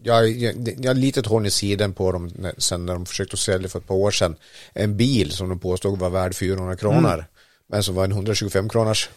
jag, 0.05 0.29
jag, 0.31 0.75
jag 0.79 0.91
har 0.91 0.95
litet 0.95 1.27
hål 1.27 1.47
i 1.47 1.51
sidan 1.51 1.93
på 1.93 2.13
dem 2.13 2.31
när, 2.39 2.55
sen 2.59 2.87
när 2.87 2.93
de 2.93 3.07
försökte 3.07 3.37
sälja 3.37 3.69
för 3.69 3.79
ett 3.79 3.87
par 3.87 3.95
år 3.95 4.11
sedan 4.11 4.37
en 4.73 4.97
bil 4.97 5.31
som 5.31 5.49
de 5.49 5.59
påstod 5.59 5.99
var 5.99 6.11
värd 6.11 6.35
400 6.35 6.77
kronor. 6.77 7.15
Mm. 7.15 7.25
Men 7.67 7.83
som 7.83 7.95
var 7.95 8.05
en 8.05 8.13
125 8.13 8.69
kronors 8.69 9.09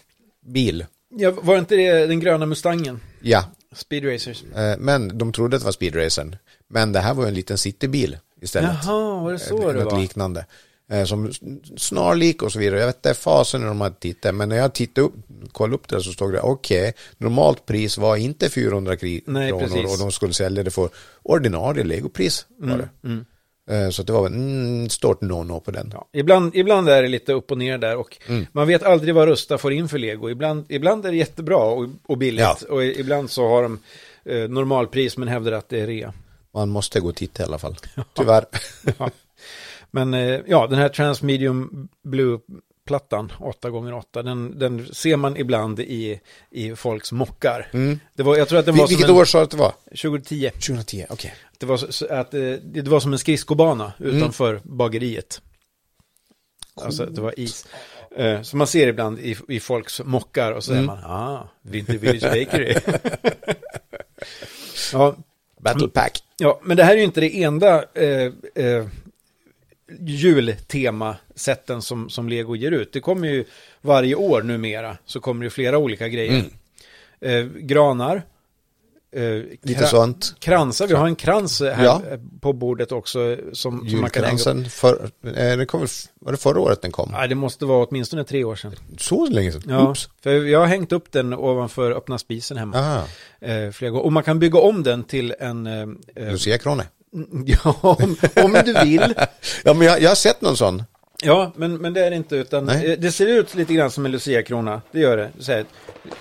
bil. 0.45 0.85
Ja, 1.09 1.31
var 1.41 1.57
inte 1.57 1.75
det 1.75 2.05
den 2.07 2.19
gröna 2.19 2.45
Mustangen? 2.45 2.99
Ja, 3.21 3.43
Speed 3.75 4.05
Racers. 4.13 4.43
eh, 4.55 4.75
men 4.79 5.17
de 5.17 5.33
trodde 5.33 5.55
att 5.55 5.61
det 5.61 5.65
var 5.65 5.71
speedracern. 5.71 6.35
Men 6.69 6.91
det 6.91 6.99
här 6.99 7.13
var 7.13 7.27
en 7.27 7.33
liten 7.33 7.57
citybil 7.57 8.17
istället. 8.41 8.71
Jaha, 8.83 9.23
var 9.23 9.31
det 9.31 9.39
så 9.39 9.61
Eh, 9.69 9.73
det 9.73 9.83
något 9.83 9.93
var? 9.93 9.99
liknande. 10.01 10.45
Eh, 10.91 11.03
Som 11.05 11.31
snarlik 11.77 12.41
och 12.43 12.51
så 12.51 12.59
vidare. 12.59 12.79
Jag 12.79 12.87
vet 12.87 12.95
inte 12.95 13.13
fasen 13.13 13.61
när 13.61 13.67
de 13.67 13.81
hade 13.81 13.95
tittat. 13.95 14.35
Men 14.35 14.49
när 14.49 14.55
jag 14.57 14.73
tittade 14.73 15.07
upp, 15.07 15.13
kollade 15.51 15.75
upp 15.75 15.87
det 15.87 16.01
så 16.01 16.11
stod 16.11 16.33
det 16.33 16.39
okej, 16.41 16.93
normalt 17.17 17.65
pris 17.65 17.97
var 17.97 18.15
inte 18.15 18.49
400 18.49 18.95
kri- 18.95 19.23
Nej, 19.25 19.49
kronor 19.49 19.63
precis. 19.67 19.91
och 19.93 19.99
de 19.99 20.11
skulle 20.11 20.33
sälja 20.33 20.63
det 20.63 20.71
för 20.71 20.89
ordinarie 21.23 21.83
legopris. 21.83 22.45
Var 22.57 22.77
det. 22.77 22.89
Mm, 23.07 23.25
Eh, 23.71 23.89
Så 23.89 24.03
det 24.03 24.13
var 24.13 24.27
ett 24.85 24.91
stort 24.91 25.21
no-no 25.21 25.59
på 25.59 25.71
den. 25.71 25.89
Ja, 25.93 26.07
ibland, 26.13 26.55
ibland 26.55 26.89
är 26.89 27.01
det 27.01 27.07
lite 27.07 27.33
upp 27.33 27.51
och 27.51 27.57
ner 27.57 27.77
där 27.77 27.95
och 27.97 28.17
Mm. 28.27 28.45
man 28.51 28.67
vet 28.67 28.83
aldrig 28.83 29.15
vad 29.15 29.27
Rusta 29.27 29.57
får 29.57 29.73
in 29.73 29.89
för 29.89 29.97
lego. 29.97 30.29
Ibland, 30.29 30.65
ibland 30.69 31.05
är 31.05 31.11
det 31.11 31.17
jättebra 31.17 31.57
och, 31.57 31.87
och 32.07 32.17
billigt 32.17 32.41
Ja. 32.41 32.57
och 32.69 32.85
ibland 32.85 33.29
så 33.29 33.47
har 33.47 33.63
de 33.63 33.79
eh, 34.25 34.49
normalpris 34.49 35.17
men 35.17 35.27
hävdar 35.27 35.51
att 35.51 35.69
det 35.69 35.79
är 35.79 35.87
rea. 35.87 36.13
Man 36.53 36.69
måste 36.69 36.99
gå 36.99 37.07
och 37.09 37.15
titta 37.15 37.43
i 37.43 37.45
alla 37.45 37.57
fall. 37.57 37.75
Tyvärr. 38.15 38.45
Ja. 38.97 39.09
Men 39.91 40.13
eh, 40.13 40.39
ja, 40.47 40.67
den 40.67 40.79
här 40.79 40.89
Transmedium 40.89 41.87
Blue-plattan, 42.03 43.31
8x8, 43.39 44.23
den, 44.23 44.59
den 44.59 44.85
ser 44.93 45.17
man 45.17 45.37
ibland 45.37 45.79
i, 45.79 46.19
i 46.51 46.75
folks 46.75 47.11
mockar. 47.11 47.69
Det 48.13 48.23
var, 48.23 48.37
jag 48.37 48.47
tror 48.49 48.59
att 48.59 48.65
den 48.65 48.75
var 48.75 48.83
Mm. 48.83 48.85
Vil- 48.85 48.89
Vilket 48.89 49.09
en, 49.09 49.15
år 49.15 49.25
sa 49.25 49.37
du 49.37 49.43
att 49.43 49.51
det 49.51 49.57
var? 49.57 49.73
2010. 50.01 50.49
2010, 50.49 51.05
okej. 51.09 51.33
Det 51.57 51.65
var, 51.65 51.77
så, 51.77 52.05
att, 52.13 52.33
eh, 52.33 52.39
det 52.63 52.87
var 52.87 52.99
som 52.99 53.13
en 53.13 53.19
skridskobana 53.19 53.93
utanför 53.99 54.49
Mm. 54.49 54.61
bageriet. 54.77 55.41
Alltså 56.81 57.05
det 57.05 57.21
var 57.21 57.39
is. 57.39 57.65
Eh, 58.17 58.41
Så 58.41 58.57
man 58.57 58.67
ser 58.67 58.87
ibland 58.87 59.19
i, 59.19 59.37
i 59.47 59.59
folks 59.59 60.01
mockar 60.05 60.51
och 60.51 60.63
så 60.63 60.71
Mm. 60.73 60.85
säger 60.87 61.01
man, 61.01 61.11
ah, 61.11 61.49
Winter 61.61 61.97
Village 61.97 62.21
Bakery. 62.23 62.75
ja, 64.93 65.15
Battle 65.61 65.87
Pack. 65.87 66.23
ja, 66.37 66.59
men 66.63 66.77
det 66.77 66.83
här 66.83 66.93
är 66.93 66.97
ju 66.97 67.03
inte 67.03 67.21
det 67.21 67.43
enda 67.43 67.83
eh, 67.93 68.31
eh, 68.55 68.85
jultemasätten 69.99 71.81
som, 71.81 72.09
som 72.09 72.29
Lego 72.29 72.55
ger 72.55 72.71
ut. 72.71 72.93
Det 72.93 72.99
kommer 72.99 73.27
ju 73.27 73.45
varje 73.81 74.15
år 74.15 74.41
numera, 74.41 74.97
så 75.05 75.19
kommer 75.19 75.43
det 75.43 75.49
flera 75.49 75.77
olika 75.77 76.07
grejer. 76.07 76.45
Eh, 77.21 77.45
granar. 77.45 78.15
Eh, 78.15 78.21
Mm. 79.11 79.47
Lite 79.61 79.87
sånt. 79.87 80.35
Kransar, 80.39 80.87
vi 80.87 80.93
har 80.93 81.07
en 81.07 81.15
krans 81.15 81.61
här 81.61 81.83
Ja. 81.83 82.01
på 82.41 82.53
bordet 82.53 82.91
också 82.91 83.37
som, 83.53 83.89
som 83.89 84.01
man 84.01 84.09
kan 84.09 84.23
hänga 84.23 84.61
upp. 84.65 84.71
För, 84.71 85.09
eh, 85.23 85.57
det 85.57 85.65
kom, 85.65 85.87
var 86.19 86.31
det 86.31 86.37
förra 86.37 86.59
året 86.59 86.81
den 86.81 86.91
kom? 86.91 87.09
Ja, 87.13 87.27
det 87.27 87.35
måste 87.35 87.65
vara 87.65 87.85
åtminstone 87.85 88.23
tre 88.23 88.43
år 88.43 88.55
sedan. 88.55 88.71
Så 88.97 89.25
länge 89.29 89.51
sedan? 89.51 89.61
Ja, 89.67 89.89
Oops. 89.89 90.09
för 90.23 90.45
jag 90.45 90.59
har 90.59 90.65
hängt 90.65 90.91
upp 90.91 91.11
den 91.11 91.33
ovanför 91.33 91.91
öppna 91.91 92.17
spisen 92.17 92.57
hemma. 92.57 93.03
Eh, 93.41 93.71
flera 93.71 93.91
gånger. 93.91 94.05
Och 94.05 94.13
man 94.13 94.23
kan 94.23 94.39
bygga 94.39 94.59
om 94.59 94.83
den 94.83 95.03
till 95.03 95.33
en... 95.39 95.67
Eh, 95.67 95.81
eh, 96.15 96.31
Lucia-krona. 96.31 96.83
ja, 97.45 97.75
om, 97.81 98.15
om 98.43 98.53
du 98.65 98.73
vill. 98.83 99.13
Ja, 99.63 99.73
men 99.73 99.87
jag, 99.87 100.01
jag 100.01 100.09
har 100.09 100.15
sett 100.15 100.41
någon 100.41 100.57
sån. 100.57 100.83
Ja, 101.23 101.51
men, 101.55 101.77
men 101.77 101.93
det 101.93 102.05
är 102.05 102.09
det 102.09 102.15
inte, 102.15 102.35
utan 102.35 102.65
Nej. 102.65 102.91
eh, 102.91 102.99
det 102.99 103.11
ser 103.11 103.27
ut 103.27 103.55
lite 103.55 103.73
grann 103.73 103.91
som 103.91 104.05
en 104.05 104.11
Lucia-krona. 104.11 104.81
Det 104.91 104.99
gör 104.99 105.17
det. 105.17 105.31
Så 105.39 105.51
här, 105.51 105.65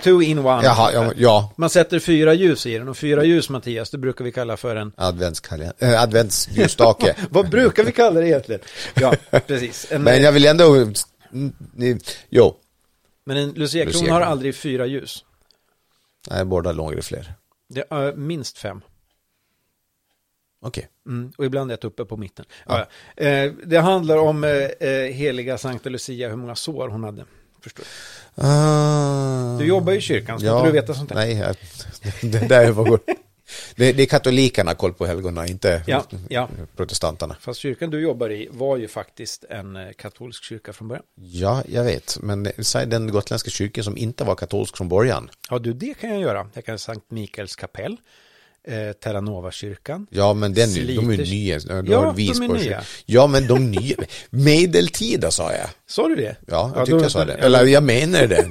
two 0.03 0.23
in 0.23 0.39
one. 0.39 0.65
Jaha, 0.65 0.93
ja, 0.93 1.13
ja. 1.17 1.53
Man 1.57 1.71
sätter 1.71 1.99
fyra 1.99 2.35
ljus 2.35 2.67
i 2.67 2.79
den 2.79 2.89
och 2.89 2.97
fyra 2.97 3.25
ljus, 3.25 3.51
Mattias, 3.51 3.91
det 3.91 3.99
brukar 3.99 4.25
vi 4.25 4.33
kalla 4.33 4.57
för 4.57 4.77
en... 4.77 4.93
Adventskalender. 4.97 5.75
Äh, 5.79 6.03
adventsljusstake. 6.03 7.17
Vad 7.31 7.51
brukar 7.51 7.85
vi 7.85 7.93
kalla 7.93 8.21
det 8.21 8.29
egentligen? 8.29 8.61
Ja, 8.95 9.15
precis. 9.47 9.87
En, 9.91 10.03
men 10.03 10.23
jag 10.23 10.33
vill 10.33 10.47
ändå... 10.47 10.93
Jo. 12.29 12.57
men 13.25 13.37
en 13.37 13.51
Lucia-krona 13.51 14.13
har 14.13 14.21
aldrig 14.21 14.57
fyra 14.57 14.87
ljus. 14.87 15.25
Nej, 16.31 16.45
båda 16.45 16.73
långt 16.73 17.05
fler. 17.05 17.35
Det 17.69 17.85
är 17.91 18.13
minst 18.13 18.59
fem. 18.59 18.81
Okej. 20.67 20.89
Mm, 21.07 21.33
och 21.39 21.45
ibland 21.45 21.73
ett 21.73 21.85
uppe 21.85 22.05
på 22.05 22.17
mitten. 22.17 22.45
Ja. 22.67 22.87
Ja. 23.17 23.23
Eh, 23.25 23.53
det 23.67 23.79
handlar 23.79 24.17
om 24.17 24.45
eh, 24.45 24.51
eh, 24.51 25.13
heliga 25.13 25.59
Sankta 25.59 25.89
Lucia, 25.89 26.29
hur 26.29 26.37
många 26.37 26.55
sår 26.55 26.89
hon 26.89 27.05
hade. 27.05 27.25
Förstår 27.61 27.85
du? 27.85 28.43
Ah. 28.47 29.59
du 29.59 29.67
jobbar 29.67 29.93
ju 29.93 29.99
i 29.99 30.01
kyrkan, 30.01 30.41
ska 30.41 30.57
inte 30.57 30.67
du 30.67 30.73
veta 30.73 30.95
sånt 30.95 31.09
där? 31.09 31.17
Nej, 31.17 31.37
jag, 31.39 31.57
det 32.33 32.49
där 32.49 32.71
var 32.71 33.01
det, 33.77 33.93
det 33.93 34.03
är 34.03 34.07
katolikerna 34.07 34.75
koll 34.75 34.95
på 34.95 35.07
helgona, 35.07 35.47
inte 35.47 35.83
Ja, 35.87 36.05
ja. 36.29 36.49
protestanterna. 36.77 37.37
Fast 37.41 37.61
kyrkan 37.61 37.91
du 37.91 38.01
jobbar 38.01 38.31
i 38.33 38.49
var 38.51 38.77
ju 38.77 38.89
faktiskt 38.89 39.45
en 39.45 39.77
eh, 39.77 39.93
katolsk 39.93 40.45
kyrka 40.45 40.73
från 40.73 40.89
början. 40.89 41.05
Ja, 41.15 41.63
jag 41.69 41.85
vet. 41.85 42.19
Men 42.21 42.53
säg 42.59 42.87
den 42.87 43.13
gotländska 43.13 43.51
kyrkan 43.51 43.85
som 43.85 43.97
inte 43.97 44.25
var 44.25 44.35
katolsk 44.35 44.77
från 44.77 44.89
början. 44.89 45.31
Ja, 45.51 45.59
du, 45.59 45.73
det 45.73 45.95
kan 45.95 46.11
jag 46.11 46.21
göra. 46.21 46.51
Jag 46.55 46.65
kan 46.65 46.79
Sankt 46.79 47.11
Mikaels 47.11 47.57
kapell, 47.57 47.97
eh, 48.67 48.93
Terranova-kyrkan. 48.93 50.07
Ja, 50.11 50.35
men 50.35 50.55
den, 50.55 50.75
de 50.75 50.81
är 50.81 50.85
ju 50.85 51.01
Sliters- 51.01 51.31
nya. 51.31 51.55
Har 51.55 51.77
Ja, 51.77 52.15
de 52.17 52.43
är 52.43 52.49
nya. 52.65 52.81
Ja, 53.07 53.27
men 53.27 53.47
de 53.47 53.71
nya. 53.71 53.97
Medeltida 54.31 55.31
sa 55.31 55.53
jag. 55.53 55.69
Sa 55.89 56.09
du 56.09 56.17
det? 56.17 56.37
Ja, 56.47 56.71
jag 56.75 56.81
Ja, 56.83 56.87
tyckte 56.87 57.03
jag 57.05 57.11
sa 57.11 57.25
det. 57.25 57.33
Eller 57.33 57.65
jag 57.65 57.83
menar 57.83 58.27
det. 58.27 58.47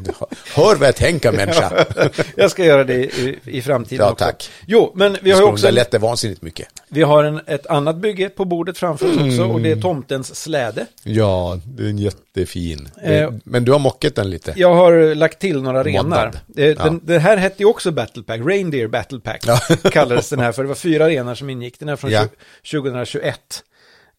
Hör 0.56 0.76
vad 0.76 0.88
jag 0.88 0.96
tänker 0.96 1.32
människa. 1.32 1.86
jag 2.36 2.52
ska 2.52 2.66
göra 2.66 2.84
det 2.84 2.96
i, 3.04 3.40
i 3.46 3.62
framtiden 3.62 4.06
Ja, 4.06 4.12
också. 4.12 4.26
tack. 4.26 4.50
Jo, 4.68 4.92
men 4.96 5.18
vi 5.22 5.32
har 5.32 5.40
ju 5.40 5.46
också 5.46 5.68
en, 5.68 5.74
lätt 5.76 5.94
vansinnigt 6.02 6.42
mycket. 6.42 6.68
Vi 6.96 7.02
har 7.04 7.24
en, 7.24 7.42
ett 7.48 7.68
annat 7.68 7.96
bygge 7.96 8.30
på 8.30 8.46
bordet 8.46 8.78
framför 8.78 9.06
oss 9.12 9.18
också 9.18 9.44
och 9.44 9.62
det 9.62 9.72
är 9.72 9.82
tomtens 9.82 10.36
släde. 10.36 10.86
Ja, 11.04 11.60
det 11.66 11.84
är 11.84 11.88
en 11.90 11.98
jättefin. 11.98 12.90
Eh, 13.04 13.32
Men 13.44 13.66
du 13.66 13.72
har 13.72 13.80
mockat 13.80 14.16
den 14.16 14.30
lite. 14.30 14.54
Jag 14.56 14.74
har 14.76 15.16
lagt 15.16 15.40
till 15.40 15.62
några 15.62 15.84
renar. 15.84 16.04
Moddad. 16.04 16.36
Eh, 16.36 16.42
Den, 16.56 16.76
Ja. 16.78 17.00
den 17.04 17.22
här 17.22 17.38
hette 17.38 17.56
ju 17.64 17.66
också 17.70 17.92
Battle 17.92 18.24
Pack, 18.24 18.42
Reindeer 18.46 18.88
Battle 18.88 19.20
Pack 19.20 19.44
Ja. 19.48 19.60
kallades 19.92 20.30
den 20.30 20.40
här 20.40 20.52
för. 20.52 20.62
Det 20.64 20.68
var 20.68 20.76
fyra 20.76 21.08
renar 21.10 21.36
som 21.36 21.50
ingick. 21.50 21.80
Den 21.80 21.90
här 21.90 21.96
från 21.96 22.12
Ja. 22.12 22.28
2021. 22.72 23.64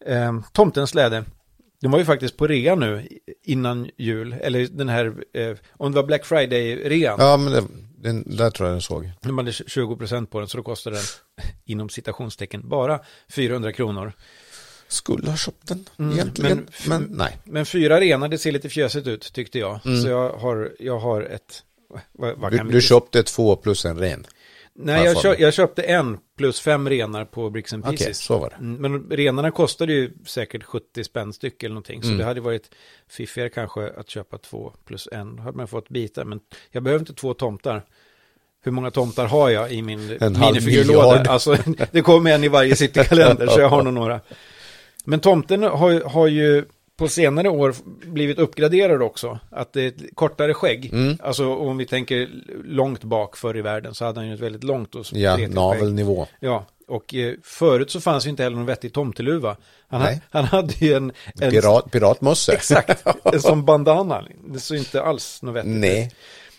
Eh, 0.05 0.39
Tomtens 0.53 0.89
släde. 0.89 1.23
Den 1.81 1.91
var 1.91 1.99
ju 1.99 2.05
faktiskt 2.05 2.37
på 2.37 2.47
rea 2.47 2.75
nu 2.75 3.07
innan 3.43 3.89
jul. 3.97 4.33
Eller 4.41 4.67
den 4.67 4.89
här, 4.89 5.05
eh, 5.33 5.55
om 5.71 5.91
det 5.91 5.95
var 6.01 6.07
Black 6.07 6.23
Friday-rean. 6.25 7.15
Ja, 7.19 7.37
men 7.37 7.53
det, 7.53 7.63
den, 7.97 8.35
där 8.37 8.49
tror 8.49 8.69
jag 8.69 8.75
den 8.75 8.81
såg. 8.81 9.09
De 9.21 9.37
hade 9.37 9.51
20% 9.51 10.25
på 10.25 10.39
den 10.39 10.47
så 10.49 10.57
då 10.57 10.63
kostade 10.63 10.95
den 10.95 11.05
inom 11.65 11.89
citationstecken 11.89 12.69
bara 12.69 12.99
400 13.29 13.71
kronor. 13.71 14.13
Skulle 14.87 15.29
ha 15.29 15.37
köpt 15.37 15.67
den 15.67 15.85
Mm, 15.99 16.11
egentligen. 16.13 16.67
men- 16.87 17.01
Men, 17.01 17.17
nej. 17.17 17.37
Men 17.43 17.65
fyra 17.65 17.99
renar, 17.99 18.27
det 18.27 18.37
ser 18.37 18.51
lite 18.51 18.69
fjösigt 18.69 19.07
ut 19.07 19.33
tyckte 19.33 19.59
jag. 19.59 19.79
Mm. 19.85 20.01
Så 20.01 20.07
jag 20.07 20.29
har, 20.33 20.71
jag 20.79 20.99
har 20.99 21.21
ett... 21.21 21.63
Vad, 22.11 22.37
vad 22.37 22.51
Du, 22.51 22.63
vi 22.63 22.71
du 22.71 22.81
köpte 22.81 23.23
två 23.23 23.55
plus 23.55 23.85
en 23.85 23.97
ren. 23.99 24.25
Nej, 24.79 25.05
jag, 25.05 25.17
kö 25.21 25.35
jag 25.39 25.53
köpte 25.53 25.81
en 25.81 26.17
plus 26.37 26.59
fem 26.61 26.89
renar 26.89 27.25
på 27.25 27.49
Bricks 27.49 27.73
and 27.73 27.85
Pieces. 27.85 28.17
så 28.17 28.37
var 28.37 28.49
det. 28.49 28.55
Mm, 28.55 28.81
Men 28.81 29.17
renarna 29.17 29.51
kostade 29.51 29.93
ju 29.93 30.11
säkert 30.25 30.63
70 30.63 31.03
spänn 31.03 31.33
styck 31.33 31.63
eller 31.63 31.73
någonting. 31.73 32.01
Så 32.01 32.07
Mm. 32.07 32.17
det 32.19 32.25
hade 32.25 32.41
varit 32.41 32.69
fiffigare 33.09 33.49
kanske 33.49 33.89
att 33.89 34.09
köpa 34.09 34.37
två 34.37 34.73
plus 34.85 35.07
en. 35.11 35.35
Då 35.35 35.41
hade 35.43 35.57
man 35.57 35.67
fått 35.67 35.89
bitar. 35.89 36.23
Men 36.25 36.39
jag 36.71 36.83
behöver 36.83 36.99
inte 36.99 37.13
två 37.13 37.33
tomtar. 37.33 37.83
Hur 38.63 38.71
många 38.71 38.91
tomtar 38.91 39.25
har 39.27 39.49
jag 39.49 39.71
i 39.71 39.81
min 39.81 39.99
minifigurlåda? 40.19 41.31
Alltså, 41.31 41.57
det 41.91 42.01
kommer 42.01 42.31
en 42.31 42.43
i 42.43 42.47
varje 42.47 42.75
citykalender 42.75 43.47
så 43.47 43.59
jag 43.59 43.69
har 43.69 43.83
nog 43.83 43.93
några. 43.93 44.19
Men 45.05 45.19
tomten 45.19 45.63
har, 45.63 46.01
har 46.09 46.27
ju 46.27 46.65
på 46.97 47.07
senare 47.07 47.49
år 47.49 47.75
blivit 48.05 48.39
uppgraderad 48.39 49.01
också. 49.01 49.39
Att 49.51 49.73
det 49.73 49.81
är 49.83 49.87
ett 49.87 50.15
kortare 50.15 50.53
skägg. 50.53 50.93
Mm. 50.93 51.17
Alltså 51.23 51.55
om 51.55 51.77
vi 51.77 51.85
tänker 51.85 52.29
långt 52.65 53.03
bak 53.03 53.37
förr 53.37 53.57
i 53.57 53.61
världen 53.61 53.93
så 53.93 54.05
hade 54.05 54.19
han 54.19 54.27
ju 54.27 54.33
ett 54.33 54.39
väldigt 54.39 54.63
långt 54.63 54.95
och 54.95 54.99
Ja, 54.99 55.05
spretigt 55.05 55.37
skägg. 55.37 55.55
navelnivå. 55.55 56.27
Ja, 56.39 56.65
och 56.87 57.15
eh, 57.15 57.33
förut 57.43 57.91
så 57.91 58.01
fanns 58.01 58.25
ju 58.25 58.29
inte 58.29 58.43
heller 58.43 58.57
någon 58.57 58.65
vettig 58.65 58.93
tomteluva. 58.93 59.57
Han, 59.87 60.01
ha, 60.01 60.11
han 60.29 60.45
hade 60.45 60.73
ju 60.73 60.93
en... 60.93 61.11
en 61.41 61.51
Pirat, 61.51 61.91
piratmosse. 61.91 62.53
Exakt, 62.53 63.03
en 63.33 63.41
som 63.41 63.65
bandana. 63.65 64.23
Det 64.47 64.59
såg 64.59 64.77
inte 64.77 65.01
alls 65.01 65.41
något 65.41 65.55
vettigt. 65.55 65.71
Nej. 65.75 66.11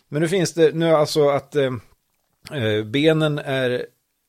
Men 0.09 0.23
nu 0.23 0.29
finns 0.29 0.53
det, 0.55 0.75
nu 0.75 0.87
alltså 0.95 1.29
att 1.29 1.57
eh, 1.57 1.71
eh, 2.53 2.85
benen 2.85 3.39
är 3.39 3.87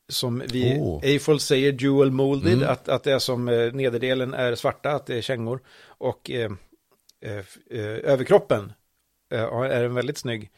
som 0.08 0.42
vi, 0.52 0.76
Oh. 0.80 1.00
Eiffel 1.04 1.40
säger 1.40 1.72
dual 1.72 2.10
molded, 2.10 2.52
Mm. 2.52 2.68
att, 2.68 2.88
att 2.88 3.04
det 3.04 3.12
är 3.12 3.18
som 3.18 3.48
eh, 3.48 3.72
nederdelen 3.72 4.34
är 4.34 4.54
svarta, 4.54 4.90
att 4.90 5.06
det 5.06 5.16
är 5.18 5.22
kängor. 5.22 5.60
Och 6.00 6.30
eh, 6.30 6.50
eh, 7.24 7.38
eh, 7.70 7.80
överkroppen 7.84 8.72
eh, 9.32 9.42
är 9.42 9.84
en 9.84 9.94
väldigt 9.94 10.18
snygg 10.18 10.50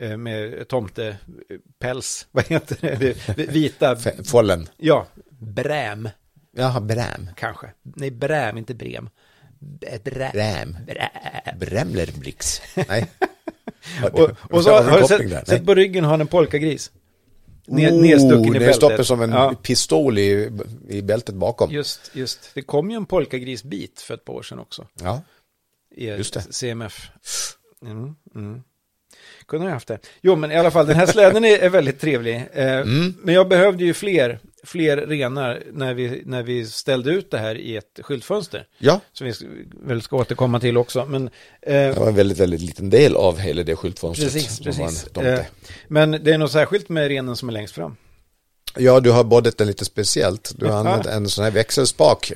eh, 0.00 0.16
med 0.16 0.68
tomtepäls, 0.68 2.28
vad 2.32 2.44
heter 2.44 2.96
det, 2.98 3.48
vita, 3.48 3.96
Follen. 4.24 4.68
ja, 4.76 5.06
bräm 5.40 6.08
Jaha, 6.56 6.80
bräm. 6.80 7.30
kanske. 7.36 7.66
Nej, 7.82 8.10
bräm, 8.10 8.58
inte 8.58 8.74
brem. 8.74 9.08
Bräm. 10.32 10.76
brä. 10.86 11.10
Bremlerblix. 11.58 12.62
Nej. 12.88 13.10
Och, 14.12 14.30
och 14.50 14.64
så 14.64 14.70
Har 14.70 14.82
har, 14.82 15.00
du 15.00 15.06
sett, 15.06 15.48
sett 15.48 15.66
på 15.66 15.74
ryggen 15.74 16.04
har 16.04 16.10
han 16.10 16.20
en 16.20 16.26
polkagris. 16.26 16.92
Ned, 17.66 17.94
nedstucken 17.94 18.56
i 18.56 18.58
bältet. 18.58 19.06
Som 19.06 19.20
en 19.22 19.30
Ja, 19.30 19.54
pistol 19.62 20.18
i, 20.18 20.50
i 20.88 21.02
bältet 21.02 21.34
bakom. 21.34 21.70
just, 21.70 22.10
just. 22.14 22.50
Det 22.54 22.62
kom 22.62 22.90
ju 22.90 22.96
en 22.96 23.06
polkagrisbit 23.06 24.00
för 24.00 24.14
ett 24.14 24.24
par 24.24 24.32
år 24.34 24.42
sedan 24.42 24.58
också. 24.58 24.86
Ja. 25.02 25.22
I 25.96 26.06
Just 26.06 26.34
det. 26.34 26.40
CMF. 26.52 27.10
Mm, 27.82 28.14
mm. 28.34 28.62
Kunde 29.46 29.66
ha 29.66 29.72
haft 29.72 29.88
det. 29.88 29.98
Jo, 30.20 30.36
men 30.36 30.52
i 30.52 30.56
alla 30.56 30.70
fall, 30.70 30.86
den 30.86 30.96
här 30.96 31.06
släden 31.06 31.44
är, 31.44 31.58
är 31.58 31.68
väldigt 31.68 32.00
trevlig. 32.00 32.34
Eh, 32.52 32.74
Mm. 32.80 33.14
Men 33.22 33.34
jag 33.34 33.48
behövde 33.48 33.84
ju 33.84 33.94
fler, 33.94 34.38
fler 34.64 34.96
renar 34.96 35.62
när 35.72 35.94
vi, 35.94 36.22
när 36.26 36.42
vi 36.42 36.66
ställde 36.66 37.10
ut 37.10 37.30
det 37.30 37.38
här 37.38 37.54
i 37.54 37.76
ett 37.76 38.00
skyltfönster. 38.02 38.66
ja, 38.78 39.00
Som 39.12 39.26
vi 39.26 39.32
väl 39.86 40.02
ska 40.02 40.16
återkomma 40.16 40.60
till 40.60 40.76
också. 40.76 41.06
Men, 41.06 41.26
eh, 41.62 41.72
det 41.72 41.94
var 41.98 42.08
en 42.08 42.14
väldigt, 42.14 42.38
väldigt 42.38 42.60
liten 42.60 42.90
del 42.90 43.16
av 43.16 43.38
hela 43.38 43.62
det 43.62 43.76
skyltfönstret. 43.76 44.32
precis, 44.32 44.60
precis. 44.60 45.06
Eh, 45.16 45.40
men 45.88 46.10
det 46.10 46.32
är 46.32 46.38
något 46.38 46.52
särskilt 46.52 46.88
med 46.88 47.08
renen 47.08 47.36
som 47.36 47.48
är 47.48 47.52
längst 47.52 47.74
fram. 47.74 47.96
Ja, 48.76 49.00
du 49.00 49.10
har 49.10 49.24
boddat 49.24 49.58
den 49.58 49.66
lite 49.66 49.84
speciellt. 49.84 50.52
Du 50.56 50.66
har 50.66 50.78
använt 50.78 51.06
en 51.06 51.28
sån 51.28 51.44
här 51.44 51.50
växelspak. 51.50 52.32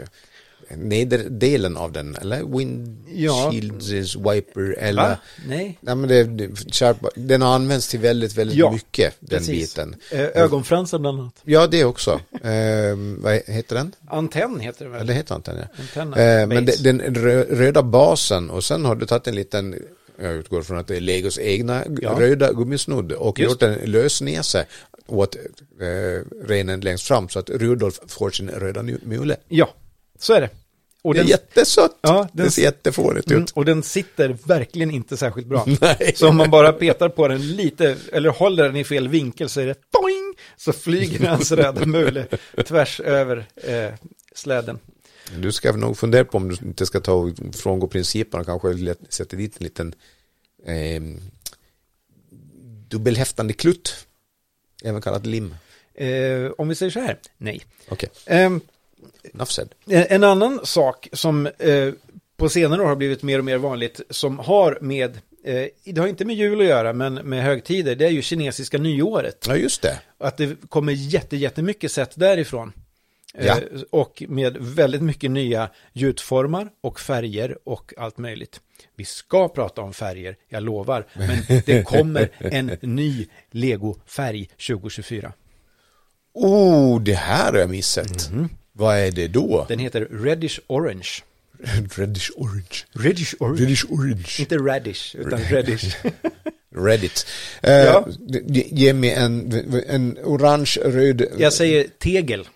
Nederdelen 0.77 1.77
av 1.77 1.93
den, 1.93 2.17
eller 2.17 2.43
windshields 2.45 4.17
wiper, 4.17 4.77
eller... 4.79 5.03
Va? 5.03 5.17
Nej. 5.47 5.79
Nej, 5.81 5.95
men 5.97 6.09
det, 6.09 6.25
det, 6.25 6.47
sharp- 6.49 7.09
den 7.15 7.43
har 7.43 7.55
använts 7.55 7.89
till 7.89 8.01
väldigt, 8.01 8.35
väldigt 8.37 8.57
Ja, 8.59 8.73
mycket, 8.73 9.15
den 9.21 9.39
Precis. 9.39 9.75
biten. 9.75 9.97
Eh, 10.11 10.21
ögonfransar 10.43 10.99
bland 10.99 11.21
annat. 11.21 11.35
Ja, 11.45 11.67
det 11.67 11.85
också. 11.85 12.21
Ehm, 12.43 13.23
vad 13.23 13.33
heter 13.47 13.77
den? 13.77 13.95
Antenn 14.09 14.61
heter 14.61 14.85
det 14.85 14.91
Ja, 14.91 14.97
väl? 14.99 15.07
det 15.07 15.13
heter 15.13 15.35
inte 15.37 15.51
den, 15.51 15.61
ja. 15.61 15.83
Antenna. 15.83 16.17
Eh, 16.41 16.47
men 16.47 16.65
det, 16.67 16.85
den 16.85 17.01
rö, 17.01 17.45
röda 17.45 17.83
basen 17.83 18.51
och 18.51 18.65
sen 18.65 18.85
har 18.85 18.95
du 18.97 19.07
tagit 19.07 19.27
en 19.27 19.35
liten, 19.35 19.77
jag 20.23 20.35
utgår 20.35 20.63
från 20.63 20.79
att 20.79 20.87
det 20.87 20.97
är 20.97 21.01
Legos 21.01 21.39
egna 21.39 21.85
Ja. 22.01 22.17
röda 22.21 22.53
gummisnodd 22.53 23.13
och 23.13 23.39
Just 23.39 23.51
gjort 23.51 23.63
en 23.63 23.75
lösnäse 23.75 24.67
åt 25.07 25.37
eh, 25.37 26.47
renen 26.49 26.81
längst 26.81 27.05
fram 27.09 27.29
så 27.29 27.39
att 27.39 27.51
Rudolf 27.51 28.01
får 28.07 28.31
sin 28.31 28.51
röda 28.51 28.83
mule. 28.83 29.37
Ja, 29.49 29.69
så 30.19 30.33
är 30.33 30.41
det. 30.41 30.51
Och 31.03 31.15
Det 31.15 31.21
är 31.21 31.23
den, 31.23 31.31
jättesött. 31.31 31.99
Ja, 32.01 32.29
den- 32.33 32.45
det 32.47 32.51
ser 32.51 32.63
jättefånigt 32.63 33.31
mm, 33.31 33.43
ut. 33.43 33.51
och 33.51 33.65
den 33.65 33.83
sitter 33.83 34.37
verkligen 34.45 34.91
inte 34.91 35.17
särskilt 35.17 35.47
bra. 35.47 35.65
Nej. 35.81 36.13
Så 36.17 36.29
om 36.29 36.37
man 36.37 36.51
bara 36.51 36.73
petar 36.73 37.09
på 37.09 37.29
den 37.29 37.57
lite, 37.57 37.97
eller 38.13 38.31
håller 38.31 38.65
den 38.65 38.77
i 38.77 38.85
fel 38.85 39.09
vinkel 39.09 39.49
så 39.49 39.61
är 39.61 39.67
det 39.67 39.75
boing! 39.93 40.35
Så 40.57 40.73
flyger 40.73 41.27
hans 41.29 41.53
röda 41.53 41.87
mule 41.87 42.27
tvärs 42.65 43.01
över 43.01 43.47
eh, 43.57 43.93
släden. 44.35 44.79
Du 45.39 45.53
ska 45.53 45.73
nog 45.73 45.99
fundera 45.99 46.25
på 46.25 46.37
om 46.37 46.49
du 46.49 46.57
inte 46.67 46.87
ska 46.87 47.01
ta 47.01 47.13
och 47.13 47.31
frångå 47.53 47.87
principerna 47.89 48.45
kanske 48.45 48.95
sätta 49.09 49.37
dit 49.37 49.57
en 49.61 49.65
liten 49.65 49.95
eh, 50.67 51.03
dubbelhäftande 52.89 53.53
klutt. 53.53 54.07
Även 54.85 55.03
kallat 55.03 55.27
lim. 55.27 55.55
Eh, 55.95 56.51
om 56.59 56.69
vi 56.69 56.75
säger 56.75 56.91
så 56.93 57.01
här, 57.01 57.19
nej. 57.37 57.63
Said. 58.27 58.61
En 59.89 60.25
annan 60.25 60.61
sak 60.65 61.09
som 61.13 61.47
eh, 61.47 61.93
på 62.37 62.49
senare 62.49 62.83
år 62.83 62.87
har 62.87 62.97
blivit 62.97 63.23
mer 63.23 63.39
och 63.39 63.45
mer 63.45 63.59
vanligt 63.59 64.01
som 64.11 64.39
har 64.39 64.79
med, 64.81 65.19
eh, 65.45 65.65
det 65.85 66.01
har 66.01 66.07
inte 66.09 66.25
med 66.25 66.37
jul 66.37 66.61
att 66.61 66.67
göra, 66.67 66.93
men 66.93 67.15
med 67.15 67.43
högtider, 67.45 67.97
det 67.97 68.05
är 68.07 68.11
ju 68.11 68.23
kinesiska 68.23 68.79
nyåret. 68.79 69.45
Ja, 69.49 69.57
just 69.57 69.83
det. 69.83 70.01
Att 70.19 70.37
det 70.37 70.57
kommer 70.69 70.93
jätte, 70.93 71.37
jättemycket 71.37 71.93
sätt 71.93 72.11
därifrån. 72.15 72.73
Eh, 73.35 73.47
Ja. 73.47 73.57
och 73.91 74.23
med 74.29 74.57
väldigt 74.61 75.03
mycket 75.03 75.31
nya 75.31 75.71
gjutformar 75.93 76.69
och 76.81 77.01
färger 77.01 77.59
och 77.65 77.95
allt 77.97 78.19
möjligt. 78.19 78.61
Vi 78.97 79.05
ska 79.05 79.49
prata 79.49 79.81
om 79.83 79.93
färger, 79.93 80.37
jag 80.49 80.63
lovar. 80.63 81.07
Men 81.15 81.63
det 81.67 81.83
kommer 81.87 82.29
en 82.39 82.71
ny 82.81 83.27
Lego-färg 83.51 84.51
2024. 84.69 85.33
Oh, 86.35 87.01
det 87.03 87.15
här 87.15 87.53
har 87.53 87.59
jag 87.59 87.71
missat. 87.71 88.31
Vad 88.79 88.97
är 88.99 89.11
det 89.11 89.29
då? 89.29 89.65
Den 89.69 89.79
heter 89.79 90.09
Reddish 90.11 90.59
Orange. 90.67 91.09
Reddish 91.97 92.31
orange. 92.37 92.85
Reddish 92.93 93.35
Orange. 93.41 93.61
Reddish 93.61 93.85
orange. 93.91 94.37
Inte 94.41 94.57
radish, 94.59 95.17
utan 95.17 95.39
reddish. 95.41 95.97
Reddit. 96.75 97.27
Eh, 97.63 97.73
Ja. 97.73 98.09
ge- 98.73 98.93
mig 98.93 99.11
en, 99.13 99.53
en 99.89 100.19
orange, 100.25 100.79
röd. 100.85 101.23
Jag 101.39 101.53
säger 101.53 101.87
tegel. 101.99 102.49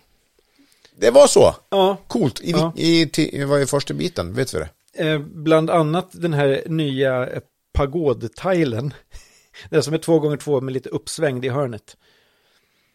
Det 0.99 1.09
var 1.11 1.27
så. 1.27 1.55
Ja, 1.69 1.97
Coolt. 2.07 2.41
I, 2.41 2.51
Ja. 2.51 2.73
i, 2.77 3.09
i, 3.17 3.43
vad 3.43 3.61
är 3.61 3.65
första 3.65 3.93
biten? 3.93 4.33
Vet 4.33 4.53
vi 4.53 4.59
det? 4.59 4.69
eh, 5.09 5.19
bland 5.19 5.69
annat 5.69 6.09
den 6.11 6.33
här 6.33 6.63
nya 6.65 7.29
pagodtilen. 7.73 8.93
Den 9.69 9.83
som 9.83 9.93
är 9.93 9.97
två 9.97 10.19
gånger 10.19 10.37
två 10.37 10.61
med 10.61 10.73
lite 10.73 10.89
uppsvängd 10.89 11.45
i 11.45 11.49
hörnet. 11.49 11.97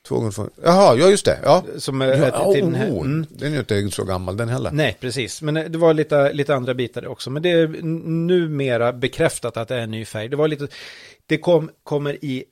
Två 0.09 0.15
gånger 0.17 0.31
två. 0.31 0.49
Jaha, 0.65 0.97
ja 0.97 1.09
just 1.11 1.25
det. 1.25 1.39
Ja. 1.43 1.65
Som 1.79 2.01
är 2.03 2.07
Ja, 2.07 2.53
till 2.53 2.65
den 2.65 2.75
här. 2.75 2.91
oh, 2.91 3.05
Mm. 3.07 3.27
Den 3.31 3.49
är 3.53 3.73
ju 3.75 3.81
inte 3.83 3.97
så 3.97 4.05
gammal 4.05 4.37
den 4.37 4.49
heller. 4.49 4.71
Nej, 4.71 4.97
precis. 5.01 5.43
Men 5.43 5.57
eh, 5.57 5.65
det 5.65 5.79
var 5.79 5.95
lite, 5.95 6.33
lite 6.33 6.55
andra 6.55 6.75
bitar 6.75 7.07
också. 7.07 7.31
Men 7.31 7.43
det 7.43 7.51
är 7.51 7.69
numera 8.09 8.93
bekräftat 8.93 9.57
att 9.57 9.69
det 9.69 9.75
är 9.75 9.81
en 9.81 9.91
ny 9.91 10.05
färg. 10.05 10.29
Det 10.29 10.37
var 10.37 10.49
lite, 10.49 10.69
det 11.27 11.39
kom, 11.39 11.71
kommer 11.85 12.25
i, 12.25 12.45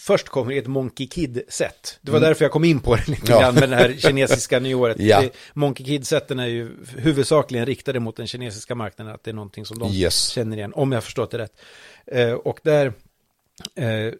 först 0.00 0.28
kommer 0.28 0.52
i 0.52 0.58
ett 0.58 0.66
Monkey 0.66 1.06
Kid-set. 1.06 1.98
Det 2.02 2.10
var 2.12 2.20
därför 2.20 2.44
jag 2.44 2.52
kom 2.52 2.64
in 2.64 2.80
på 2.80 2.96
det 2.96 3.08
lite 3.08 3.32
Ja. 3.32 3.40
grann 3.40 3.54
med 3.54 3.70
det 3.70 3.76
här 3.76 3.94
kinesiska 3.98 4.60
nyåret. 4.60 4.96
Ja. 5.00 5.22
Monkey 5.54 5.86
Kid-seten 5.86 6.38
är 6.38 6.46
ju 6.46 6.70
huvudsakligen 6.96 7.66
riktade 7.66 8.00
mot 8.00 8.16
den 8.16 8.26
kinesiska 8.26 8.74
marknaden, 8.74 9.14
att 9.14 9.24
det 9.24 9.30
är 9.30 9.34
någonting 9.34 9.64
som 9.66 9.78
de 9.78 9.92
Yes. 9.92 10.28
känner 10.28 10.56
igen, 10.56 10.72
om 10.74 10.92
jag 10.92 10.96
har 10.96 11.02
förstått 11.02 11.30
det 11.30 11.38
rätt. 11.38 11.52
Eh, 12.06 12.32
och 12.32 12.58
där 12.62 12.86
eh, 12.86 12.92
är, 13.74 14.14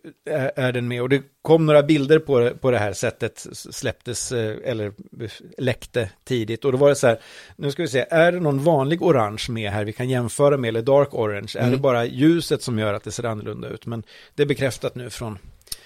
är 0.57 0.73
den 0.73 0.89
med. 0.89 1.03
Och 1.03 1.09
det 1.09 1.23
kom 1.43 1.67
några 1.67 1.83
bilder 1.83 2.19
på 2.19 2.41
det, 2.41 2.51
på 2.51 2.71
det 2.71 2.79
här 2.79 2.93
sättet, 2.93 3.47
släpptes 3.53 4.33
eh, 4.33 4.57
eller 4.65 4.87
eh, 5.21 5.31
läckte 5.59 6.11
tidigt. 6.25 6.65
Och 6.65 6.73
då 6.73 6.79
var 6.79 6.89
det 6.89 6.97
så 6.97 7.07
här, 7.07 7.21
nu 7.57 7.71
ska 7.71 7.83
vi 7.83 7.89
se, 7.89 8.07
är 8.11 8.33
det 8.33 8.41
någon 8.41 8.65
vanlig 8.65 9.03
orange 9.03 9.47
med 9.49 9.71
här 9.71 9.85
vi 9.85 9.93
kan 9.93 10.09
jämföra 10.09 10.57
med, 10.57 10.69
eller 10.69 10.83
dark 10.83 11.15
orange? 11.15 11.53
Är 11.59 11.71
det 11.71 11.77
bara 11.77 12.05
ljuset 12.05 12.63
som 12.63 12.79
gör 12.79 12.95
att 12.95 13.05
det 13.05 13.13
ser 13.13 13.25
annorlunda 13.25 13.69
ut? 13.69 13.87
Men 13.87 14.03
det 14.35 14.43
är 14.43 14.47
bekräftat 14.47 14.95
nu 14.95 15.11
från, 15.11 15.39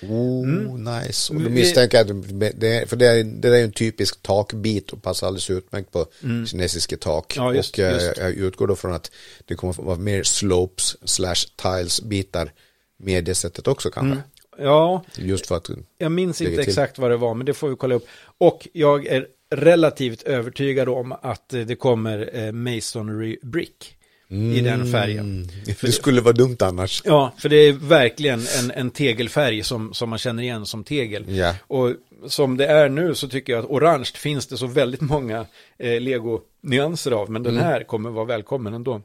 Oh, 0.02 0.78
nice. 0.78 1.32
Och 1.32 1.40
då 1.40 1.50
misstänker 1.50 1.98
jag 1.98 2.10
att 2.10 2.60
det, 2.60 2.88
för 2.88 2.96
det 2.96 3.06
är, 3.06 3.24
det 3.24 3.58
är 3.58 3.64
en 3.64 3.72
typisk 3.72 4.22
takbit 4.22 4.90
och 4.90 5.02
passar 5.02 5.26
alldeles 5.26 5.50
utmärkt 5.50 5.92
på 5.92 6.06
kinesiska 6.46 6.96
tak. 6.96 7.36
Mm. 7.36 7.46
Ja, 7.46 7.54
just- 7.54 7.78
och 7.78 7.84
eh, 7.84 7.92
just. 7.92 8.18
jag 8.18 8.30
utgår 8.30 8.66
då 8.66 8.76
från 8.76 8.92
att 8.92 9.10
det 9.44 9.54
kommer 9.54 9.72
att 9.72 9.78
vara 9.78 9.96
mer 9.96 10.22
slopes 10.22 10.96
slash 11.04 11.46
tiles 11.56 12.02
bitar 12.02 12.52
med 13.00 13.24
det 13.24 13.34
sättet 13.34 13.68
också 13.68 13.90
kanske. 13.90 14.12
Mm. 14.12 14.22
ja, 14.58 15.04
Just 15.16 15.46
för 15.46 15.56
att, 15.56 15.70
Jag 15.98 16.12
minns 16.12 16.40
inte 16.40 16.50
till. 16.50 16.68
exakt 16.68 16.98
vad 16.98 17.10
det 17.10 17.16
var, 17.16 17.34
men 17.34 17.46
det 17.46 17.54
får 17.54 17.68
vi 17.68 17.76
kolla 17.76 17.94
upp. 17.94 18.06
Och 18.38 18.68
jag 18.72 19.06
är 19.06 19.26
relativt 19.50 20.22
övertygad 20.22 20.88
om 20.88 21.12
att 21.22 21.54
eh, 21.54 21.60
det 21.60 21.76
kommer 21.76 22.30
eh, 22.32 22.52
Masonry 22.52 23.38
Brick 23.42 23.96
i 24.30 24.60
den 24.60 24.92
färgen. 24.92 25.48
det 25.80 25.92
skulle 25.92 26.20
vara 26.20 26.32
dumt 26.32 26.56
annars. 26.60 27.02
Ja, 27.04 27.32
för 27.38 27.48
det 27.48 27.56
är 27.56 27.72
verkligen 27.72 28.40
en, 28.58 28.70
en 28.70 28.90
tegelfärg 28.90 29.62
som, 29.62 29.94
som 29.94 30.10
man 30.10 30.18
känner 30.18 30.42
igen 30.42 30.66
som 30.66 30.84
tegel. 30.84 31.36
Ja. 31.36 31.54
Och 31.66 31.94
som 32.26 32.56
det 32.56 32.66
är 32.66 32.88
nu 32.88 33.14
så 33.14 33.28
tycker 33.28 33.52
jag 33.52 33.64
att 33.64 33.70
orange 33.70 34.10
finns 34.14 34.46
det 34.46 34.56
så 34.56 34.66
väldigt 34.66 35.00
många 35.00 35.46
eh, 35.78 36.00
Lego-nyanser 36.00 37.10
av, 37.10 37.30
men 37.30 37.42
den 37.42 37.56
här 37.56 37.84
kommer 37.84 38.10
vara 38.10 38.24
välkommen 38.24 38.74
ändå. 38.74 39.02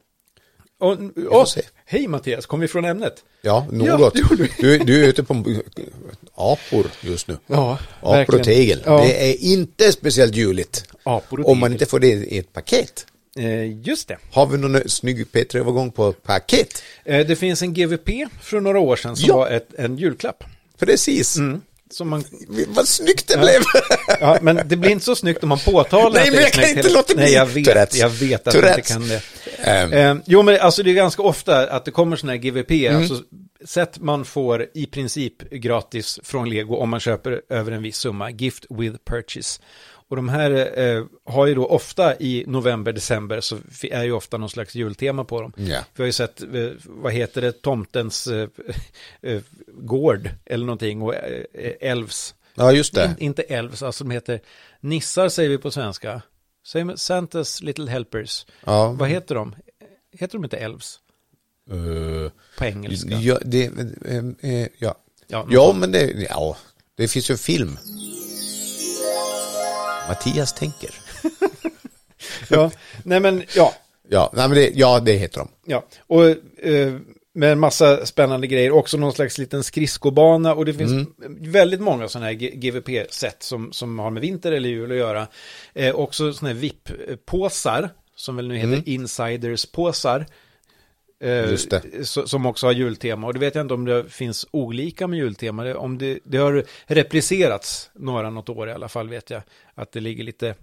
Och, 0.79 0.97
och, 1.31 1.47
hej 1.85 2.07
Mattias, 2.07 2.45
kom 2.45 2.59
vi 2.59 2.67
från 2.67 2.85
ämnet? 2.85 3.23
Ja, 3.41 3.67
Ja, 3.71 3.77
något. 3.97 4.17
gjorde 4.19 4.47
du, 4.59 4.77
du 4.77 5.03
är 5.03 5.07
ute 5.07 5.23
på 5.23 5.33
apor 6.35 6.85
just 7.01 7.27
nu. 7.27 7.37
Ja, 7.47 7.77
Apor 8.01 8.35
och 8.39 8.43
tegel. 8.43 8.81
Ja. 8.85 8.97
Det 9.01 9.29
är 9.31 9.43
inte 9.43 9.91
speciellt 9.91 10.35
juligt. 10.35 10.85
Apor 11.03 11.39
och 11.39 11.49
Om 11.49 11.57
man 11.59 11.71
inte 11.71 11.85
får 11.85 11.99
det 11.99 12.07
i 12.07 12.37
ett 12.37 12.53
paket. 12.53 13.05
Eh, 13.37 13.87
just 13.87 14.07
det. 14.07 14.17
Har 14.31 14.45
vi 14.45 14.57
någon 14.57 14.89
snygg 14.89 15.25
P3-övergång 15.31 15.91
på 15.91 16.11
paket? 16.13 16.83
Eh, 17.05 17.27
Det 17.27 17.35
finns 17.35 17.61
en 17.61 17.73
GVP 17.73 18.09
från 18.41 18.63
några 18.63 18.79
år 18.79 18.95
sedan 18.95 19.15
som 19.15 19.27
Ja. 19.29 19.37
var 19.37 19.47
ett, 19.49 19.67
en 19.77 19.97
julklapp. 19.97 20.43
Precis. 20.79 21.37
Mm. 21.37 21.61
Som 21.91 22.09
man, 22.09 22.23
Vad 22.67 22.87
snyggt 22.87 23.27
det 23.27 23.37
blev! 23.37 23.61
ja, 24.19 24.37
men 24.41 24.61
det 24.65 24.75
blir 24.75 24.91
inte 24.91 25.05
så 25.05 25.15
snyggt 25.15 25.43
om 25.43 25.49
man 25.49 25.59
påtalar 25.59 26.11
Nej, 26.19 26.31
men 26.31 26.39
jag 26.41 26.51
kan 26.53 26.63
inte 26.63 26.75
hela- 26.81 26.89
låta 26.99 27.13
bli. 27.13 27.23
Nej, 27.23 27.33
jag 27.33 27.45
vet, 27.45 27.65
Tourettes. 27.65 27.99
jag 27.99 28.09
vet 28.09 28.47
att 28.47 28.53
jag 28.53 28.63
inte 28.63 28.71
Tourettes. 28.73 28.91
kan 28.91 29.07
det. 29.07 30.01
Eh, 30.01 30.15
jo, 30.25 30.41
men 30.41 30.59
alltså 30.59 30.83
det 30.83 30.89
är 30.91 30.93
ganska 30.93 31.21
ofta 31.21 31.67
att 31.67 31.85
det 31.85 31.91
kommer 31.91 32.15
sådana 32.15 32.33
här 32.33 32.37
GVP, 32.39 32.87
Mm. 32.87 33.01
alltså 33.01 33.23
sätt 33.65 33.99
man 33.99 34.25
får 34.25 34.65
i 34.73 34.85
princip 34.85 35.49
gratis 35.51 36.19
från 36.23 36.49
Lego 36.49 36.75
om 36.75 36.89
man 36.89 36.99
köper 36.99 37.41
över 37.49 37.71
en 37.71 37.83
viss 37.83 37.97
summa, 37.97 38.29
gift 38.31 38.65
with 38.69 38.95
purchase. 39.09 39.61
Och 40.09 40.15
de 40.15 40.29
här 40.29 40.79
eh, 40.79 41.05
har 41.25 41.45
ju 41.45 41.55
då 41.55 41.65
ofta 41.65 42.15
i 42.19 42.43
november, 42.47 42.93
december 42.93 43.41
så 43.41 43.57
är 43.81 44.03
ju 44.03 44.11
ofta 44.11 44.37
någon 44.37 44.49
slags 44.49 44.75
jultema 44.75 45.23
på 45.23 45.41
dem. 45.41 45.53
Ja. 45.57 45.79
Vi 45.95 46.03
har 46.03 46.05
ju 46.05 46.11
sett, 46.11 46.41
eh, 46.41 46.47
vad 46.85 47.13
heter 47.13 47.41
det, 47.41 47.61
tomtens 47.61 48.27
eh, 48.27 48.49
eh, 49.21 49.41
gård 49.67 50.29
eller 50.45 50.65
någonting 50.65 51.01
och 51.01 51.15
eh, 51.15 51.43
elves. 51.79 52.35
Ja, 52.55 52.71
just 52.71 52.93
det. 52.93 53.15
In, 53.19 53.25
inte 53.25 53.41
elves, 53.41 53.83
alltså 53.83 54.03
de 54.03 54.11
heter 54.11 54.39
nissar 54.79 55.29
säger 55.29 55.49
vi 55.49 55.57
på 55.57 55.71
svenska. 55.71 56.21
Säger 56.67 56.95
Santas 56.95 57.61
little 57.61 57.91
helpers. 57.91 58.45
Ja. 58.65 58.91
Vad 58.91 59.09
heter 59.09 59.35
de? 59.35 59.55
Heter 60.11 60.37
de 60.37 60.43
inte 60.43 60.57
elves 60.57 60.99
Eh, 61.71 62.31
på 62.57 62.65
engelska? 62.65 63.15
ja, 63.15 63.39
det, 63.45 63.71
ja. 64.77 64.95
Ja, 65.27 65.47
ja, 65.49 65.73
men 65.79 65.91
det, 65.91 66.11
ja. 66.29 66.57
Det 66.95 67.07
finns 67.07 67.29
ju 67.29 67.33
en 67.33 67.37
film. 67.39 67.77
Mattias 70.07 70.53
tänker. 70.53 70.89
Ja, 72.49 72.71
nej 73.03 73.19
men 73.19 73.43
ja, 73.55 73.73
Ja, 74.09 74.31
nej, 74.33 74.47
men 74.49 74.57
det, 74.57 74.71
ja, 74.75 74.99
det 74.99 75.13
heter 75.13 75.39
de. 75.39 75.47
ja. 75.65 75.85
Och 76.07 76.25
eh, 76.65 76.93
med 77.33 77.51
en 77.51 77.59
massa 77.59 78.05
spännande 78.05 78.47
grejer, 78.47 78.71
också 78.71 78.97
någon 78.97 79.13
slags 79.13 79.37
liten 79.37 79.63
skridskobana 79.63 80.53
och 80.53 80.65
det 80.65 80.73
finns 80.73 81.07
väldigt 81.39 81.81
många 81.81 82.07
sådana 82.07 82.25
här 82.25 82.33
GVP-sätt 82.33 83.43
som, 83.43 83.71
som 83.71 83.99
har 83.99 84.11
med 84.11 84.21
vinter 84.21 84.51
eller 84.51 84.69
jul 84.69 84.91
att 84.91 84.97
göra. 84.97 85.27
Eh, 85.73 85.95
också 85.95 86.33
sådana 86.33 86.53
här 86.53 86.61
VIP-påsar, 86.61 87.89
som 88.15 88.35
väl 88.35 88.47
nu 88.47 88.57
heter 88.57 88.83
Insiders-påsar. 88.89 90.25
Eh, 91.19 91.55
Som 92.03 92.45
också 92.45 92.65
har 92.67 92.73
jultema. 92.73 93.27
Och 93.27 93.33
det 93.33 93.39
vet 93.39 93.55
jag 93.55 93.61
inte 93.61 93.73
om 93.73 93.85
det 93.85 94.09
finns 94.09 94.45
olika 94.51 95.07
med 95.07 95.19
jultema. 95.19 95.63
Det, 95.63 95.75
om 95.75 95.97
det, 95.97 96.19
det 96.23 96.37
har 96.37 96.65
replicerats 96.85 97.89
några 97.93 98.29
något 98.29 98.49
år 98.49 98.69
i 98.69 98.71
alla 98.71 98.89
fall 98.89 99.09
vet 99.09 99.29
jag. 99.29 99.41
Att 99.75 99.91
det 99.91 99.99
ligger 99.99 100.23
lite... 100.23 100.55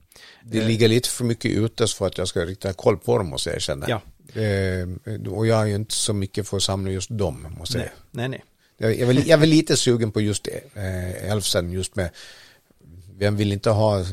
Det 0.45 0.65
ligger 0.65 0.89
lite 0.89 1.09
för 1.09 1.25
mycket 1.25 1.51
ute 1.51 1.87
för 1.87 2.07
att 2.07 2.19
jag 2.19 2.29
ska 2.29 2.41
riktigt 2.45 2.65
ha 2.65 2.73
koll 2.73 2.99
på 2.99 3.19
dem 3.19 3.27
måste 3.27 3.51
jag 3.51 3.57
erkänna. 3.57 3.87
Ja. 3.89 4.01
Eh, 4.41 5.33
och 5.33 5.47
jag 5.47 5.63
är 5.63 5.67
ju 5.67 5.75
inte 5.75 5.95
så 5.95 6.13
mycket 6.13 6.49
för 6.49 6.57
att 6.57 6.63
samla 6.63 6.91
just 6.91 7.11
dem 7.11 7.47
måste 7.59 7.79
jag 7.79 7.85
Nej, 7.87 7.93
nej, 8.11 8.29
nej. 8.29 8.45
Jag, 8.77 8.99
jag, 8.99 9.07
väl, 9.07 9.29
jag 9.29 9.39
väl 9.39 9.49
lite 9.49 9.77
sugen 9.77 10.13
på 10.13 10.21
just 10.21 10.49
eh, 10.75 11.31
Elfsen 11.31 11.73
just 11.73 11.97
med 11.97 12.11
vem 13.19 13.37
vill 13.37 13.53
inte 13.53 13.71
ha 13.71 14.01
eh, 14.01 14.07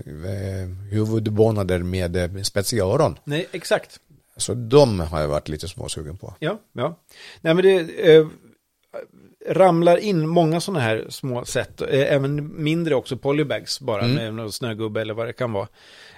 huvudbonader 0.91 1.79
med 1.79 2.15
eh, 2.15 2.41
spetsiga 2.41 2.83
öron? 2.83 3.19
Nej, 3.23 3.47
exakt. 3.51 3.99
Så 4.39 4.53
de 4.53 4.99
har 4.99 5.21
jag 5.21 5.27
varit 5.27 5.49
lite 5.49 5.67
småsugen 5.67 6.17
på. 6.17 6.33
Ja, 6.39 6.59
ja. 6.73 6.99
Nej, 7.41 7.53
men 7.53 7.63
det 7.63 8.15
eh, 8.15 8.27
ramlar 9.47 9.97
in 9.97 10.27
många 10.27 10.61
sådana 10.61 10.79
här 10.79 11.05
små 11.09 11.45
sätt. 11.45 11.81
Eh, 11.81 12.13
även 12.13 12.63
mindre 12.63 12.95
också 12.95 13.17
polybags 13.17 13.79
bara 13.79 14.07
med 14.07 14.33
någon 14.33 14.51
snögubbe 14.51 15.01
eller 15.01 15.13
vad 15.13 15.27
det 15.27 15.33
kan 15.33 15.51
vara. 15.51 15.67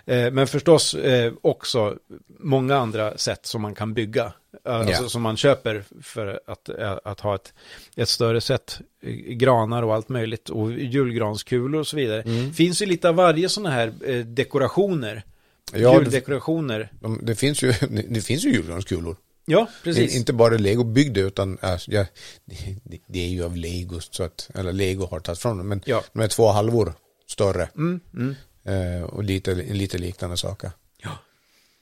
Eh, 0.05 0.31
men 0.31 0.47
förstås 0.47 0.93
eh, 0.93 1.33
också 1.41 1.95
många 2.39 2.75
andra 2.77 3.17
sätt 3.17 3.45
som 3.45 3.61
man 3.61 3.75
kan 3.75 3.93
bygga. 3.93 4.33
Eh, 4.65 4.75
Alltså 4.75 5.03
Ja. 5.03 5.09
som 5.09 5.21
man 5.21 5.37
köper 5.37 5.83
för 6.01 6.39
att, 6.47 6.69
eh, 6.69 6.97
att 7.03 7.19
ha 7.19 7.35
ett, 7.35 7.53
ett 7.95 8.09
större 8.09 8.41
sätt. 8.41 8.79
Granar 9.27 9.83
och 9.83 9.93
allt 9.95 10.09
möjligt. 10.09 10.49
Och 10.49 10.71
julgranskulor 10.71 11.79
och 11.79 11.87
så 11.87 11.95
vidare. 11.95 12.23
Finns 12.55 12.81
ju 12.81 12.85
lite 12.85 13.09
av 13.09 13.15
varje 13.15 13.49
sådana 13.49 13.69
här 13.69 14.23
dekorationer. 14.23 15.23
Ja, 15.73 15.93
Juldekorationer. 15.99 16.91
de, 16.99 17.19
det 17.23 17.35
finns 17.35 17.61
ju, 17.63 17.73
det 18.09 18.21
finns 18.21 18.45
ju 18.45 18.49
julgranskulor. 18.53 19.17
Ja, 19.45 19.67
precis. 19.83 20.15
Inte 20.15 20.33
bara 20.33 20.57
Lego 20.57 20.83
byggde 20.83 21.21
utan 21.21 21.57
äh, 21.63 21.77
ja, 21.87 22.05
det, 22.45 22.99
det 23.07 23.19
är 23.19 23.27
ju 23.29 23.43
av 23.43 23.55
Lego 23.57 23.99
så 23.99 24.23
att, 24.23 24.49
eller 24.55 24.73
Lego 24.73 25.05
har 25.05 25.19
tagit 25.19 25.39
fram 25.39 25.57
dem. 25.57 25.67
Men 25.67 25.81
Ja. 25.85 26.03
de 26.13 26.21
är 26.21 26.27
två 26.27 26.47
halvor 26.47 26.93
större. 27.27 27.69
Mm, 27.75 27.99
mm. 28.13 28.35
Eh, 28.63 29.03
och 29.03 29.23
lite, 29.23 29.55
lite 29.55 29.97
liknande 29.97 30.37
saker. 30.37 30.71
Ja. 31.03 31.11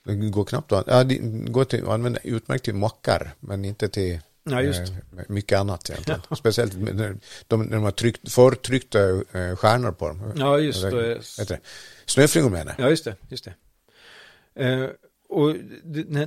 Det 0.06 0.16
går 0.16 0.46
knappt 0.46 0.72
att, 0.72 0.88
ja, 0.88 1.04
det 1.04 1.16
går 1.52 1.66
till, 1.66 1.84
att 1.84 1.90
använda 1.90 2.20
utmärkt 2.24 2.66
till 2.66 2.74
mockar 2.76 3.32
men 3.40 3.66
inte 3.66 3.90
till 3.90 4.20
Ja, 4.44 4.62
just. 4.62 4.80
eh, 4.80 4.96
mycket 5.28 5.60
annat 5.60 5.90
egentligen. 5.90 6.22
Speciellt 6.38 6.74
när 6.78 7.18
de, 7.48 7.64
när 7.64 7.76
de 7.76 7.84
har 7.84 7.92
tryckt, 7.92 8.32
förtryckta 8.32 9.00
eh, 9.10 9.56
stjärnor 9.56 9.92
på 9.92 10.08
dem. 10.08 10.34
Ja, 10.36 10.60
just 10.60 10.82
det. 10.82 11.60
Snöflingor 12.06 12.50
menar 12.50 12.76
jag. 12.78 12.86
Ja, 12.86 12.90
just 12.90 13.06
det. 13.06 13.16
Just 13.30 13.46
det. 13.46 13.54
Eh, 14.60 14.86
och 15.30 15.56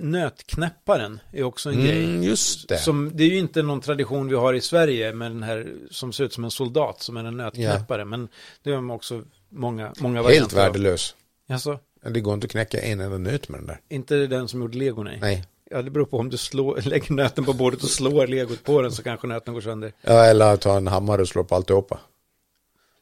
nötknäpparen 0.00 1.20
är 1.32 1.42
också 1.42 1.70
en 1.70 1.80
grej. 1.84 2.04
Mm, 2.04 2.22
just 2.22 2.68
det. 2.68 2.78
Som, 2.78 3.10
det 3.14 3.24
är 3.24 3.28
ju 3.28 3.38
inte 3.38 3.62
någon 3.62 3.80
tradition 3.80 4.28
vi 4.28 4.34
har 4.34 4.54
i 4.54 4.60
Sverige 4.60 5.12
med 5.12 5.30
den 5.30 5.42
här 5.42 5.72
som 5.90 6.12
ser 6.12 6.24
ut 6.24 6.32
som 6.32 6.44
en 6.44 6.50
soldat 6.50 7.02
som 7.02 7.16
är 7.16 7.24
en 7.24 7.36
nötknäppare. 7.36 8.04
Men 8.04 8.28
det 8.62 8.72
har 8.72 8.92
också 8.92 9.22
många, 9.48 9.92
många 10.00 10.14
Helt 10.16 10.26
varianter 10.26 10.56
av. 10.56 10.62
värdelös. 10.62 11.16
Alltså, 11.48 11.78
Det 12.10 12.20
går 12.20 12.34
inte 12.34 12.44
att 12.44 12.50
knäcka 12.50 12.80
en 12.80 13.00
enda 13.00 13.18
nöt 13.18 13.48
med 13.48 13.60
den 13.60 13.66
där. 13.66 13.80
inte 13.88 14.26
den 14.26 14.48
som 14.48 14.60
gjorde 14.60 14.78
lego, 14.78 15.02
nej. 15.02 15.18
Nej. 15.20 15.44
Ja, 15.70 15.82
det 15.82 15.90
beror 15.90 16.04
på 16.06 16.18
om 16.18 16.30
du 16.30 16.36
slår, 16.36 16.80
lägger 16.88 17.12
nöten 17.12 17.44
på 17.44 17.52
bordet 17.52 17.82
och 17.82 17.88
slår 17.88 18.26
legot 18.26 18.64
på 18.64 18.82
den 18.82 18.92
så 18.92 19.02
kanske 19.02 19.26
nöten 19.26 19.54
går 19.54 19.60
sönder. 19.60 19.92
Ja, 20.02 20.24
eller 20.24 20.56
ta 20.56 20.76
en 20.76 20.86
hammare 20.86 21.22
och 21.22 21.28
slå 21.28 21.44
på 21.44 21.54
alltihopa. 21.54 22.00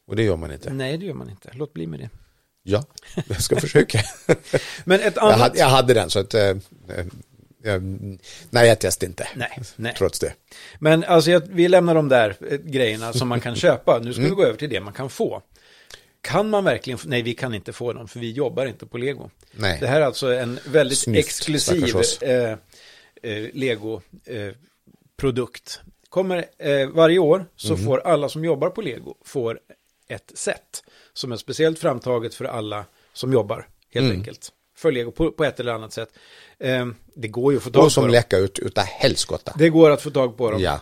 Och 0.07 0.15
det 0.15 0.23
gör 0.23 0.37
man 0.37 0.51
inte. 0.51 0.73
Nej, 0.73 0.97
det 0.97 1.05
gör 1.05 1.13
man 1.13 1.29
inte. 1.29 1.49
Låt 1.53 1.73
bli 1.73 1.87
med 1.87 1.99
det. 1.99 2.09
Ja, 2.63 2.83
jag 3.27 3.41
ska 3.41 3.59
försöka. 3.59 3.99
Men 4.85 4.99
ett 5.01 5.13
jag, 5.15 5.23
annat... 5.25 5.39
hade, 5.39 5.59
jag 5.59 5.65
hade 5.67 5.93
den 5.93 6.09
så 6.09 6.19
att... 6.19 6.33
Eh, 6.33 6.43
eh, 6.49 6.55
jag, 7.63 7.81
nej, 8.49 8.67
jag 8.67 8.79
testade 8.79 9.05
inte. 9.09 9.27
Nej, 9.35 9.59
nej. 9.75 9.93
Trots 9.97 10.19
det. 10.19 10.33
Men 10.79 11.03
alltså 11.03 11.31
jag, 11.31 11.43
vi 11.49 11.67
lämnar 11.67 11.95
de 11.95 12.09
där 12.09 12.35
eh, 12.49 12.57
grejerna 12.57 13.13
som 13.13 13.27
man 13.27 13.39
kan 13.41 13.55
köpa. 13.65 13.99
Nu 13.99 14.13
ska 14.13 14.19
Mm. 14.21 14.31
vi 14.31 14.35
gå 14.35 14.43
över 14.45 14.57
till 14.57 14.69
det 14.69 14.79
man 14.81 14.93
kan 14.93 15.09
få. 15.09 15.41
Kan 16.21 16.49
man 16.49 16.63
verkligen, 16.63 16.99
nej 17.05 17.21
vi 17.21 17.33
kan 17.33 17.53
inte 17.53 17.73
få 17.73 17.93
dem 17.93 18.07
för 18.07 18.19
vi 18.19 18.31
jobbar 18.31 18.65
inte 18.65 18.85
på 18.85 18.97
Lego. 18.97 19.29
Nej. 19.51 19.77
Det 19.79 19.87
här 19.87 20.01
är 20.01 20.05
alltså 20.05 20.33
en 20.33 20.59
väldigt 20.67 20.97
Snyggt, 20.97 21.27
exklusiv 21.27 21.95
eh, 22.21 22.51
eh, 22.51 22.57
Lego-produkt. 23.53 25.79
Kommer 26.09 26.45
eh, 26.57 26.87
varje 26.89 27.19
år 27.19 27.45
så 27.55 27.73
Mhm. 27.75 27.85
får 27.85 27.99
alla 27.99 28.29
som 28.29 28.45
jobbar 28.45 28.69
på 28.69 28.81
Lego 28.81 29.15
får 29.25 29.59
ett 30.11 30.31
set 30.35 30.83
som 31.13 31.31
är 31.31 31.37
speciellt 31.37 31.79
framtaget 31.79 32.33
för 32.35 32.45
alla 32.45 32.85
som 33.13 33.33
jobbar 33.33 33.67
helt 33.93 34.05
Mm. 34.05 34.17
enkelt. 34.17 34.51
För 34.75 34.91
Lego 34.91 35.11
på, 35.11 35.31
på 35.31 35.43
ett 35.45 35.59
eller 35.59 35.73
annat 35.73 35.93
sätt. 35.93 36.09
Eh, 36.59 36.85
det 37.15 37.27
går 37.27 37.53
ju 37.53 37.57
att 37.57 37.63
få 37.63 37.69
tag 37.69 37.79
Och 37.79 37.85
på 37.85 37.89
som 37.89 38.03
dem. 38.03 38.11
läcker 38.11 38.37
ut 38.37 38.59
utav 38.59 38.83
helskotta. 38.83 39.53
Det 39.57 39.69
går 39.69 39.89
att 39.89 40.01
få 40.01 40.09
tag 40.11 40.37
på 40.37 40.51
dem. 40.51 40.61
Ja. 40.61 40.79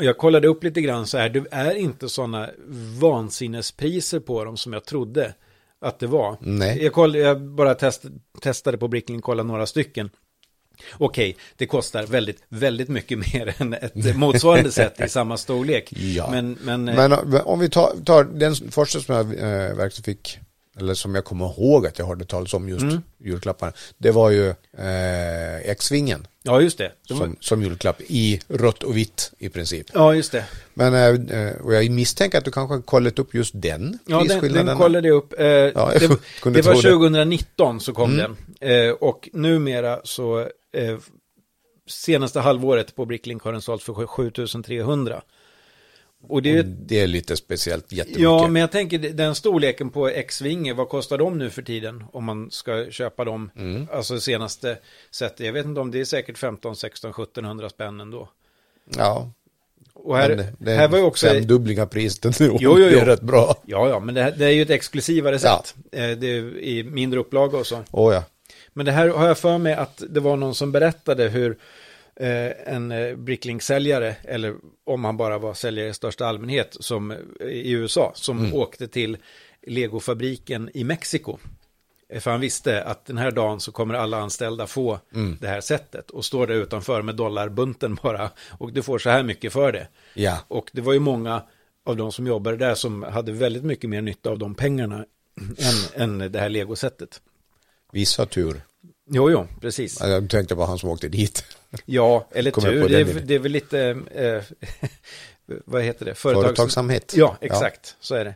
Jag 0.00 0.18
kollade 0.18 0.48
upp 0.48 0.64
lite 0.64 0.80
grann 0.80 1.06
så 1.06 1.18
här, 1.18 1.28
det 1.28 1.44
är 1.50 1.74
inte 1.74 2.08
sådana 2.08 2.50
vansinnespriser 3.22 4.20
på 4.20 4.44
dem 4.44 4.56
som 4.56 4.72
jag 4.72 4.84
trodde 4.84 5.34
att 5.80 5.98
det 5.98 6.06
var. 6.06 6.36
Nej. 6.40 6.82
Jag, 6.84 6.92
koll, 6.92 7.14
jag 7.14 7.40
bara 7.42 7.74
test, 7.74 8.04
testade 8.40 8.78
på 8.78 8.88
Bricklink, 8.88 9.24
kollade 9.24 9.46
några 9.48 9.66
stycken. 9.66 10.10
Okej, 10.98 11.36
det 11.56 11.66
kostar 11.66 12.02
väldigt, 12.06 12.42
väldigt 12.48 12.88
mycket 12.88 13.18
mer 13.34 13.54
än 13.58 13.72
ett 13.74 14.16
motsvarande 14.16 14.72
sätt 14.72 15.00
i 15.06 15.08
samma 15.08 15.36
storlek. 15.36 15.92
Ja. 15.92 16.28
Men, 16.30 16.58
men, 16.62 16.88
eh, 16.88 16.96
Men 16.96 17.12
eh, 17.12 17.46
om 17.46 17.58
vi 17.58 17.68
tar, 17.70 17.92
tar 18.04 18.24
den 18.24 18.54
första 18.54 19.00
som 19.00 19.14
jag 19.14 19.26
eh, 19.26 19.74
verkligen 19.76 20.04
fick, 20.04 20.38
eller 20.78 20.94
som 20.94 21.14
jag 21.14 21.24
kommer 21.24 21.46
ihåg 21.46 21.86
att 21.86 21.98
jag 21.98 22.06
hörde 22.06 22.24
talas 22.24 22.54
om 22.54 22.68
just 22.68 22.82
Mm. 22.82 23.02
julklapparna, 23.24 23.72
det 23.98 24.10
var 24.10 24.30
ju 24.30 24.48
eh, 24.48 25.70
X-vingen 25.70 26.26
ja, 26.42 26.60
just 26.60 26.78
det. 26.78 26.92
De 27.08 27.18
var- 27.18 27.26
som, 27.26 27.36
som 27.40 27.62
julklapp 27.62 28.00
i 28.06 28.40
rött 28.48 28.82
och 28.82 28.96
vitt 28.96 29.32
i 29.38 29.48
princip. 29.48 29.86
Ja, 29.94 30.14
just 30.14 30.32
det. 30.32 30.44
Men, 30.74 30.94
eh, 30.94 31.40
eh, 31.40 31.56
och 31.56 31.74
jag 31.74 31.90
misstänker 31.90 32.38
att 32.38 32.44
du 32.44 32.50
kanske 32.50 32.74
har 32.74 32.82
kollat 32.82 33.18
upp 33.18 33.34
just 33.34 33.52
den 33.56 33.98
Ja, 34.06 34.24
den, 34.28 34.52
den 34.52 34.76
kollade 34.76 35.08
jag 35.08 35.16
upp. 35.16 35.34
Eh, 35.38 35.46
jag 35.46 35.72
det, 36.00 36.50
det 36.50 36.62
var 36.62 36.72
tro 36.74 36.80
det. 36.82 36.90
2019 36.90 37.80
så 37.80 37.92
kom 37.92 38.16
den. 38.16 38.36
Eh, 38.60 38.90
och 38.90 39.28
numera 39.32 40.00
så, 40.04 40.48
eh, 40.72 40.98
senaste 41.86 42.40
halvåret 42.40 42.94
på 42.96 43.04
Bricklink 43.06 43.42
har 43.42 43.52
den 43.52 43.62
sålt 43.62 43.82
för 43.82 44.06
7300. 44.06 45.22
Och 46.28 46.42
det 46.42 46.58
är 46.58 46.62
Det 46.62 47.00
är 47.00 47.06
lite 47.06 47.36
speciellt 47.36 47.92
jättemycket. 47.92 48.22
Ja, 48.22 48.48
men 48.48 48.60
jag 48.60 48.72
tänker 48.72 48.98
den 48.98 49.34
storleken 49.34 49.90
på 49.90 50.08
X-Vinge, 50.08 50.74
vad 50.74 50.88
kostar 50.88 51.18
de 51.18 51.38
nu 51.38 51.50
för 51.50 51.62
tiden? 51.62 52.04
Om 52.12 52.24
man 52.24 52.50
ska 52.50 52.90
köpa 52.90 53.24
dem, 53.24 53.50
Mm. 53.56 53.86
alltså 53.92 54.20
senaste 54.20 54.78
sättet. 55.10 55.46
Jag 55.46 55.52
vet 55.52 55.66
inte 55.66 55.80
om 55.80 55.90
det 55.90 56.00
är 56.00 56.04
säkert 56.04 56.38
15, 56.38 56.76
16, 56.76 57.10
1700 57.10 57.68
spänn 57.68 58.00
ändå. 58.00 58.28
Ja, 58.96 59.30
Och 59.94 60.16
här, 60.16 60.28
men 60.36 60.46
det 60.58 60.72
är 60.72 60.76
här 60.76 60.88
var 60.88 60.98
ju 60.98 61.04
också... 61.04 61.26
femdubbling 61.26 61.80
av 61.80 61.86
priset 61.86 62.40
nu. 62.40 62.46
Jo, 62.46 62.58
jo, 62.60 62.74
Det 62.76 62.86
är 62.88 63.00
jo. 63.00 63.04
rätt 63.04 63.22
bra. 63.22 63.56
Ja, 63.66 63.88
ja, 63.88 64.00
men 64.00 64.14
det, 64.14 64.22
här, 64.22 64.34
det 64.38 64.44
är 64.46 64.50
ju 64.50 64.62
ett 64.62 64.70
exklusivare 64.70 65.38
Ja. 65.42 65.62
sätt. 65.64 65.74
Eh, 65.92 66.10
Det 66.18 66.26
är 66.26 66.58
i 66.58 66.84
mindre 66.84 67.20
upplaga 67.20 67.58
och 67.58 67.66
så. 67.66 67.82
Åh 67.90 68.14
ja. 68.14 68.22
Men 68.72 68.86
det 68.86 68.92
här 68.92 69.08
har 69.08 69.26
jag 69.28 69.38
för 69.38 69.58
mig 69.58 69.74
att 69.74 70.02
det 70.08 70.20
var 70.20 70.36
någon 70.36 70.54
som 70.54 70.72
berättade 70.72 71.28
hur 71.28 71.58
eh, 72.16 72.74
en 72.74 72.92
eh, 72.92 73.16
Bricklink-säljare, 73.16 74.16
eller 74.22 74.54
om 74.84 75.04
han 75.04 75.16
bara 75.16 75.38
var 75.38 75.54
säljare 75.54 75.88
i 75.88 75.94
största 75.94 76.26
allmänhet, 76.26 76.76
som 76.80 77.10
eh, 77.10 77.16
i 77.46 77.70
USA, 77.70 78.12
som 78.14 78.38
Mm. 78.38 78.54
åkte 78.54 78.88
till 78.88 79.16
Lego-fabriken 79.66 80.70
i 80.74 80.84
Mexiko. 80.84 81.38
Eh, 82.08 82.20
För 82.20 82.30
han 82.30 82.40
visste 82.40 82.82
att 82.84 83.04
den 83.06 83.18
här 83.18 83.30
dagen 83.30 83.60
så 83.60 83.72
kommer 83.72 83.94
alla 83.94 84.16
anställda 84.18 84.66
få 84.66 84.98
Mm. 85.14 85.36
det 85.40 85.48
här 85.48 85.60
sättet. 85.60 86.10
Och 86.10 86.24
står 86.24 86.46
där 86.46 86.54
utanför 86.54 87.02
med 87.02 87.14
dollarbunten 87.14 87.94
bara. 88.02 88.30
Och 88.58 88.72
du 88.72 88.82
får 88.82 88.98
så 88.98 89.10
här 89.10 89.22
mycket 89.22 89.52
för 89.52 89.72
det. 89.72 89.88
Ja. 90.14 90.38
Och 90.48 90.70
det 90.72 90.80
var 90.80 90.92
ju 90.92 90.98
många 91.00 91.42
av 91.84 91.96
de 91.96 92.12
som 92.12 92.26
jobbade 92.26 92.56
där 92.56 92.74
som 92.74 93.02
hade 93.02 93.32
väldigt 93.32 93.64
mycket 93.64 93.90
mer 93.90 94.02
nytta 94.02 94.30
av 94.30 94.38
de 94.38 94.54
pengarna 94.54 95.04
än, 95.96 96.20
än 96.20 96.32
det 96.32 96.38
här 96.40 96.48
legosättet. 96.48 97.20
Vissa 97.92 98.26
tur. 98.26 98.60
Jo, 99.10 99.30
jo, 99.30 99.46
precis. 99.60 100.00
Ja, 100.00 100.08
Jag 100.08 100.30
tänkte 100.30 100.56
på 100.56 100.64
han 100.64 100.78
som 100.78 100.88
åkte 100.90 101.08
dit. 101.08 101.44
Ja, 101.84 102.28
eller 102.32 102.50
Kommer 102.50 102.70
tur. 102.70 102.88
Det 102.88 103.00
är, 103.00 103.04
det 103.20 103.34
är 103.34 103.38
väl 103.38 103.52
lite, 103.52 103.80
eh, 104.14 104.42
vad 105.64 105.82
heter 105.82 106.04
det? 106.04 106.12
Företags- 106.14 106.42
Företagsamhet. 106.42 107.14
Ja, 107.16 107.36
exakt. 107.40 107.96
Så 108.00 108.14
är 108.14 108.24
det. 108.24 108.34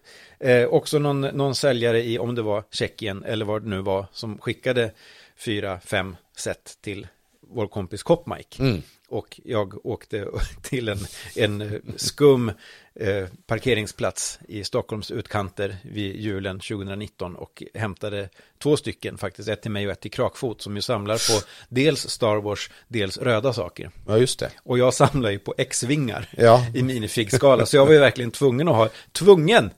Eh, 0.52 0.68
också 0.68 0.98
någon, 0.98 1.20
någon 1.20 1.54
säljare 1.54 2.02
i, 2.04 2.18
om 2.18 2.34
det 2.34 2.42
var 2.42 2.64
Tjeckien 2.70 3.24
eller 3.24 3.44
vad 3.44 3.62
det 3.62 3.68
nu 3.68 3.80
var, 3.80 4.06
som 4.12 4.38
skickade 4.38 4.92
fyra, 5.36 5.80
fem 5.84 6.16
set 6.36 6.78
till 6.80 7.06
vår 7.40 7.66
kompis 7.66 8.02
Kopmike. 8.02 8.62
Mm. 8.62 8.82
Och 9.12 9.40
jag 9.44 9.86
åkte 9.86 10.26
till 10.62 10.88
en, 10.88 10.98
en 11.36 11.82
skum 11.96 12.48
eh, 12.94 13.26
parkeringsplats 13.46 14.38
i 14.48 14.64
Stockholms 14.64 15.10
utkanter 15.10 15.76
vid 15.82 16.16
julen 16.16 16.60
2019 16.60 17.36
och 17.36 17.62
hämtade 17.74 18.28
två 18.62 18.76
stycken 18.76 19.18
faktiskt, 19.18 19.48
ett 19.48 19.62
till 19.62 19.70
mig 19.70 19.86
och 19.86 19.92
ett 19.92 20.00
till 20.00 20.10
Krakfot 20.10 20.62
som 20.62 20.76
ju 20.76 20.82
samlar 20.82 21.14
på 21.14 21.46
dels 21.68 22.08
Star 22.08 22.36
Wars, 22.36 22.70
dels 22.88 23.18
röda 23.18 23.52
saker. 23.52 23.90
Ja, 24.06 24.18
just 24.18 24.38
det. 24.38 24.50
Och 24.62 24.78
jag 24.78 24.94
samlar 24.94 25.30
ju 25.30 25.38
på 25.38 25.54
X-vingar 25.58 26.28
Ja. 26.36 26.66
i 26.74 26.82
minifigskala, 26.82 27.66
så 27.66 27.76
jag 27.76 27.86
var 27.86 27.92
ju 27.92 27.98
verkligen 27.98 28.30
tvungen 28.30 28.68
att 28.68 28.76
ha, 28.76 28.88
tvungen, 29.12 29.70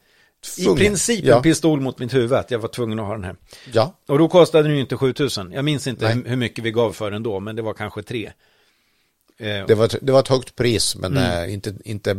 Tvungen, 0.57 0.77
i 0.77 0.81
princip 0.81 1.25
ja. 1.25 1.37
en 1.37 1.43
pistol 1.43 1.81
mot 1.81 1.99
mitt 1.99 2.15
huvud, 2.15 2.33
att 2.33 2.51
jag 2.51 2.59
var 2.59 2.69
tvungen 2.69 2.99
att 2.99 3.07
ha 3.07 3.13
den 3.13 3.25
här. 3.25 3.37
Ja, 3.73 3.97
Och 4.07 4.19
då 4.19 4.29
kostade 4.29 4.69
den 4.69 4.75
ju 4.75 4.81
inte 4.81 4.97
7000. 4.97 5.53
Jag 5.53 5.65
minns 5.65 5.87
inte 5.87 6.05
Nej. 6.05 6.15
hur- 6.15 6.25
hur 6.29 6.37
mycket 6.37 6.65
vi 6.65 6.71
gav 6.71 6.93
för 6.93 7.11
den 7.11 7.23
då, 7.23 7.41
men 7.41 7.57
det 7.57 7.63
var 7.63 7.75
kanske 7.75 8.03
tre. 8.03 8.33
Eh, 9.39 9.67
det 9.67 9.75
var, 9.75 9.85
ett- 9.85 9.99
det 10.03 10.13
var 10.13 10.21
ett 10.21 10.29
högt 10.29 10.57
pris, 10.57 10.97
men 10.97 11.17
Mm. 11.17 11.45
eh, 11.49 11.55
inte, 11.55 11.75
inte, 11.85 12.15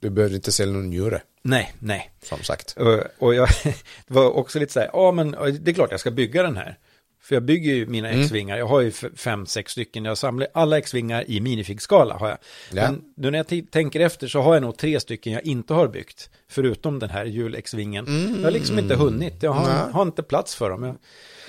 du 0.00 0.10
behövde 0.10 0.36
inte 0.36 0.52
sälja 0.52 0.74
någon 0.74 0.86
njure, 0.90 1.22
nej, 1.42 1.72
nej. 1.78 2.10
som 2.22 2.42
sagt. 2.42 2.76
Och, 2.78 3.00
och 3.18 3.34
jag 3.34 3.48
det 4.06 4.14
var 4.14 4.30
också 4.30 4.58
lite 4.58 4.72
så 4.72 4.80
här, 4.80 4.90
ja 4.92 5.12
men 5.12 5.30
det 5.60 5.70
är 5.70 5.74
klart 5.74 5.90
jag 5.90 6.00
ska 6.00 6.10
bygga 6.10 6.42
den 6.42 6.56
här. 6.56 6.78
För 7.22 7.34
jag 7.36 7.42
bygger 7.42 7.74
ju 7.74 7.86
mina 7.86 8.08
Mm. 8.08 8.22
X-vingar, 8.22 8.58
jag 8.58 8.66
har 8.66 8.80
ju 8.80 8.90
fem, 9.16 9.46
sex 9.46 9.72
stycken, 9.72 10.04
jag 10.04 10.18
samlar 10.18 10.48
alla 10.54 10.78
X-vingar 10.78 11.24
i 11.30 11.40
minifigskala 11.40 12.14
har 12.14 12.28
jag. 12.28 12.38
Ja. 12.72 12.82
Men 12.90 13.02
nu 13.16 13.30
när 13.30 13.38
jag 13.38 13.70
tänker 13.70 14.00
efter 14.00 14.28
så 14.28 14.40
har 14.40 14.54
jag 14.54 14.62
nog 14.62 14.76
tre 14.78 15.00
stycken 15.00 15.32
jag 15.32 15.42
inte 15.46 15.74
har 15.74 15.88
byggt, 15.88 16.30
förutom 16.48 16.98
den 16.98 17.10
här 17.10 17.24
jul-X-vingen. 17.24 18.34
Jag 18.36 18.44
har 18.44 18.50
liksom 18.50 18.78
inte 18.78 18.94
hunnit, 18.94 19.42
jag 19.42 19.50
har, 19.52 19.90
har 19.92 20.02
inte 20.02 20.22
plats 20.22 20.54
för 20.54 20.70
dem. 20.70 20.82
Jag, 20.84 20.96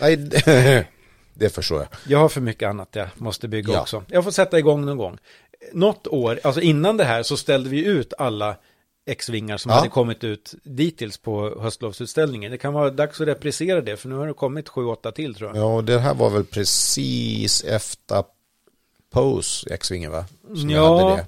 Nej, 0.01 0.85
det 1.39 1.49
förstår 1.49 1.77
jag. 1.79 1.87
jag 2.07 2.19
har 2.19 2.29
för 2.29 2.41
mycket 2.41 2.69
annat 2.69 2.89
jag 2.91 3.07
måste 3.15 3.47
bygga 3.47 3.73
Ja. 3.73 3.81
också. 3.81 4.03
Jag 4.07 4.23
får 4.23 4.31
sätta 4.31 4.59
igång 4.59 4.85
någon 4.85 4.97
gång. 4.97 5.17
Något 5.73 6.07
år, 6.07 6.39
alltså 6.43 6.61
innan 6.61 6.97
det 6.97 7.03
här 7.03 7.23
så 7.23 7.37
ställde 7.37 7.69
vi 7.69 7.85
ut 7.85 8.13
alla 8.17 8.55
X-vingar 9.05 9.57
som 9.57 9.69
Ja. 9.69 9.75
hade 9.77 9.89
kommit 9.89 10.23
ut 10.23 10.53
dittills 10.63 11.17
på 11.17 11.59
höstlovsutställningen. 11.61 12.51
Det 12.51 12.57
kan 12.57 12.73
vara 12.73 12.89
dags 12.89 13.21
att 13.21 13.27
reprisera 13.27 13.81
det, 13.81 13.97
för 13.97 14.09
nu 14.09 14.15
har 14.15 14.27
det 14.27 14.33
kommit 14.33 14.69
sju, 14.69 14.85
åtta 14.85 15.11
till 15.11 15.35
tror 15.35 15.49
jag. 15.49 15.57
Ja, 15.57 15.75
och 15.75 15.83
det 15.83 15.99
här 15.99 16.13
var 16.13 16.29
väl 16.29 16.43
precis 16.45 17.63
efter 17.63 18.23
Pose, 19.11 19.73
X-Vingen 19.73 20.11
va? 20.11 20.25
Som 20.55 20.69
Ja, 20.69 20.99
hade 21.03 21.15
det, 21.15 21.25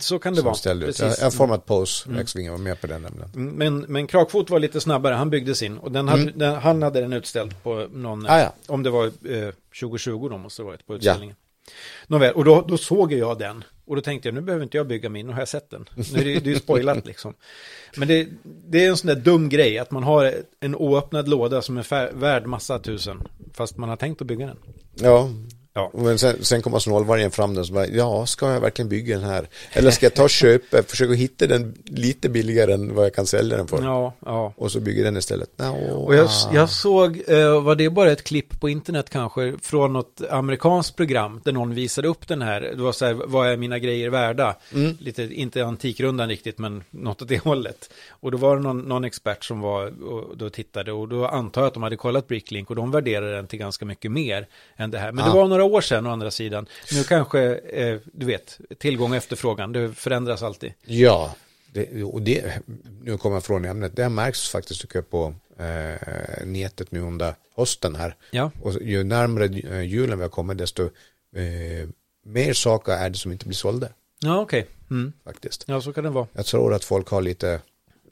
så 0.00 0.18
kan 0.18 0.32
det 0.32 0.36
som 0.36 0.44
vara. 0.44 0.54
ställde 0.54 0.86
ut. 0.86 0.96
Precis. 0.96 1.02
Mm. 1.02 1.14
Jag 1.18 1.26
har 1.26 1.30
format 1.30 1.66
Pose, 1.66 2.10
X-Vingen 2.20 2.52
var 2.52 2.58
med 2.58 2.80
på 2.80 2.86
den 2.86 3.02
nämligen. 3.02 3.30
Men, 3.56 3.78
men 3.78 4.06
Krakfot 4.06 4.50
var 4.50 4.58
lite 4.58 4.80
snabbare, 4.80 5.14
han 5.14 5.30
byggde 5.30 5.54
sin. 5.54 5.78
Och 5.78 5.92
den 5.92 6.08
hade, 6.08 6.30
den, 6.30 6.54
han 6.54 6.82
hade 6.82 7.00
den 7.00 7.12
utställd 7.12 7.62
på 7.62 7.86
någon, 7.92 8.20
Mm. 8.20 8.32
Ah, 8.32 8.38
ja. 8.40 8.52
om 8.66 8.82
det 8.82 8.90
var 8.90 9.06
eh, 9.06 9.48
2020 9.80 10.28
då 10.28 10.38
måste 10.38 10.62
det 10.62 10.66
varit 10.66 10.86
på 10.86 10.94
utställningen. 10.94 11.36
Nåväl, 12.06 12.34
och 12.34 12.44
då, 12.44 12.64
då 12.68 12.76
såg 12.78 13.12
jag 13.12 13.38
den. 13.38 13.64
Och 13.86 13.96
då 13.96 14.02
tänkte 14.02 14.28
jag, 14.28 14.34
nu 14.34 14.40
behöver 14.40 14.62
inte 14.62 14.76
jag 14.76 14.86
bygga 14.86 15.08
min, 15.08 15.26
nu 15.26 15.32
har 15.32 15.40
jag 15.40 15.48
sett 15.48 15.70
den. 15.70 15.88
Nu 16.12 16.20
är 16.20 16.24
det, 16.24 16.40
det 16.40 16.50
är 16.50 16.54
ju 16.54 16.58
spoilat 16.58 17.06
liksom. 17.06 17.34
Men 17.96 18.08
det, 18.08 18.28
det 18.42 18.84
är 18.84 18.90
en 18.90 18.96
sån 18.96 19.08
där 19.08 19.14
dum 19.16 19.48
grej, 19.48 19.78
att 19.78 19.90
man 19.90 20.02
har 20.02 20.34
en 20.60 20.74
oöppnad 20.74 21.28
låda 21.28 21.62
som 21.62 21.78
är 21.78 21.82
fär, 21.82 22.12
värd 22.12 22.46
massa 22.46 22.78
tusen. 22.78 23.22
Fast 23.54 23.76
man 23.76 23.88
har 23.88 23.96
tänkt 23.96 24.20
att 24.20 24.26
bygga 24.26 24.46
den. 24.46 24.56
Ja, 24.94 25.28
Ja. 25.74 25.90
men 25.94 26.18
sen, 26.18 26.44
sen 26.44 26.62
kommer 26.62 26.78
snålvargen 26.78 27.30
fram 27.30 27.58
och 27.58 27.66
så 27.66 27.72
bara, 27.72 27.86
ja, 27.86 28.26
ska 28.26 28.52
jag 28.52 28.60
verkligen 28.60 28.88
bygga 28.88 29.16
den 29.18 29.24
här? 29.28 29.48
Eller 29.72 29.90
ska 29.90 30.06
jag 30.06 30.14
ta 30.14 30.22
och 30.22 30.30
köpa, 30.30 30.82
försöka 30.82 31.12
hitta 31.12 31.46
den 31.46 31.74
lite 31.84 32.28
billigare 32.28 32.72
än 32.72 32.94
vad 32.94 33.04
jag 33.04 33.14
kan 33.14 33.26
sälja 33.26 33.56
den 33.56 33.66
för? 33.68 33.82
Ja, 33.82 34.14
ja. 34.26 34.52
Och 34.56 34.72
så 34.72 34.80
bygga 34.80 35.04
den 35.04 35.16
istället. 35.16 35.50
No, 35.58 35.64
Och 36.06 36.14
jag, 36.14 36.28
jag 36.52 36.70
såg, 36.70 37.22
eh, 37.28 37.62
var 37.62 37.74
det 37.74 37.90
bara 37.90 38.12
ett 38.12 38.24
klipp 38.24 38.60
på 38.60 38.68
internet 38.68 39.10
kanske, 39.10 39.54
från 39.62 39.92
något 39.92 40.20
amerikanskt 40.30 40.96
program 40.96 41.40
där 41.44 41.52
någon 41.52 41.74
visade 41.74 42.08
upp 42.08 42.28
den 42.28 42.42
här. 42.42 42.60
Det 42.60 42.82
var 42.82 42.92
så 42.92 43.04
här, 43.06 43.14
vad 43.26 43.48
är 43.48 43.56
mina 43.56 43.78
grejer 43.78 44.10
värda? 44.10 44.56
Lite, 44.98 45.22
inte 45.22 45.64
antikrundan 45.64 46.28
riktigt, 46.28 46.58
men 46.58 46.84
något 46.90 47.22
åt 47.22 47.28
det 47.28 47.38
hållet. 47.44 47.90
Och 48.10 48.30
då 48.30 48.38
var 48.38 48.56
det 48.56 48.62
någon, 48.62 48.78
någon 48.80 49.04
expert 49.04 49.44
som 49.44 49.60
var 49.60 50.02
och 50.12 50.36
då 50.36 50.50
tittade 50.50 50.92
och 50.92 51.08
då 51.08 51.26
antar 51.26 51.60
jag 51.60 51.66
att 51.68 51.74
de 51.74 51.82
hade 51.82 51.96
kollat 51.96 52.28
Bricklink 52.28 52.70
och 52.70 52.76
de 52.76 52.90
värderade 52.90 53.32
den 53.36 53.46
till 53.46 53.58
ganska 53.58 53.84
mycket 53.84 54.10
mer 54.10 54.46
än 54.76 54.90
det 54.90 54.98
här. 54.98 55.12
Men 55.12 55.24
det 55.24 55.30
Ah. 55.30 55.34
var 55.34 55.48
några 55.48 55.59
år 55.62 55.80
sedan 55.80 56.06
å 56.06 56.10
andra 56.10 56.30
sidan. 56.30 56.66
Nu 56.92 57.04
kanske, 57.04 57.54
eh, 57.54 57.98
du 58.12 58.26
vet, 58.26 58.60
tillgång 58.78 59.10
och 59.10 59.16
efterfrågan, 59.16 59.72
det 59.72 59.92
förändras 59.94 60.42
alltid. 60.42 60.72
Ja, 60.84 61.34
det, 61.72 62.02
och 62.04 62.22
det, 62.22 62.58
nu 63.02 63.18
kommer 63.18 63.36
jag 63.36 63.44
från 63.44 63.64
ämnet, 63.64 63.96
det 63.96 64.08
märks 64.08 64.48
faktiskt 64.48 64.80
tycker 64.80 64.96
jag 64.96 65.10
på 65.10 65.34
eh, 65.58 66.46
nätet 66.46 66.90
nu 66.92 67.00
under 67.00 67.34
hösten 67.56 67.94
här. 67.96 68.14
Ja. 68.30 68.50
Och 68.62 68.82
ju 68.82 69.04
närmare 69.04 69.44
eh, 69.44 69.80
julen 69.82 70.18
vi 70.18 70.24
har 70.24 70.30
kommit 70.30 70.58
desto 70.58 70.82
eh, 71.36 71.88
mer 72.24 72.52
saker 72.52 72.92
är 72.92 73.10
det 73.10 73.16
som 73.18 73.32
inte 73.32 73.46
blir 73.46 73.56
sålda 73.56 73.88
Ja, 74.22 74.40
okej. 74.40 74.66
Mm. 74.90 75.12
faktiskt. 75.24 75.64
Ja, 75.66 75.80
så 75.80 75.92
kan 75.92 76.04
det 76.04 76.10
vara. 76.10 76.26
Jag 76.32 76.46
tror 76.46 76.74
att 76.74 76.84
folk 76.84 77.08
har 77.08 77.22
lite, 77.22 77.60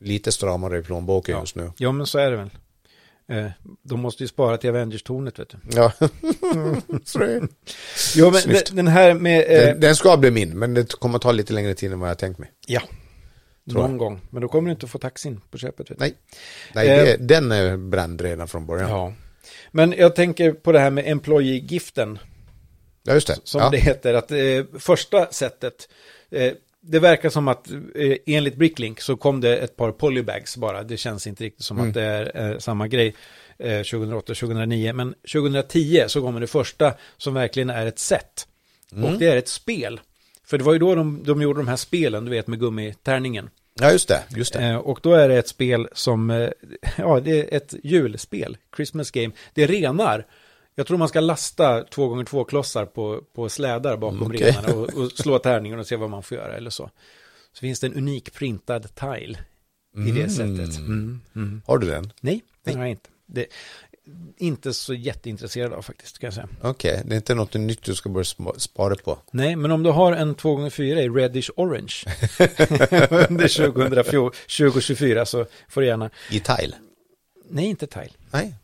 lite 0.01 0.33
stramare 0.33 0.79
i 0.79 0.83
plånboken 0.83 1.35
Ja. 1.35 1.41
just 1.41 1.55
nu. 1.55 1.73
Ja, 1.79 1.93
men 1.93 2.07
så 2.07 2.19
är 2.19 2.31
det 2.31 2.37
väl. 2.37 2.51
Eh, 3.33 3.47
de 3.83 4.01
måste 4.01 4.23
ju 4.25 4.29
spara 4.29 4.57
till 4.57 4.71
Avengers-tornet, 4.71 5.39
vet 5.39 5.49
du. 5.49 5.59
Ja. 5.71 5.93
Sorry. 7.05 7.41
Jo, 8.17 8.31
men 8.31 8.43
den, 8.55 8.63
den 8.73 8.87
här 8.89 9.15
med... 9.15 9.41
Eh, 9.41 9.67
den, 9.67 9.81
den 9.81 9.97
ska 9.97 10.17
bli 10.17 10.31
min, 10.31 10.59
men 10.59 10.75
det 10.75 10.93
kommer 10.99 11.19
ta 11.19 11.33
lite 11.33 11.53
längre 11.53 11.75
tid 11.75 11.93
än 11.93 12.01
vad 12.01 12.11
jag 12.11 12.19
tänkt 12.19 12.39
mig. 12.39 12.51
ja, 12.67 12.83
tror 13.71 13.83
någon 13.83 13.99
gång. 13.99 14.21
Men 14.31 14.43
då 14.43 14.49
kommer 14.49 14.69
du 14.69 14.73
inte 14.73 14.87
få 14.87 14.99
taxin 14.99 15.41
på 15.51 15.59
köpet, 15.59 15.91
vet 15.91 15.99
du. 15.99 16.05
Nej, 16.05 16.15
Nej 16.75 16.89
Eh. 16.89 17.05
det, 17.05 17.17
den 17.17 17.53
är 17.53 17.77
bränd 17.77 18.21
redan 18.21 18.49
från 18.49 18.67
början. 18.67 18.91
Ja, 18.91 18.97
Ja. 18.97 19.13
Men 19.71 19.95
jag 19.99 20.17
tänker 20.17 20.53
på 20.53 20.73
det 20.73 20.79
här 20.79 20.91
med 20.91 21.05
employee-giften, 21.07 22.19
just 23.09 23.27
det. 23.27 23.37
som 23.45 23.61
ja. 23.61 23.71
det 23.71 23.79
heter. 23.79 24.15
Att 24.15 24.31
eh, 24.31 24.39
första 24.79 25.27
sättet, 25.33 25.89
eh, 26.31 26.53
det 26.81 26.99
verkar 26.99 27.31
som 27.31 27.49
att 27.49 27.71
eh, 27.95 28.17
enligt 28.27 28.57
Bricklink 28.57 29.01
så 29.01 29.17
kom 29.17 29.41
det 29.41 29.57
ett 29.57 29.77
par 29.77 29.93
polybags 29.93 30.57
bara. 30.57 30.83
Det 30.83 30.97
känns 30.97 31.27
inte 31.27 31.45
riktigt 31.45 31.65
som 31.65 31.77
Mm. 31.79 31.89
att 31.89 31.95
det 31.95 32.03
är 32.03 32.51
eh, 32.53 32.59
samma 32.59 32.89
grej 32.89 33.15
eh, 33.59 33.81
2008-2009. 33.81 34.93
Men 34.93 35.15
2010 35.33 36.05
så 36.07 36.21
kommer 36.21 36.41
det 36.41 36.47
första 36.47 36.95
som 37.17 37.35
verkligen 37.35 37.71
är 37.71 37.87
ett 37.87 37.99
set. 37.99 38.47
Mm. 38.93 39.05
Och 39.05 39.19
det 39.19 39.27
är 39.27 39.37
ett 39.37 39.49
spel. 39.49 40.01
För 40.45 40.59
det 40.59 40.65
var 40.65 40.73
ju 40.73 40.79
då 40.79 40.95
de, 40.95 41.23
de 41.25 41.43
gjorde 41.43 41.59
de 41.61 41.69
här 41.69 41.77
spelen, 41.77 42.25
du 42.25 42.31
vet, 42.31 42.47
med 42.47 42.61
gummitärningen. 42.61 43.51
ja, 43.81 43.93
just 43.93 44.09
det. 44.09 44.23
Just 44.37 44.53
det. 44.53 44.65
Eh, 44.65 44.77
och 44.77 45.01
då 45.03 45.15
är 45.15 45.29
det 45.29 45.37
ett 45.39 45.49
spel 45.49 45.89
som, 45.93 46.31
eh, 46.31 46.49
ja, 46.99 47.21
det 47.21 47.41
är 47.55 47.57
ett 47.57 47.75
julspel, 47.83 48.57
Christmas 48.77 49.11
Game. 49.11 49.31
Det 49.55 49.67
renar. 49.67 50.27
Jag 50.79 50.87
tror 50.87 50.99
man 50.99 51.09
ska 51.09 51.21
lasta 51.21 51.85
två 51.85 52.09
gånger 52.09 52.25
två 52.25 52.45
klossar 52.45 52.87
på, 52.87 53.23
på 53.35 53.49
slädar 53.49 53.97
bakom 53.97 54.19
Mm, 54.19 54.31
okej. 54.31 54.51
renarna 54.51 54.75
och, 54.75 54.95
och 54.95 55.13
slå 55.13 55.39
tärningen 55.39 55.79
och 55.79 55.87
se 55.87 55.97
vad 55.97 56.11
man 56.11 56.23
får 56.23 56.39
göra 56.39 56.57
eller 56.57 56.71
så. 56.71 56.91
Så 57.53 57.61
finns 57.61 57.81
det 57.81 57.87
en 57.87 57.95
unik 57.95 58.33
printad 58.35 58.95
tile 58.95 59.39
i 60.09 60.11
det 60.11 60.29
sättet. 60.31 60.79
Mm, 60.79 61.21
mm. 61.37 61.63
Har 61.67 61.79
du 61.79 61.87
den? 61.87 62.13
Nej, 62.21 62.43
den 62.65 62.75
har 62.77 62.83
jag 62.83 62.91
inte. 62.91 63.09
Det, 63.27 63.47
inte 64.37 64.73
så 64.73 64.95
jätteintresserad 64.95 65.73
av 65.73 65.83
faktiskt, 65.83 66.19
kan 66.19 66.27
jag 66.27 66.35
säga. 66.35 66.49
Okej, 66.63 67.03
det 67.05 67.15
är 67.15 67.17
inte 67.17 67.35
något 67.35 67.55
nytt 67.55 67.83
du 67.83 67.95
ska 67.95 68.09
börja 68.09 68.25
spa- 68.25 68.59
spara 68.59 68.95
på. 68.97 69.19
Nej, 69.31 69.57
men 69.57 69.71
om 69.71 69.83
du 69.83 69.91
har 69.91 70.13
en 70.13 70.37
2x4 70.37 70.83
i 70.83 71.09
reddish 71.09 71.51
orange 71.57 71.95
under 73.31 73.67
2014 73.73 74.33
2024 74.59 75.27
så 75.27 75.47
får 75.69 75.81
du 75.81 75.87
gärna... 75.87 76.11
I 76.31 76.41
tile? 76.41 76.77
Nej, 77.49 77.67
inte 77.67 77.87
tile. 77.87 78.11
Nej. 78.31 78.55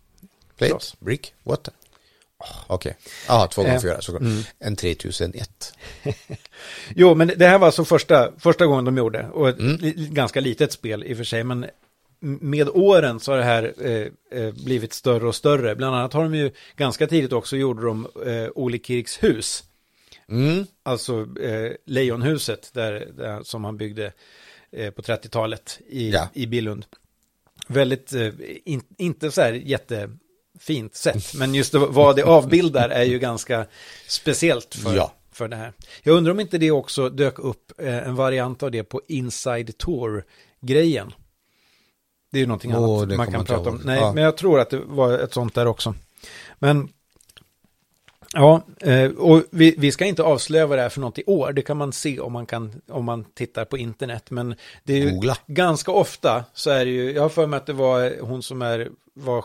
Plate? 0.57 0.71
Glas. 0.71 0.97
Brick? 1.01 1.35
What? 1.43 1.69
Okej. 2.67 2.97
Ja, 3.29 3.49
två 3.53 3.63
gånger 3.63 3.75
Eh, 3.75 3.81
fyra 3.81 4.01
såklart. 4.01 4.23
En 4.59 4.77
3001. 4.77 5.75
Jo, 6.95 7.15
men 7.15 7.33
det 7.37 7.47
här 7.47 7.59
var 7.59 7.67
alltså 7.67 7.85
första, 7.85 8.33
första 8.39 8.67
gången 8.67 8.85
de 8.85 8.97
gjorde. 8.97 9.29
Och 9.33 9.49
ett 9.49 9.59
li- 9.61 10.09
ganska 10.13 10.41
litet 10.41 10.73
spel 10.73 11.05
i 11.05 11.13
och 11.13 11.17
för 11.17 11.25
sig. 11.25 11.45
Men 11.45 11.67
med 12.21 12.69
åren 12.69 13.21
så 13.21 13.33
har 13.33 13.39
det 13.39 13.45
här 13.45 13.75
eh, 13.81 14.41
eh, 14.41 14.53
blivit 14.65 14.93
större 14.93 15.29
och 15.29 15.35
större. 15.35 15.75
Bland 15.77 15.97
annat 15.97 16.13
har 16.13 16.23
de 16.23 16.35
ju 16.35 16.51
ganska 16.77 17.07
tidigt 17.07 17.33
också 17.33 17.57
gjorde 17.57 17.83
de 17.87 18.09
eh, 18.27 18.49
Ole 18.55 18.79
Kirks 18.79 19.23
hus. 19.23 19.65
Mm. 20.29 20.67
Alltså 20.83 21.27
eh, 21.43 21.73
Lejonhuset 21.87 22.71
där, 22.75 23.09
där, 23.17 23.43
som 23.43 23.65
han 23.65 23.77
byggde 23.77 24.13
eh, 24.73 24.91
på 24.91 25.03
30-talet 25.03 25.79
i, 25.89 26.11
Ja. 26.11 26.29
i 26.33 26.47
Billund. 26.47 26.87
Väldigt, 27.67 28.13
eh, 28.13 28.29
in, 28.65 28.83
inte 28.99 29.31
så 29.31 29.41
här 29.41 29.53
jättefint 30.55 30.95
sätt, 30.95 31.35
men 31.35 31.55
just 31.55 31.75
vad 31.75 32.17
det 32.17 32.23
avbildar 32.23 32.89
är 32.89 33.05
ju 33.05 33.19
ganska 33.19 33.67
speciellt 34.09 34.75
för, 34.75 34.97
Ja. 34.97 35.13
för 35.33 35.49
det 35.49 35.57
här. 35.57 35.73
Jag 36.03 36.17
undrar 36.17 36.33
om 36.33 36.41
inte 36.41 36.59
det 36.59 36.71
också 36.71 37.09
dök 37.09 37.39
upp 37.39 37.73
eh, 37.79 38.09
en 38.09 38.15
variant 38.15 38.63
av 38.63 38.71
det 38.71 38.85
på 38.85 39.01
Inside 39.09 39.79
Tour-grejen. 39.79 41.13
Det 42.33 42.39
är 42.39 42.41
ju 42.41 42.47
någonting 42.47 42.75
Åh, 42.75 43.03
annat 43.03 43.17
man 43.17 43.33
kan 43.33 43.45
prata 43.45 43.71
om. 43.71 43.81
Nej, 43.85 43.99
Ja. 44.01 44.13
men 44.13 44.25
jag 44.25 44.37
tror 44.37 44.61
att 44.61 44.71
det 44.71 44.81
var 44.87 45.13
ett 45.19 45.33
sånt 45.33 45.55
där 45.55 45.67
också. 45.67 45.95
Men 46.59 46.89
Ja, 48.37 48.63
eh, 48.81 49.11
och 49.11 49.43
vi, 49.51 49.75
vi 49.79 49.93
ska 49.93 50.05
inte 50.05 50.23
avslöja 50.23 50.67
vad 50.67 50.79
det 50.79 50.83
är 50.83 50.89
för 50.89 51.01
något 51.01 51.19
i 51.19 51.25
år. 51.27 51.53
Det 51.53 51.63
kan 51.63 51.77
man 51.77 51.93
se 51.93 52.21
om 52.21 52.33
man, 52.33 52.47
kan, 52.47 52.81
om 52.89 53.05
man 53.05 53.25
tittar 53.25 53.65
på 53.65 53.79
internet. 53.79 54.31
Men 54.31 54.55
det 54.85 54.93
är 54.93 54.97
ju 54.99 55.11
Googla. 55.11 55.37
ganska 55.47 55.93
ofta 55.93 56.45
så 56.55 56.71
är 56.71 56.85
det 56.85 56.91
ju, 56.91 57.13
jag 57.13 57.23
har 57.23 57.29
för 57.29 57.47
mig 57.47 57.57
att 57.57 57.67
det 57.67 57.73
var 57.73 58.21
hon 58.21 58.43
som 58.43 58.63
är, 58.63 58.89
var 59.15 59.45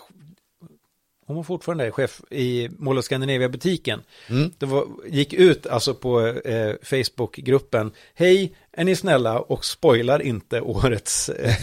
hon 1.29 1.35
var 1.35 1.43
fortfarande 1.43 1.91
chef 1.91 2.21
i 2.29 2.69
Mall 2.77 2.97
of 2.97 3.05
Scandinavia-butiken. 3.05 4.01
Mm. 4.27 4.51
Det 4.57 4.65
var, 4.65 4.87
gick 5.07 5.33
ut 5.33 5.67
alltså 5.67 5.93
på 5.93 6.27
eh, 6.27 6.73
Facebook-gruppen, 6.83 7.91
hej, 8.13 8.55
är 8.71 8.83
ni 8.83 8.95
snälla 8.95 9.39
och 9.39 9.65
spoilar 9.65 10.21
inte 10.21 10.61
årets 10.61 11.29
eh, 11.29 11.55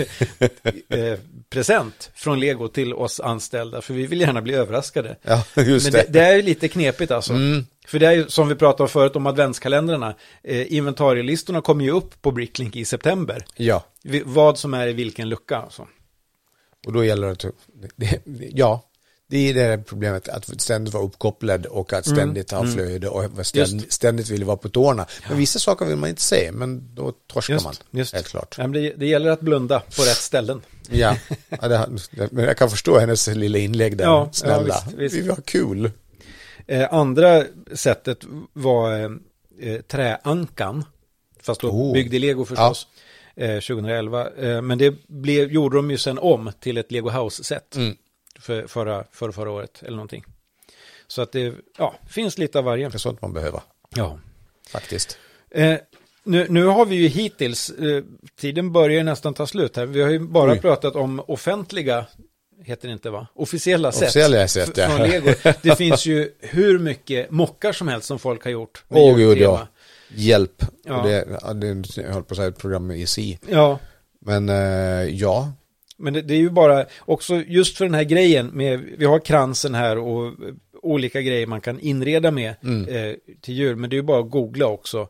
eh, 0.88 1.18
present 1.50 2.10
från 2.14 2.40
Lego 2.40 2.68
till 2.68 2.94
oss 2.94 3.20
anställda, 3.20 3.80
för 3.82 3.94
vi 3.94 4.06
vill 4.06 4.20
gärna 4.20 4.42
bli 4.42 4.54
överraskade. 4.54 5.16
Ja, 5.22 5.44
just 5.56 5.86
Men 5.86 5.92
det. 5.92 6.02
det, 6.02 6.12
det 6.12 6.20
är 6.20 6.36
ju 6.36 6.42
lite 6.42 6.68
knepigt 6.68 7.10
alltså. 7.10 7.32
Mm. 7.32 7.66
För 7.86 7.98
det 7.98 8.06
är 8.06 8.12
ju 8.12 8.28
som 8.28 8.48
vi 8.48 8.54
pratade 8.54 8.82
om 8.82 8.88
förut 8.88 9.16
om 9.16 9.26
adventskalendrarna, 9.26 10.14
eh, 10.42 10.72
inventarielistorna 10.72 11.60
kommer 11.60 11.84
ju 11.84 11.90
upp 11.90 12.22
på 12.22 12.30
Bricklink 12.30 12.76
i 12.76 12.84
september. 12.84 13.44
Ja, 13.56 13.84
vad 14.24 14.58
som 14.58 14.74
är 14.74 14.86
i 14.86 14.92
vilken 14.92 15.28
lucka 15.28 15.56
alltså. 15.56 15.86
och 16.86 16.92
då 16.92 17.04
gäller 17.04 17.26
det 17.26 17.32
att, 17.32 17.46
det, 17.96 18.20
ja, 18.54 18.82
det 19.28 19.38
är 19.50 19.54
det 19.54 19.78
problemet 19.86 20.28
att 20.28 20.60
ständigt 20.62 20.94
vara 20.94 21.04
uppkopplad 21.04 21.66
och 21.66 21.92
att 21.92 22.06
ständigt 22.06 22.50
ha 22.50 22.66
flöde 22.66 23.08
och 23.08 23.46
ständigt, 23.46 23.92
ständigt 23.92 24.28
vill 24.28 24.44
vara 24.44 24.56
på 24.56 24.68
tårna. 24.68 25.06
Men 25.28 25.38
vissa 25.38 25.58
saker 25.58 25.86
vill 25.86 25.96
man 25.96 26.08
inte 26.10 26.22
se, 26.22 26.50
men 26.52 26.94
då 26.94 27.12
torskar 27.26 27.54
Just, 27.54 27.64
man. 27.64 27.74
just. 27.90 28.14
Helt 28.14 28.28
klart. 28.28 28.54
Ja, 28.58 28.66
det, 28.66 28.90
det 28.96 29.06
gäller 29.06 29.30
att 29.30 29.40
blunda 29.40 29.80
på 29.80 30.02
rätt 30.02 30.16
ställen. 30.16 30.62
Ja, 30.90 31.16
ja 31.48 31.68
det, 31.68 31.98
men 32.30 32.44
jag 32.44 32.56
kan 32.56 32.70
förstå 32.70 32.98
hennes 32.98 33.26
lilla 33.28 33.58
inlägg 33.58 33.96
där. 33.96 34.04
Ja, 34.04 34.28
Snälla, 34.32 34.68
ja, 34.68 34.82
visst, 34.86 34.98
visst. 34.98 35.14
vi 35.14 35.20
vill 35.20 35.30
ha 35.30 35.38
kul. 35.44 35.90
Eh, 36.66 36.94
andra 36.94 37.44
sättet 37.74 38.18
var 38.52 38.92
eh, 39.00 39.10
eh, 39.72 39.80
träankan, 39.80 40.84
fast 41.42 41.60
då 41.60 41.68
Oh. 41.70 41.92
byggd 41.92 42.14
i 42.14 42.18
lego 42.18 42.44
förstås, 42.44 42.86
eh, 43.36 43.48
2011. 43.60 44.28
Eh, 44.38 44.62
men 44.62 44.78
det 44.78 44.94
blev, 45.08 45.52
gjorde 45.52 45.76
de 45.76 45.90
ju 45.90 45.98
sen 45.98 46.18
om 46.18 46.52
till 46.60 46.78
ett 46.78 46.92
Lego 46.92 47.10
House-set 47.10 47.76
Mm. 47.76 47.96
För, 48.40 48.66
förra, 48.66 49.04
för 49.12 49.30
förra 49.32 49.50
året 49.50 49.82
eller 49.82 49.96
någonting. 49.96 50.24
Så 51.06 51.22
att 51.22 51.32
det 51.32 51.54
ja, 51.78 51.94
finns 52.08 52.38
lite 52.38 52.58
av 52.58 52.64
varje. 52.64 52.88
Det 52.88 52.94
är 52.96 52.98
sånt 52.98 53.22
man 53.22 53.32
behöver, 53.32 53.60
Ja. 53.96 54.18
faktiskt. 54.70 55.18
Eh, 55.50 55.76
nu, 56.24 56.46
nu 56.48 56.64
har 56.64 56.86
vi 56.86 56.96
ju 56.96 57.08
hittills, 57.08 57.70
eh, 57.70 58.02
tiden 58.40 58.72
börjar 58.72 59.04
nästan 59.04 59.34
ta 59.34 59.46
slut 59.46 59.76
här, 59.76 59.86
vi 59.86 60.02
har 60.02 60.10
ju 60.10 60.18
bara 60.18 60.52
Oj. 60.52 60.60
pratat 60.60 60.96
om 60.96 61.20
offentliga, 61.26 62.06
heter 62.64 62.88
det 62.88 62.92
inte 62.92 63.10
va? 63.10 63.26
Officiella 63.34 63.92
sätt. 63.92 64.02
Officiella 64.02 64.48
sätt, 64.48 64.76
ja. 64.76 64.88
Från 64.88 65.08
Lego. 65.08 65.32
Det 65.62 65.76
finns 65.76 66.06
ju 66.06 66.32
hur 66.40 66.78
mycket 66.78 67.30
mockar 67.30 67.72
som 67.72 67.88
helst 67.88 68.06
som 68.06 68.18
folk 68.18 68.44
har 68.44 68.50
gjort. 68.50 68.84
Åh 68.88 69.16
gud 69.16 69.28
jultema. 69.28 69.58
ja. 69.58 69.66
Hjälp. 70.08 70.62
Ja. 70.84 71.02
Det, 71.02 71.24
det, 71.54 71.96
jag 72.02 72.12
höll 72.12 72.22
på 72.24 72.32
att 72.32 72.36
säga 72.36 72.48
ett 72.48 72.58
program 72.58 72.90
i 72.90 73.06
sig. 73.06 73.38
Ja, 73.48 73.78
Men 74.20 74.48
eh, 74.48 74.54
ja, 75.14 75.52
men 75.98 76.12
det, 76.12 76.22
det 76.22 76.34
är 76.34 76.38
ju 76.38 76.50
bara, 76.50 76.84
också 77.00 77.34
just 77.46 77.78
för 77.78 77.84
den 77.84 77.94
här 77.94 78.04
grejen 78.04 78.46
med, 78.46 78.80
vi 78.98 79.04
har 79.04 79.18
kransen 79.18 79.74
här 79.74 79.98
och 79.98 80.32
olika 80.82 81.20
grejer 81.20 81.46
man 81.46 81.60
kan 81.60 81.80
inreda 81.80 82.30
med 82.30 82.54
Mm. 82.62 82.88
eh, 82.88 83.14
till 83.40 83.54
jul, 83.54 83.76
men 83.76 83.90
det 83.90 83.94
är 83.96 83.98
ju 83.98 84.02
bara 84.02 84.20
att 84.20 84.30
googla 84.30 84.66
också. 84.66 85.08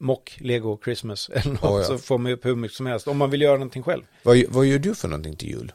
Mock, 0.00 0.36
Lego, 0.40 0.78
Christmas 0.84 1.28
eller 1.34 1.52
något, 1.52 1.62
Oh, 1.64 1.78
ja. 1.80 1.84
så 1.84 1.98
får 1.98 2.18
man 2.18 2.32
upp 2.32 2.44
hur 2.44 2.54
mycket 2.56 2.76
som 2.76 2.86
helst, 2.86 3.08
om 3.08 3.16
man 3.16 3.30
vill 3.30 3.42
göra 3.42 3.54
någonting 3.54 3.82
själv. 3.82 4.02
vad, 4.22 4.42
vad 4.48 4.66
gör 4.66 4.78
du 4.78 4.94
för 4.94 5.08
någonting 5.08 5.36
till 5.36 5.48
jul? 5.48 5.72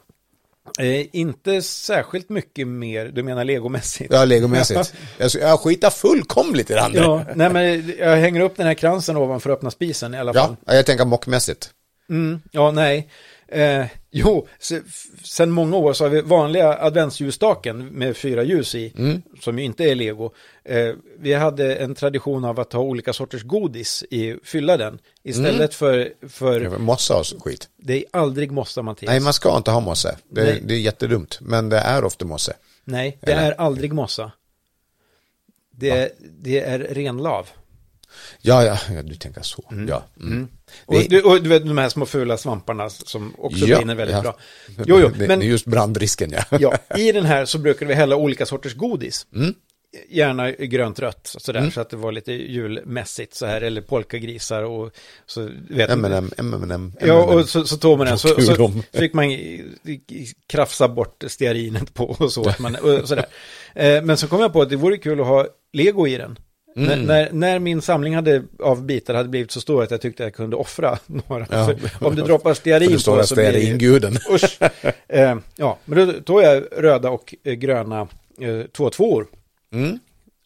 Eh, 0.79 1.05
inte 1.15 1.61
särskilt 1.61 2.29
mycket 2.29 2.67
mer, 2.67 3.05
du 3.05 3.23
menar 3.23 3.43
legomässigt? 3.45 4.13
Ja, 4.13 4.25
legomässigt. 4.25 4.93
jag, 5.17 5.31
jag 5.41 5.59
skitar 5.59 5.89
fullkomligt 5.89 6.69
i 6.69 6.73
det 6.73 6.81
andra. 6.81 6.99
Ja, 7.01 7.25
nej 7.35 7.49
men 7.53 7.93
jag 7.99 8.15
hänger 8.17 8.41
upp 8.41 8.57
den 8.57 8.67
här 8.67 8.73
kransen 8.73 9.17
ovanför 9.17 9.49
öppna 9.49 9.71
spisen 9.71 10.13
i 10.13 10.17
alla 10.17 10.33
fall. 10.33 10.55
Ja, 10.65 10.75
jag 10.75 10.85
tänker 10.85 11.05
mockmässigt. 11.05 11.69
Mm, 12.09 12.41
ja, 12.51 12.71
nej. 12.71 13.09
Eh, 13.51 13.85
jo, 14.11 14.47
sen 15.23 15.51
många 15.51 15.77
år 15.77 15.93
så 15.93 16.03
har 16.05 16.09
vi 16.09 16.21
vanliga 16.21 16.77
adventsljusstaken 16.79 17.85
med 17.85 18.17
fyra 18.17 18.43
ljus 18.43 18.75
i, 18.75 18.93
Mm. 18.97 19.21
som 19.41 19.59
ju 19.59 19.65
inte 19.65 19.83
är 19.83 19.95
lego. 19.95 20.31
Eh, 20.65 20.93
vi 21.19 21.33
hade 21.33 21.75
en 21.75 21.95
tradition 21.95 22.45
av 22.45 22.59
att 22.59 22.73
ha 22.73 22.81
olika 22.81 23.13
sorters 23.13 23.43
godis 23.43 24.03
i, 24.09 24.35
fylla 24.43 24.77
den. 24.77 24.99
Istället 25.23 25.55
Mm. 25.59 25.69
för, 25.69 26.13
för, 26.29 26.77
Mossa 26.77 27.19
och 27.19 27.25
skit. 27.43 27.69
det 27.77 27.93
är 27.97 28.03
aldrig 28.11 28.51
mossa 28.51 28.81
Mattias. 28.81 29.09
Nej, 29.09 29.19
man 29.19 29.33
ska 29.33 29.57
inte 29.57 29.71
ha 29.71 29.79
mosse. 29.79 30.17
Det, 30.29 30.43
Nej. 30.43 30.61
det 30.65 30.73
är 30.73 30.79
jättedumt. 30.79 31.37
Men 31.41 31.69
det 31.69 31.77
är 31.77 32.03
ofta 32.05 32.25
mosse. 32.25 32.53
Nej, 32.83 33.17
det 33.21 33.31
Eller? 33.31 33.51
är 33.51 33.55
aldrig 33.61 33.93
mossa. 33.93 34.31
Det, 35.71 35.89
är- 35.89 36.09
det 36.19 36.59
är 36.59 36.79
renlav. 36.79 37.49
Ja, 38.41 38.63
ja, 38.65 38.77
ja 38.95 39.01
du 39.03 39.15
tänker 39.15 39.41
så. 39.41 39.63
Ja. 39.87 40.03
Mm. 40.21 40.47
Och, 40.85 40.93
Det- 40.93 41.07
du, 41.09 41.21
och 41.21 41.43
du 41.43 41.49
vet 41.49 41.65
de 41.65 41.77
här 41.77 41.89
små 41.89 42.05
fula 42.05 42.37
svamparna 42.37 42.89
som 42.89 43.33
också 43.37 43.65
Ja, 43.65 43.77
brinner 43.77 43.95
väldigt 43.95 44.15
ja. 44.15 44.21
bra. 44.21 44.37
Jo, 44.85 44.99
jo, 44.99 45.09
men 45.27 45.39
det 45.39 45.45
är 45.45 45.49
just 45.49 45.65
brandrisken, 45.65 46.31
ja. 46.31 46.57
ja, 46.59 46.97
i 46.97 47.11
den 47.11 47.25
här 47.25 47.45
så 47.45 47.57
brukar 47.57 47.85
vi 47.85 47.93
hälla 47.93 48.15
olika 48.15 48.45
sorters 48.45 48.73
godis. 48.75 49.27
Mm. 49.35 49.53
Gärna 50.09 50.51
grönt 50.51 50.99
rött, 50.99 51.35
sådär, 51.39 51.69
så 51.69 51.81
att 51.81 51.89
det 51.89 51.97
var 51.97 52.11
lite 52.11 52.31
julmässigt 52.31 53.35
så 53.35 53.45
här, 53.45 53.61
eller 53.61 53.81
polkagrisar 53.81 54.63
och 54.63 54.91
så, 55.25 55.49
vet 55.69 55.89
M&M, 55.89 56.31
M&M, 56.37 56.93
Ja, 57.01 57.23
och 57.23 57.49
så, 57.49 57.65
så 57.65 57.77
tog 57.77 57.97
man 57.97 58.07
den, 58.07 58.17
så, 58.19 58.41
så 58.41 58.71
fick 58.93 59.13
man 59.13 59.25
krafsa 60.47 60.87
bort 60.87 61.23
stearinet 61.27 61.93
på 61.93 62.05
och 62.19 62.31
så. 62.31 62.53
Man, 62.59 62.75
och 62.75 63.07
sådär. 63.07 63.25
Eh, 63.75 64.01
Men 64.03 64.17
så 64.17 64.27
kom 64.27 64.41
jag 64.41 64.53
på 64.53 64.61
att 64.61 64.69
det 64.69 64.75
vore 64.75 64.97
kul 64.97 65.21
att 65.21 65.27
ha 65.27 65.47
lego 65.73 66.07
i 66.07 66.17
den. 66.17 66.39
Mm. 66.75 67.01
När, 67.03 67.31
när, 67.31 67.59
min 67.59 67.81
samling 67.81 68.15
hade, 68.15 68.43
av 68.59 68.83
bitar 68.85 69.13
hade 69.13 69.29
blivit 69.29 69.51
så 69.51 69.61
stor 69.61 69.83
att 69.83 69.91
jag 69.91 70.01
tyckte 70.01 70.23
jag 70.23 70.33
kunde 70.33 70.55
offra 70.55 70.99
några. 71.05 71.47
Ja. 71.51 71.65
För 71.99 72.07
om 72.07 72.15
det 72.15 72.21
droppar 72.21 72.53
stearin 72.53 72.91
det 72.91 72.99
står 72.99 73.17
på 73.17 73.23
så 73.23 73.35
det 73.35 73.41
blir 73.41 73.51
det 73.51 73.59
ju- 73.59 73.73
inguden. 73.73 74.13
Usch. 74.31 74.59
Eh, 75.07 75.37
ja, 75.55 75.77
men 75.85 76.07
då 76.07 76.13
tog 76.13 76.41
jag 76.41 76.63
röda 76.77 77.09
och 77.09 77.35
eh, 77.43 77.53
gröna 77.53 78.07
eh, 78.41 78.61
två 78.71 78.89
tvåor. 78.89 79.27
Mm. 79.73 79.99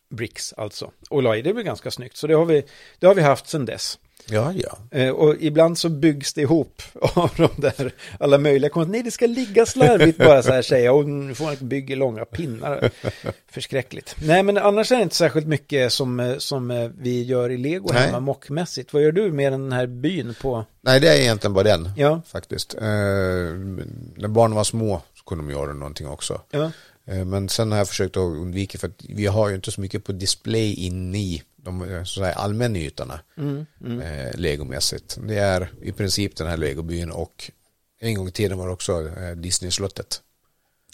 Bricks 0.09 0.53
alltså. 0.57 0.91
Och 1.09 1.24
la 1.24 1.36
i, 1.38 1.41
det 1.41 1.53
blev 1.53 1.65
ganska 1.65 1.91
snyggt. 1.91 2.17
Så 2.17 2.28
det 2.28 2.34
har 2.34 2.45
vi, 2.45 2.63
det 2.99 3.07
har 3.07 3.15
vi 3.15 3.21
haft 3.21 3.47
sedan 3.47 3.65
dess. 3.65 3.99
Ja, 4.30 4.53
ja. 4.55 4.78
Eh, 4.99 5.09
och 5.09 5.36
ibland 5.39 5.78
så 5.78 5.89
byggs 5.89 6.34
det 6.34 6.41
ihop 6.41 6.82
av 7.01 7.32
de 7.38 7.49
där 7.61 7.91
alla 8.19 8.38
möjliga 8.38 8.69
konst. 8.69 8.89
Nej, 8.91 9.03
det 9.03 9.11
ska 9.11 9.26
ligga 9.28 9.65
slarvigt 9.65 10.17
bara 10.17 10.43
så 10.43 10.51
här 10.51 10.61
säga. 10.61 10.93
Och 10.93 11.09
nu 11.09 11.36
får 11.36 11.45
man 11.45 11.55
bygga 11.59 11.95
långa 11.95 12.26
pinnar. 12.26 12.91
Förskräckligt. 13.51 14.15
Nej, 14.24 14.43
men 14.43 14.57
annars 14.57 14.91
är 14.91 14.95
det 14.95 15.03
inte 15.03 15.15
särskilt 15.15 15.47
mycket 15.47 15.93
som, 15.93 16.19
eh, 16.19 16.38
som 16.38 16.71
eh, 16.71 16.89
vi 16.99 17.24
gör 17.24 17.49
i 17.49 17.57
lego 17.57 17.89
Nej. 17.93 18.05
hemma 18.05 18.19
mockmässigt. 18.19 18.93
Vad 18.93 19.03
gör 19.03 19.11
du 19.11 19.32
med 19.32 19.53
den 19.53 19.71
här 19.71 19.88
byn 19.88 20.36
på? 20.41 20.65
Nej, 20.82 20.99
det 20.99 21.07
är 21.09 21.21
egentligen 21.21 21.53
bara 21.53 21.63
den, 21.63 21.89
Ja, 21.97 22.21
faktiskt. 22.28 22.74
Eh, 22.76 22.82
när 22.82 24.28
barnen 24.28 24.55
var 24.55 24.63
små 24.63 25.01
så 25.17 25.24
kunde 25.24 25.43
de 25.43 25.51
göra 25.51 25.74
någonting 25.74 26.07
också. 26.07 26.41
ja, 26.51 26.71
Eh, 27.05 27.26
Men 27.26 27.49
sen 27.49 27.71
har 27.71 27.78
jag 27.78 27.88
försökt 27.88 28.17
att 28.17 28.21
undvika 28.21 28.78
för 28.78 28.88
att 28.88 29.05
vi 29.09 29.26
har 29.26 29.49
ju 29.49 29.55
inte 29.55 29.71
så 29.71 29.82
mycket 29.82 30.03
på 30.03 30.11
display 30.11 30.74
inne 30.74 31.17
i 31.17 31.43
de 31.64 31.91
eh, 31.91 32.03
så 32.03 32.20
säga, 32.20 32.34
allmännytorna 32.34 33.20
mm, 33.38 33.66
mm. 33.82 33.99
eh, 33.99 34.36
legomässigt. 34.36 35.18
Det 35.28 35.38
är 35.38 35.70
i 35.82 35.91
princip 35.91 36.36
den 36.36 36.47
här 36.47 36.57
legobyn 36.57 37.11
och 37.11 37.51
en 37.99 38.16
gång 38.16 38.28
i 38.28 38.32
tiden 38.32 38.57
var 38.57 38.68
det 38.68 38.74
också 38.74 39.07
eh, 39.07 39.36
Disney-slottet. 39.36 40.22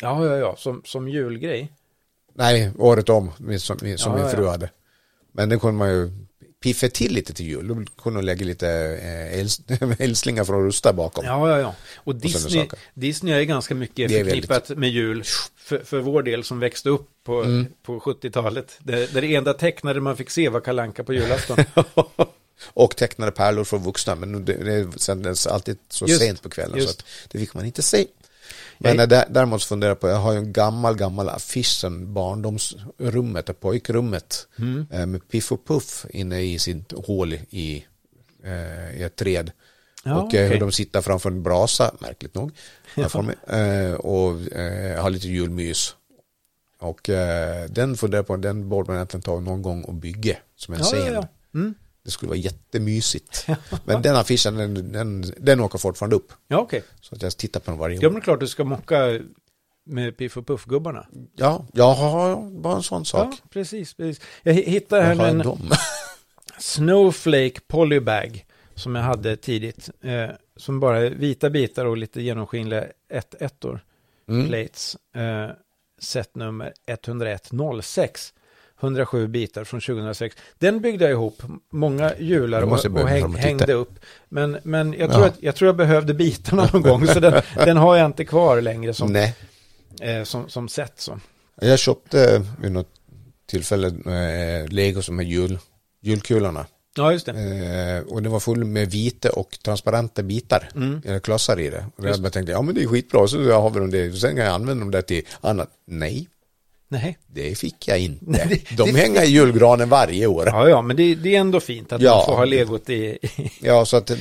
ja, 0.02 0.26
ja, 0.26 0.38
ja. 0.38 0.56
Som, 0.58 0.82
som 0.86 1.10
julgrej. 1.10 1.74
Nej, 2.34 2.72
året 2.78 3.10
om, 3.10 3.32
som, 3.38 3.60
som 3.60 3.78
Ja, 3.82 4.16
min 4.16 4.24
ja. 4.24 4.30
fru 4.30 4.48
hade. 4.48 4.70
Men 5.32 5.50
det 5.50 5.60
kunde 5.60 5.78
man 5.78 5.90
ju 5.90 6.12
piffa 6.64 6.88
till 6.90 7.14
lite 7.14 7.34
till 7.34 7.46
jul. 7.46 7.68
Då 7.68 7.76
kunde 7.76 8.18
man 8.18 8.26
lägga 8.26 8.46
lite 8.46 8.68
eh, 8.70 9.40
äls- 9.44 9.96
älslingar 10.00 10.44
från 10.44 10.66
Rusta 10.66 10.94
bakom. 10.94 11.26
Ja, 11.26 11.50
ja, 11.50 11.60
ja. 11.60 11.76
Och 11.96 12.16
Disney, 12.16 12.64
saker. 12.64 12.80
Disney 12.94 13.34
är 13.34 13.44
ganska 13.44 13.76
mycket 13.76 14.12
är 14.12 14.24
förknippat 14.24 14.70
med 14.70 14.90
jul 14.90 15.24
för, 15.58 15.80
för 15.80 16.00
vår 16.00 16.24
del 16.24 16.44
som 16.44 16.60
växte 16.60 16.90
upp 16.90 17.10
på, 17.24 17.44
Mm. 17.44 17.68
på 17.84 18.00
70-talet. 18.00 18.76
Där, 18.80 19.08
där 19.14 19.22
det 19.22 19.36
enda 19.36 19.54
tecknade 19.54 20.02
man 20.02 20.18
fick 20.18 20.30
se 20.30 20.50
var 20.50 20.60
kalanka 20.62 21.04
på 21.04 21.14
julafton. 21.14 21.58
Och 22.74 22.96
tecknade 22.96 23.32
pärlor 23.32 23.64
för 23.64 23.78
vuxna, 23.78 24.16
men 24.16 24.46
det, 24.46 24.54
det 24.54 25.00
sändes 25.02 25.48
alltid 25.48 25.78
så 25.90 26.06
Just, 26.08 26.22
sent 26.22 26.42
på 26.42 26.50
kvällen 26.50 26.78
just. 26.78 26.90
så 26.90 26.96
att 27.00 27.06
det 27.32 27.40
fick 27.40 27.54
man 27.54 27.66
inte 27.66 27.82
se. 27.82 28.06
Men 28.82 28.98
Jag- 28.98 29.24
däremot 29.30 29.64
funderar 29.64 29.92
jag 29.92 30.00
på, 30.00 30.10
jag 30.10 30.16
har 30.18 30.32
ju 30.34 30.38
en 30.38 30.54
gammal, 30.54 30.96
gammal 30.96 31.30
affisch 31.30 31.80
sen 31.80 32.14
barndomsrummet, 32.14 33.60
pojkrummet, 33.60 34.48
Mm. 34.60 34.88
eh, 34.92 35.06
med 35.06 35.28
Piff 35.28 35.52
och 35.52 35.66
Puff 35.68 36.06
inne 36.10 36.42
i 36.42 36.60
sitt 36.60 36.92
hål 36.92 37.34
i, 37.34 37.86
eh, 38.44 39.00
i 39.00 39.04
ett 39.04 39.16
träd. 39.16 39.52
Ja, 40.04 40.22
och 40.22 40.34
eh, 40.34 40.46
okej. 40.48 40.60
de 40.60 40.72
sitter 40.72 41.02
framför 41.02 41.30
en 41.30 41.44
brasa, 41.44 41.92
märkligt 42.00 42.36
nog, 42.36 42.52
mig, 43.24 43.36
och 43.94 44.32
har 45.04 45.10
lite 45.10 45.28
julmys. 45.28 45.96
Och 46.80 47.10
den 47.70 47.98
funderar 47.98 48.20
jag 48.20 48.28
på, 48.28 48.38
den 48.38 48.70
borde 48.70 48.88
man 48.88 48.96
egentligen 48.96 49.22
ta 49.22 49.40
någon 49.40 49.62
gång 49.62 49.84
och 49.84 49.94
bygga 49.94 50.36
som 50.56 50.74
en 50.74 50.80
Ja, 50.80 50.86
scen. 50.86 51.06
ja, 51.06 51.12
ja. 51.14 51.28
Mm. 51.60 51.74
Det 52.10 52.14
skulle 52.14 52.30
vara 52.30 52.38
jättemysigt. 52.40 53.48
Men 53.86 54.02
den 54.02 54.16
affischen, 54.16 54.56
den, 54.58 54.92
den, 54.92 55.34
den 55.38 55.60
åker 55.60 55.78
fortfarande 55.80 56.16
upp. 56.16 56.34
Ja, 56.48 56.58
okej. 56.58 56.84
Så 57.02 57.16
att 57.16 57.22
jag 57.22 57.38
tittar 57.38 57.60
på 57.60 57.72
den 57.72 57.80
varje 57.80 57.96
Ja, 58.02 58.08
år. 58.08 58.12
men 58.12 58.14
det 58.14 58.20
är 58.20 58.24
klart 58.24 58.40
du 58.40 58.48
ska 58.48 58.64
mocka 58.64 59.20
med 59.86 60.18
Piff 60.18 60.38
och 60.38 60.48
Puff-gubbarna. 60.48 61.06
Ja, 61.36 61.66
jag 61.74 61.94
har 61.94 62.50
bara 62.62 62.76
en 62.76 62.84
sån 62.84 63.06
sak. 63.06 63.34
Ja, 63.34 63.38
precis, 63.50 63.94
precis. 63.94 64.24
Jag 64.44 64.54
hi- 64.54 64.66
hittade 64.70 65.02
här 65.02 65.16
Jag 65.16 65.30
en 65.30 65.42
en. 65.42 65.70
Snowflake 66.60 67.60
Polybag 67.68 68.46
som 68.76 68.96
jag 68.96 69.04
hade 69.04 69.36
tidigt. 69.38 69.90
Eh, 70.02 70.30
som 70.56 70.80
bara 70.80 71.00
är 71.00 71.10
vita 71.10 71.50
bitar 71.50 71.86
och 71.86 71.98
lite 71.98 72.22
genomskinliga 72.22 72.86
ett 73.10 73.42
ettor 73.42 73.86
Mm. 74.30 74.48
plates. 74.48 74.98
Eh, 75.16 75.50
set 76.02 76.36
nummer 76.36 76.74
10106. 76.86 78.34
107 78.80 79.28
bitar 79.28 79.64
från 79.64 79.82
2006. 79.82 80.36
Den 80.58 80.82
byggde 80.82 81.06
jag 81.06 81.12
ihop, 81.12 81.44
många 81.72 82.14
hjular 82.20 82.62
och, 82.62 82.86
och 82.86 83.10
häng, 83.10 83.36
hängde 83.36 83.74
upp. 83.74 84.00
Men, 84.30 84.58
men 84.64 84.94
jag, 84.94 85.12
tror 85.12 85.24
ja. 85.24 85.28
att, 85.28 85.38
jag 85.40 85.56
tror 85.56 85.68
jag 85.68 85.76
behövde 85.76 86.14
bitarna 86.14 86.70
någon 86.74 86.82
gång, 86.82 87.08
så 87.08 87.20
den, 87.20 87.42
den, 87.56 87.78
har 87.78 87.96
jag 87.96 88.06
inte 88.06 88.26
kvar 88.26 88.62
längre 88.62 88.94
som, 88.94 89.16
eh, 89.16 90.24
som, 90.24 90.50
som 90.50 90.70
set. 90.70 90.94
Så. 90.96 91.20
Jag 91.62 91.80
köpte 91.80 92.46
vid 92.62 92.72
något 92.72 92.92
tillfälle 93.46 93.88
eh, 93.88 94.68
Lego 94.68 95.02
som 95.02 95.20
är 95.20 95.24
jul, 95.24 95.60
julkulorna. 96.02 96.66
Ja, 96.96 97.12
just 97.12 97.26
det. 97.26 97.32
Eh, 97.32 98.14
och 98.14 98.24
det 98.24 98.30
var 98.30 98.40
full 98.40 98.66
med 98.66 98.92
vita 98.92 99.30
och 99.30 99.58
transparenta 99.64 100.24
bitar, 100.24 100.70
mm. 100.76 101.02
eller 101.06 101.20
klossar 101.20 101.60
i 101.60 101.70
det. 101.70 101.86
Och 101.96 102.06
jag 102.06 102.34
tänkte, 102.34 102.52
ja 102.52 102.62
men 102.62 102.76
det 102.76 102.84
är 102.84 102.88
skitbra, 102.88 103.28
så 103.28 103.42
jag 103.42 103.62
har 103.62 103.70
vi 103.70 103.80
dem 103.80 103.92
det, 103.92 104.14
sen 104.14 104.36
kan 104.36 104.46
jag 104.46 104.54
använda 104.54 104.84
dem 104.84 104.92
där 104.92 105.02
till 105.02 105.26
annat. 105.42 105.70
Nej. 105.86 106.28
Nej. 106.92 107.18
Det 107.28 107.58
fick 107.58 107.88
jag 107.88 108.00
inte. 108.00 108.26
Nej, 108.28 108.66
det, 108.70 108.76
De 108.76 108.92
det, 108.92 109.00
hänger 109.00 109.24
i 109.24 109.30
julgranen 109.30 109.90
varje 109.90 110.28
år. 110.28 110.48
Ja, 110.48 110.70
ja, 110.70 110.82
men 110.82 110.96
det, 110.96 111.16
det 111.16 111.36
är 111.36 111.40
ändå 111.40 111.60
fint 111.60 111.92
att 111.92 112.02
ja. 112.02 112.16
man 112.16 112.26
får 112.26 112.36
ha 112.36 112.46
legot 112.46 112.90
i... 112.90 113.18
ja, 113.62 113.86
så 113.86 113.98
att 113.98 114.08
det, 114.08 114.16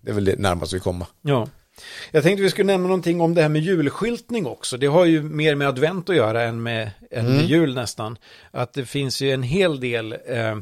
det 0.00 0.10
är 0.10 0.12
väl 0.12 0.24
det 0.24 0.38
närmaste 0.38 0.76
vi 0.76 0.80
kommer. 0.80 1.06
Ja. 1.22 1.48
Jag 2.10 2.22
tänkte 2.22 2.42
vi 2.42 2.50
skulle 2.50 2.72
nämna 2.72 2.88
någonting 2.88 3.20
om 3.20 3.34
det 3.34 3.42
här 3.42 3.48
med 3.48 3.62
julskyltning 3.62 4.46
också. 4.46 4.76
Det 4.76 4.86
har 4.86 5.04
ju 5.04 5.22
mer 5.22 5.54
med 5.54 5.68
advent 5.68 6.10
att 6.10 6.16
göra 6.16 6.42
än 6.42 6.62
med, 6.62 6.90
än 7.10 7.24
med 7.24 7.34
mm. 7.34 7.46
jul 7.46 7.74
nästan. 7.74 8.18
Att 8.50 8.72
det 8.72 8.84
finns 8.84 9.20
ju 9.20 9.32
en 9.32 9.42
hel 9.42 9.80
del 9.80 10.12
eh, 10.12 10.56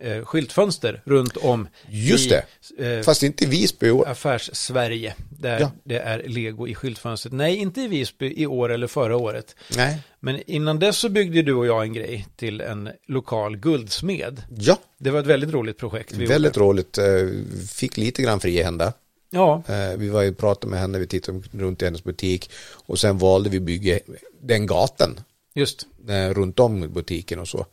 eh, 0.00 0.24
skyltfönster 0.24 1.02
runt 1.04 1.36
om. 1.36 1.68
Just 1.88 2.26
i, 2.26 2.40
det, 2.78 2.96
eh, 2.96 3.02
fast 3.02 3.22
inte 3.22 3.44
i 3.44 3.46
Visby 3.46 3.86
i 3.86 3.90
år. 3.90 4.08
Affärs-Sverige, 4.08 5.14
där 5.30 5.60
ja. 5.60 5.72
det 5.84 5.98
är 5.98 6.22
lego 6.26 6.68
i 6.68 6.74
skyltfönstret. 6.74 7.32
Nej, 7.32 7.56
inte 7.56 7.80
i 7.80 7.88
Visby 7.88 8.34
i 8.36 8.46
år 8.46 8.72
eller 8.72 8.86
förra 8.86 9.16
året. 9.16 9.56
Nej. 9.76 9.98
Men 10.20 10.42
innan 10.46 10.78
dess 10.78 10.96
så 10.96 11.08
byggde 11.08 11.42
du 11.42 11.54
och 11.54 11.66
jag 11.66 11.82
en 11.82 11.92
grej 11.92 12.26
till 12.36 12.60
en 12.60 12.90
lokal 13.06 13.56
guldsmed. 13.56 14.42
Ja. 14.58 14.78
Det 14.98 15.10
var 15.10 15.20
ett 15.20 15.26
väldigt 15.26 15.52
roligt 15.52 15.78
projekt. 15.78 16.12
Väldigt 16.12 16.56
gjorde. 16.56 16.68
roligt. 16.68 16.98
Eh, 16.98 17.04
fick 17.68 17.96
lite 17.96 18.22
grann 18.22 18.40
fria 18.40 18.64
händer. 18.64 18.92
Ja. 19.30 19.62
Eh, 19.68 19.96
vi 19.98 20.08
var 20.08 20.22
ju 20.22 20.34
pratade 20.34 20.70
med 20.70 20.80
henne, 20.80 20.98
vi 20.98 21.06
tittade 21.06 21.42
runt 21.52 21.82
i 21.82 21.84
hennes 21.84 22.04
butik 22.04 22.50
och 22.86 22.98
sen 22.98 23.18
valde 23.18 23.50
vi 23.50 23.60
bygga 23.60 23.98
den 24.42 24.66
gatan. 24.66 25.20
Just. 25.54 25.86
Runt 26.34 26.60
om 26.60 26.92
butiken 26.92 27.38
och 27.38 27.48
så. 27.48 27.66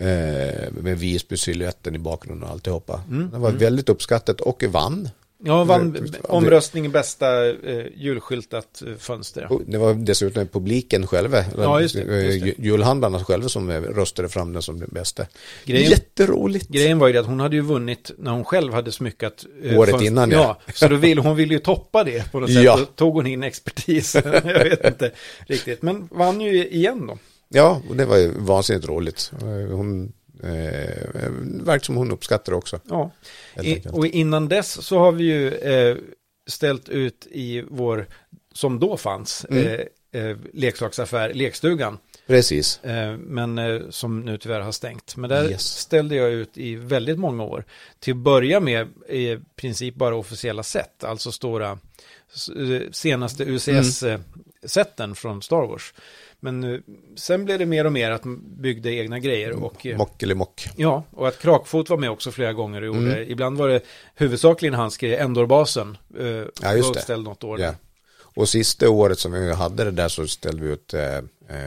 Eh, 0.00 0.72
med 0.72 0.98
Visby-siluetten 0.98 1.94
i 1.94 1.98
bakgrunden 1.98 2.48
och 2.48 2.50
alltihopa. 2.50 3.02
Mm. 3.10 3.30
Det 3.30 3.38
var 3.38 3.48
mm. 3.48 3.60
väldigt 3.60 3.88
uppskattat 3.88 4.40
och 4.40 4.64
vann. 4.64 5.08
Ja, 5.44 5.64
vann 5.64 6.14
omröstning 6.22 6.90
bästa 6.90 7.48
eh, 7.48 7.86
julskyltat 7.96 8.82
eh, 8.86 8.94
fönster. 8.98 9.48
Det 9.66 9.78
var 9.78 9.94
dessutom 9.94 10.46
publiken 10.46 11.06
själva, 11.06 11.44
ja, 11.56 11.80
just 11.80 11.94
det, 11.94 12.22
just 12.22 12.44
det. 12.44 12.64
julhandlarna 12.64 13.24
själva 13.24 13.48
som 13.48 13.70
röstade 13.70 14.28
fram 14.28 14.52
den 14.52 14.62
som 14.62 14.80
den 14.80 14.88
bästa. 14.92 15.26
Grejen, 15.64 15.90
Jätteroligt. 15.90 16.68
Grejen 16.68 16.98
var 16.98 17.08
ju 17.08 17.18
att 17.18 17.26
hon 17.26 17.40
hade 17.40 17.56
ju 17.56 17.62
vunnit 17.62 18.10
när 18.18 18.30
hon 18.30 18.44
själv 18.44 18.72
hade 18.72 18.92
smyckat. 18.92 19.44
Eh, 19.62 19.78
Året 19.78 19.90
fönster. 19.90 20.06
innan 20.06 20.30
ja. 20.30 20.60
ja. 20.66 20.72
Så 20.72 20.88
då 20.88 20.96
vill, 20.96 21.18
hon 21.18 21.36
ville 21.36 21.54
ju 21.54 21.60
toppa 21.60 22.04
det 22.04 22.32
på 22.32 22.40
något 22.40 22.50
sätt. 22.54 22.64
Ja. 22.64 22.76
Då 22.76 22.84
tog 22.84 23.14
hon 23.14 23.26
in 23.26 23.42
expertis. 23.42 24.14
Jag 24.44 24.64
vet 24.64 24.84
inte 24.84 25.10
riktigt. 25.46 25.82
Men 25.82 26.08
vann 26.10 26.40
ju 26.40 26.68
igen 26.68 27.06
då. 27.06 27.18
Ja, 27.54 27.82
och 27.88 27.96
det 27.96 28.04
var 28.04 28.16
ju 28.16 28.32
vansinnigt 28.36 28.88
roligt. 28.88 29.32
Hon 29.70 30.12
eh, 30.42 31.30
verkar 31.64 31.84
som 31.84 31.96
hon 31.96 32.10
uppskattar 32.10 32.52
det 32.52 32.58
också. 32.58 32.80
Ja, 32.88 33.10
I, 33.62 33.82
och 33.92 34.06
innan 34.06 34.48
dess 34.48 34.86
så 34.86 34.98
har 34.98 35.12
vi 35.12 35.24
ju 35.24 35.54
eh, 35.54 35.96
ställt 36.46 36.88
ut 36.88 37.26
i 37.30 37.64
vår, 37.68 38.06
som 38.54 38.78
då 38.78 38.96
fanns, 38.96 39.46
mm. 39.50 39.66
eh, 39.66 39.80
eh, 40.22 40.36
leksaksaffär, 40.52 41.34
lekstugan. 41.34 41.98
Precis. 42.26 42.84
Eh, 42.84 43.16
men 43.16 43.58
eh, 43.58 43.80
som 43.90 44.20
nu 44.20 44.38
tyvärr 44.38 44.60
har 44.60 44.72
stängt. 44.72 45.16
Men 45.16 45.30
där 45.30 45.50
yes. 45.50 45.62
ställde 45.62 46.16
jag 46.16 46.30
ut 46.30 46.58
i 46.58 46.74
väldigt 46.74 47.18
många 47.18 47.44
år. 47.44 47.64
Till 47.98 48.12
att 48.12 48.16
börja 48.16 48.60
med 48.60 48.88
i 49.08 49.38
princip 49.56 49.94
bara 49.94 50.16
officiella 50.16 50.62
sätt, 50.62 51.04
alltså 51.04 51.32
stora 51.32 51.78
senaste 52.92 53.44
UCS-sätten 53.44 55.04
mm. 55.04 55.14
från 55.14 55.42
Star 55.42 55.66
Wars. 55.66 55.94
Men 56.40 56.60
nu, 56.60 56.82
sen 57.16 57.44
blev 57.44 57.58
det 57.58 57.66
mer 57.66 57.84
och 57.84 57.92
mer 57.92 58.10
att 58.10 58.24
man 58.24 58.40
byggde 58.60 58.94
egna 58.94 59.18
grejer. 59.18 59.64
Och, 59.64 59.86
eh, 59.86 59.96
mock 59.96 60.22
eller 60.22 60.34
mock. 60.34 60.68
Ja, 60.76 61.04
och 61.10 61.28
att 61.28 61.38
Krakfot 61.38 61.90
var 61.90 61.96
med 61.96 62.10
också 62.10 62.30
flera 62.30 62.52
gånger 62.52 62.80
och 62.80 62.86
gjorde 62.86 63.16
mm. 63.16 63.30
Ibland 63.30 63.58
var 63.58 63.68
det 63.68 63.80
huvudsakligen 64.14 64.74
hans 64.74 64.96
grej, 64.96 65.16
Endorbasen. 65.16 65.98
Eh, 66.18 66.26
ja, 66.62 66.74
just 66.74 67.06
det. 67.06 67.16
något 67.16 67.44
år. 67.44 67.60
Ja. 67.60 67.74
Och 68.34 68.48
sista 68.48 68.90
året 68.90 69.18
som 69.18 69.32
vi 69.32 69.52
hade 69.52 69.84
det 69.84 69.90
där 69.90 70.08
så 70.08 70.26
ställde 70.26 70.62
vi 70.62 70.72
ut 70.72 70.94
eh, 70.94 71.16
eh 71.16 71.22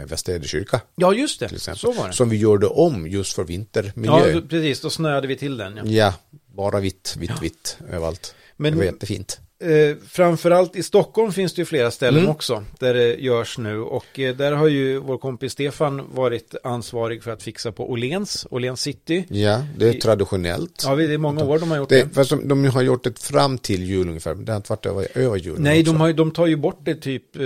Västerhede 0.07 0.47
kyrka. 0.47 0.81
Ja, 0.95 1.13
just 1.13 1.39
det. 1.39 1.59
Så 1.59 1.91
var 1.91 2.07
det. 2.07 2.13
Som 2.13 2.29
vi 2.29 2.37
gjorde 2.37 2.67
om 2.67 3.07
just 3.07 3.33
för 3.33 3.43
vintermiljö. 3.43 4.29
Ja, 4.29 4.41
precis. 4.49 4.81
Då 4.81 4.89
snöade 4.89 5.27
vi 5.27 5.35
till 5.35 5.57
den. 5.57 5.77
Ja, 5.77 5.83
ja 5.85 6.13
bara 6.55 6.79
vitt, 6.79 7.15
vitt, 7.19 7.29
ja. 7.29 7.35
vitt 7.41 7.77
överallt. 7.89 8.35
Men, 8.57 8.71
det 8.71 8.77
var 8.77 8.85
jättefint. 8.85 9.39
Eh, 9.63 9.95
framförallt 10.07 10.75
i 10.75 10.83
Stockholm 10.83 11.31
finns 11.31 11.53
det 11.53 11.61
ju 11.61 11.65
flera 11.65 11.91
ställen 11.91 12.19
mm. 12.19 12.31
också 12.31 12.63
där 12.79 12.93
det 12.93 13.15
görs 13.15 13.57
nu 13.57 13.79
och 13.79 14.19
eh, 14.19 14.35
där 14.35 14.51
har 14.51 14.67
ju 14.67 14.97
vår 14.97 15.17
kompis 15.17 15.51
Stefan 15.51 16.01
varit 16.13 16.55
ansvarig 16.63 17.23
för 17.23 17.31
att 17.31 17.43
fixa 17.43 17.71
på 17.71 17.91
Åhléns, 17.91 18.47
Åhléns 18.49 18.81
City. 18.81 19.25
Ja, 19.29 19.65
det 19.77 19.87
är 19.89 19.93
traditionellt. 19.93 20.83
Ja, 20.85 20.95
det 20.95 21.13
är 21.13 21.17
många 21.17 21.43
år 21.43 21.59
de 21.59 21.71
har 21.71 21.77
gjort 21.77 21.89
det. 21.89 22.03
det. 22.03 22.09
Fast 22.09 22.29
de, 22.29 22.47
de, 22.47 22.65
har 22.65 22.81
gjort 22.81 23.03
det 23.03 23.19
fram 23.19 23.57
till 23.57 23.83
jul 23.83 24.07
ungefär, 24.07 24.35
det 24.35 24.51
har 24.51 24.57
inte 24.57 24.71
varit 24.71 24.85
över, 24.85 25.07
över 25.17 25.37
jul. 25.37 25.55
Nej, 25.59 25.83
de, 25.83 26.01
har, 26.01 26.13
de 26.13 26.31
tar 26.31 26.47
ju 26.47 26.55
bort 26.55 26.79
det 26.81 26.95
typ 26.95 27.35
eh, 27.35 27.41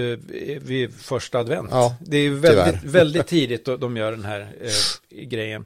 vid 0.61 0.93
första 0.93 1.39
advent. 1.39 1.69
Ja, 1.71 1.95
det 1.99 2.17
är 2.17 2.29
väldigt, 2.29 2.83
väldigt 2.93 3.27
tidigt 3.27 3.65
de 3.65 3.97
gör 3.97 4.11
den 4.11 4.25
här 4.25 4.39
eh, 4.61 5.23
grejen. 5.27 5.65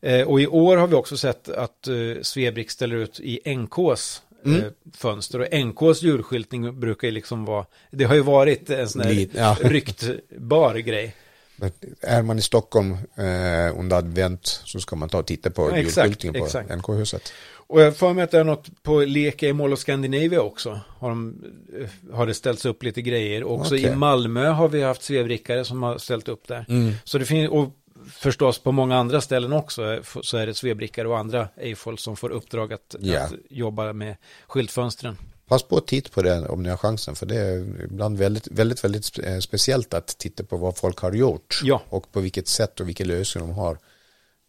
Eh, 0.00 0.28
och 0.28 0.40
i 0.40 0.46
år 0.46 0.76
har 0.76 0.86
vi 0.86 0.94
också 0.94 1.16
sett 1.16 1.48
att 1.48 1.88
eh, 1.88 1.94
Svebrik 2.22 2.70
ställer 2.70 2.96
ut 2.96 3.20
i 3.20 3.54
NKs 3.56 4.22
mm. 4.48 4.64
Eh, 4.64 4.70
fönster. 4.96 5.40
Och 5.40 5.46
NKs 5.52 6.02
julskyltning 6.02 6.80
brukar 6.80 7.08
ju 7.08 7.12
liksom 7.12 7.44
vara, 7.44 7.66
det 7.90 8.04
har 8.04 8.14
ju 8.14 8.22
varit 8.22 8.70
en 8.70 8.88
sån 8.88 9.02
här 9.02 9.28
ja. 9.32 9.56
ryktbar 9.60 10.74
grej. 10.74 11.14
Men 11.60 11.70
är 12.00 12.22
man 12.22 12.38
i 12.38 12.42
Stockholm 12.42 12.92
eh, 12.92 13.78
under 13.78 13.96
advent 13.96 14.60
så 14.64 14.80
ska 14.80 14.96
man 14.96 15.08
ta 15.08 15.18
och 15.18 15.26
titta 15.26 15.50
på 15.50 15.70
ja, 15.70 15.78
julskyltningen 15.78 16.40
på 16.40 16.74
NK-huset. 16.76 17.32
Och 17.68 17.80
jag 17.80 17.96
får 17.96 18.14
mig 18.14 18.24
att 18.24 18.30
det 18.30 18.38
är 18.38 18.44
något 18.44 18.82
på 18.82 19.00
Leka 19.00 19.48
i 19.48 19.52
Mall 19.52 19.72
of 19.72 19.78
Scandinavia 19.78 20.42
också. 20.42 20.80
Har, 20.98 21.08
de, 21.08 21.44
eh, 21.80 22.14
har 22.16 22.26
det 22.26 22.34
ställts 22.34 22.64
upp 22.64 22.82
lite 22.82 23.02
grejer. 23.02 23.44
Också 23.44 23.74
okay. 23.74 23.92
i 23.92 23.96
Malmö 23.96 24.48
har 24.48 24.68
vi 24.68 24.82
haft 24.82 25.02
svevrickare 25.02 25.64
som 25.64 25.82
har 25.82 25.98
ställt 25.98 26.28
upp 26.28 26.48
där. 26.48 26.64
Mm. 26.68 26.92
Så 27.04 27.18
det 27.18 27.24
finns, 27.24 27.50
och 27.50 27.72
förstås 28.08 28.58
på 28.58 28.72
många 28.72 28.96
andra 28.96 29.20
ställen 29.20 29.52
också 29.52 30.00
så 30.22 30.36
är 30.36 30.46
det 30.46 30.54
svebrickare 30.54 31.08
och 31.08 31.18
andra 31.18 31.48
Eiffel 31.56 31.98
som 31.98 32.16
får 32.16 32.30
uppdrag 32.30 32.72
att, 32.72 32.96
yeah. 33.00 33.24
att 33.24 33.32
jobba 33.50 33.92
med 33.92 34.16
skyltfönstren. 34.46 35.16
Pass 35.48 35.62
på 35.62 35.76
att 35.76 35.86
titta 35.86 36.10
på 36.10 36.22
det 36.22 36.48
om 36.48 36.62
ni 36.62 36.68
har 36.68 36.76
chansen 36.76 37.14
för 37.14 37.26
det 37.26 37.36
är 37.36 37.84
ibland 37.84 38.18
väldigt, 38.18 38.48
väldigt, 38.50 38.84
väldigt 38.84 39.18
eh, 39.18 39.38
speciellt 39.38 39.94
att 39.94 40.18
titta 40.18 40.44
på 40.44 40.56
vad 40.56 40.76
folk 40.76 40.98
har 40.98 41.12
gjort 41.12 41.60
ja. 41.62 41.82
och 41.88 42.12
på 42.12 42.20
vilket 42.20 42.48
sätt 42.48 42.80
och 42.80 42.88
vilken 42.88 43.08
lösning 43.08 43.48
de 43.48 43.54
har. 43.54 43.78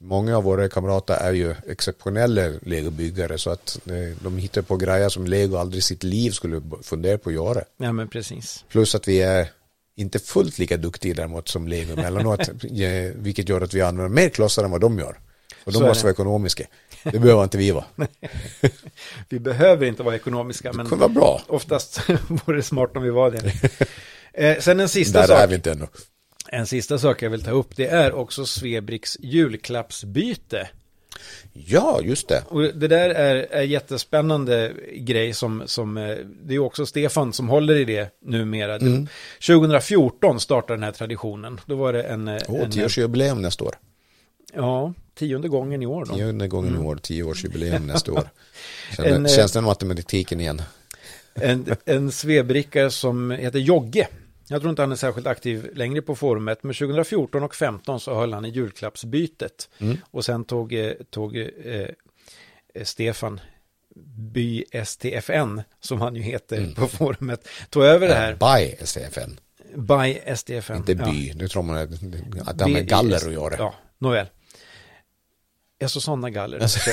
Många 0.01 0.37
av 0.37 0.43
våra 0.43 0.69
kamrater 0.69 1.13
är 1.13 1.33
ju 1.33 1.55
exceptionella 1.67 2.41
legobyggare 2.61 3.37
så 3.37 3.49
att 3.49 3.79
eh, 3.85 4.17
de 4.23 4.37
hittar 4.37 4.61
på 4.61 4.77
grejer 4.77 5.09
som 5.09 5.27
lego 5.27 5.57
aldrig 5.57 5.79
i 5.79 5.81
sitt 5.81 6.03
liv 6.03 6.31
skulle 6.31 6.61
fundera 6.83 7.17
på 7.17 7.29
att 7.29 7.35
göra. 7.35 7.63
Ja 7.77 7.91
men 7.91 8.07
precis. 8.07 8.65
Plus 8.69 8.95
att 8.95 9.07
vi 9.07 9.21
är 9.21 9.49
inte 9.99 10.19
fullt 10.19 10.59
lika 10.59 10.77
duktiga 10.77 11.13
däremot 11.13 11.47
som 11.47 11.67
Lego 11.67 11.93
emellanåt, 11.93 12.49
vilket 13.15 13.49
gör 13.49 13.61
att 13.61 13.73
vi 13.73 13.81
använder 13.81 14.09
mer 14.09 14.29
klossar 14.29 14.63
än 14.63 14.71
vad 14.71 14.81
de 14.81 14.99
gör. 14.99 15.19
Och 15.63 15.73
de 15.73 15.83
måste 15.83 16.03
vara 16.03 16.13
ekonomiska. 16.13 16.63
Det 17.03 17.19
behöver 17.19 17.43
inte 17.43 17.57
vi 17.57 17.71
vara. 17.71 17.85
vi 19.29 19.39
behöver 19.39 19.85
inte 19.85 20.03
vara 20.03 20.15
ekonomiska, 20.15 20.73
men 20.73 20.89
det 20.89 20.95
vara 20.95 21.09
bra. 21.09 21.41
oftast 21.47 22.01
vore 22.27 22.57
det 22.57 22.63
smart 22.63 22.91
om 22.95 23.03
vi 23.03 23.09
var 23.09 23.31
det. 23.31 23.53
Eh, 24.33 24.59
sen 24.59 24.79
en 24.79 24.89
sista 24.89 25.19
Där 25.19 25.27
sak. 25.27 25.39
är 25.39 25.47
vi 25.47 25.55
inte 25.55 25.71
ännu. 25.71 25.87
En 26.51 26.67
sista 26.67 26.99
sak 26.99 27.21
jag 27.21 27.29
vill 27.29 27.43
ta 27.43 27.51
upp, 27.51 27.75
det 27.75 27.87
är 27.87 28.13
också 28.13 28.45
Svebriks 28.45 29.17
julklappsbyte. 29.19 30.69
Ja, 31.53 31.99
just 32.03 32.27
det. 32.27 32.43
Och 32.47 32.61
det 32.61 32.87
där 32.87 33.09
är, 33.09 33.35
är 33.35 33.61
jättespännande 33.61 34.73
grej 34.93 35.33
som, 35.33 35.63
som 35.65 35.97
eh, 35.97 36.17
det 36.43 36.55
är 36.55 36.59
också 36.59 36.85
Stefan 36.85 37.33
som 37.33 37.49
håller 37.49 37.75
i 37.75 37.85
det 37.85 38.09
numera. 38.25 38.75
Mm. 38.75 39.07
2014 39.47 40.39
startade 40.39 40.73
den 40.73 40.83
här 40.83 40.91
traditionen. 40.91 41.59
Då 41.65 41.75
var 41.75 41.93
det 41.93 42.03
en... 42.03 42.29
Oh, 42.29 42.63
en 42.63 42.71
tioårsjubileum 42.71 43.41
nästa 43.41 43.63
år. 43.63 43.75
Ja, 44.53 44.93
tionde 45.15 45.47
gången 45.47 45.83
i 45.83 45.85
år 45.85 46.05
då. 46.05 46.15
Tionde 46.15 46.47
gången 46.47 46.69
mm. 46.69 46.83
i 46.83 46.87
år, 46.87 46.95
tioårsjubileum 46.95 47.87
nästa 47.87 48.11
år. 48.11 48.29
Känner, 48.95 49.09
en, 49.09 49.25
eh, 49.25 49.31
känns 49.31 49.51
den 49.51 49.63
matematiken 49.63 50.39
igen? 50.39 50.61
En, 51.33 51.75
en 51.85 52.11
svebrickare 52.11 52.91
som 52.91 53.31
heter 53.31 53.59
Jogge 53.59 54.07
jag 54.49 54.61
tror 54.61 54.69
inte 54.69 54.81
han 54.81 54.91
är 54.91 54.95
särskilt 54.95 55.27
aktiv 55.27 55.69
längre 55.73 56.01
på 56.01 56.15
forumet, 56.15 56.63
men 56.63 56.73
2014 56.73 57.43
och 57.43 57.49
2015 57.49 57.99
så 57.99 58.15
höll 58.15 58.33
han 58.33 58.45
i 58.45 58.49
julklappsbytet. 58.49 59.69
Mm. 59.77 59.97
Och 60.11 60.25
sen 60.25 60.45
tog, 60.45 60.73
eh, 60.73 60.93
tog 61.09 61.37
eh, 61.37 61.87
Stefan 62.83 63.39
By 64.33 64.63
STFN, 64.85 65.61
som 65.79 66.01
han 66.01 66.15
ju 66.15 66.21
heter 66.21 66.57
mm. 66.57 66.73
på 66.73 66.87
forumet, 66.87 67.47
tog 67.69 67.83
över 67.83 68.07
det 68.07 68.13
här. 68.13 68.33
By 68.33 68.85
STFN. 68.85 69.39
By 69.75 70.35
SDFM. 70.35 70.77
Inte 70.77 70.91
Ja. 70.91 71.11
by, 71.11 71.31
det 71.35 71.47
tror 71.47 71.63
man 71.63 71.77
att 71.77 72.57
det 72.57 72.63
har 72.63 72.69
med 72.69 72.87
galler 72.87 73.27
att 73.27 73.33
göra. 73.33 73.55
Ja, 73.57 73.73
nåväl. 73.97 74.27
Alltså 75.83 75.99
sådana 76.01 76.29
galler. 76.29 76.59
Alltså. 76.59 76.79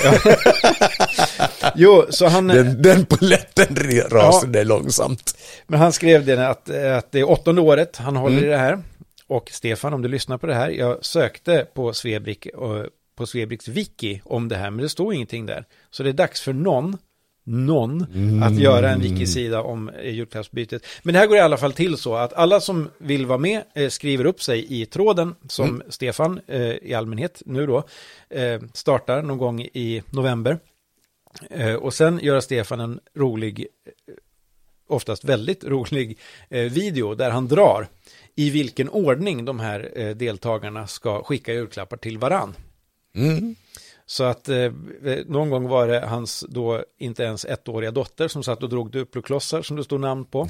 jo, 1.74 2.06
så 2.10 2.26
han, 2.26 2.46
Den, 2.48 2.82
den 2.82 3.06
poletten 3.06 3.76
rasade 4.10 4.64
långsamt. 4.64 5.38
men 5.66 5.80
han 5.80 5.92
skrev 5.92 6.24
det 6.26 6.48
att, 6.48 6.70
att 6.70 7.12
det 7.12 7.18
är 7.20 7.30
åttonde 7.30 7.60
året 7.60 7.96
han 7.96 8.16
håller 8.16 8.36
Mm. 8.36 8.44
i 8.48 8.50
det 8.50 8.56
här. 8.58 8.82
Och 9.28 9.50
Stefan, 9.52 9.94
om 9.94 10.02
du 10.02 10.08
lyssnar 10.08 10.38
på 10.38 10.46
det 10.46 10.54
här, 10.54 10.68
jag 10.70 11.04
sökte 11.04 11.66
på 11.74 11.92
Svebrik 11.92 12.46
och 12.54 12.86
på 13.16 13.26
Svebriks 13.26 13.68
wiki 13.68 14.20
om 14.24 14.48
det 14.48 14.56
här, 14.56 14.70
men 14.70 14.82
det 14.82 14.88
står 14.88 15.14
ingenting 15.14 15.46
där. 15.46 15.64
Så 15.90 16.02
det 16.02 16.08
är 16.08 16.12
dags 16.12 16.40
för 16.40 16.52
någon, 16.52 16.98
någon, 17.46 18.06
att 18.42 18.58
göra 18.58 18.90
en 18.90 19.00
wiki-sida 19.00 19.62
om 19.62 19.88
eh, 19.88 20.10
julklappsbytet. 20.10 20.86
Men 21.02 21.12
det 21.12 21.18
här 21.18 21.26
går 21.26 21.36
i 21.36 21.40
alla 21.40 21.56
fall 21.56 21.72
till 21.72 21.96
så 21.96 22.14
att 22.14 22.32
alla 22.32 22.60
som 22.60 22.88
vill 22.98 23.26
vara 23.26 23.38
med 23.38 23.62
eh, 23.74 23.88
skriver 23.88 24.26
upp 24.26 24.42
sig 24.42 24.80
i 24.80 24.86
tråden 24.86 25.34
som 25.48 25.82
Stefan 25.88 26.40
eh, 26.46 26.60
i 26.60 26.94
allmänhet 26.94 27.42
nu 27.46 27.66
då 27.66 27.84
eh, 28.30 28.60
startar 28.72 29.22
någon 29.22 29.38
gång 29.38 29.60
i 29.60 30.02
november. 30.10 30.58
Eh, 31.50 31.74
och 31.74 31.94
sen 31.94 32.20
gör 32.22 32.40
Stefan 32.40 32.80
en 32.80 33.00
rolig, 33.14 33.66
eh, 33.84 34.14
oftast 34.88 35.24
väldigt 35.24 35.64
rolig 35.68 36.18
video 36.48 37.14
där 37.14 37.30
han 37.30 37.48
drar 37.48 37.88
i 38.34 38.50
vilken 38.50 38.88
ordning 38.88 39.44
de 39.44 39.60
här 39.60 40.14
deltagarna 40.14 40.86
ska 40.86 41.22
skicka 41.22 41.52
julklappar 41.52 41.96
till 41.96 42.18
varann. 42.18 42.54
Mm. 43.14 43.54
Så 44.08 44.24
att 44.24 44.48
eh, 44.48 44.72
någon 45.26 45.50
gång 45.50 45.68
var 45.68 45.88
det 45.88 46.00
hans 46.00 46.44
då 46.48 46.84
inte 46.98 47.22
ens 47.22 47.44
ettåriga 47.44 47.90
dotter 47.90 48.28
som 48.28 48.42
satt 48.42 48.62
och 48.62 48.68
drog 48.68 48.90
Duplo-klossar 48.90 49.62
som 49.62 49.76
det 49.76 49.84
stod 49.84 50.00
namn 50.00 50.24
på. 50.24 50.48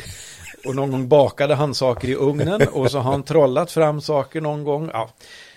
Och 0.67 0.75
någon 0.75 0.91
gång 0.91 1.09
bakade 1.09 1.55
han 1.55 1.75
saker 1.75 2.09
i 2.09 2.15
ugnen 2.15 2.61
och 2.73 2.91
så 2.91 2.99
har 2.99 3.13
han 3.13 3.23
trollat 3.23 3.73
fram 3.73 4.01
saker 4.01 4.41
någon 4.41 4.65
gång. 4.65 4.91
Ja. 4.93 5.11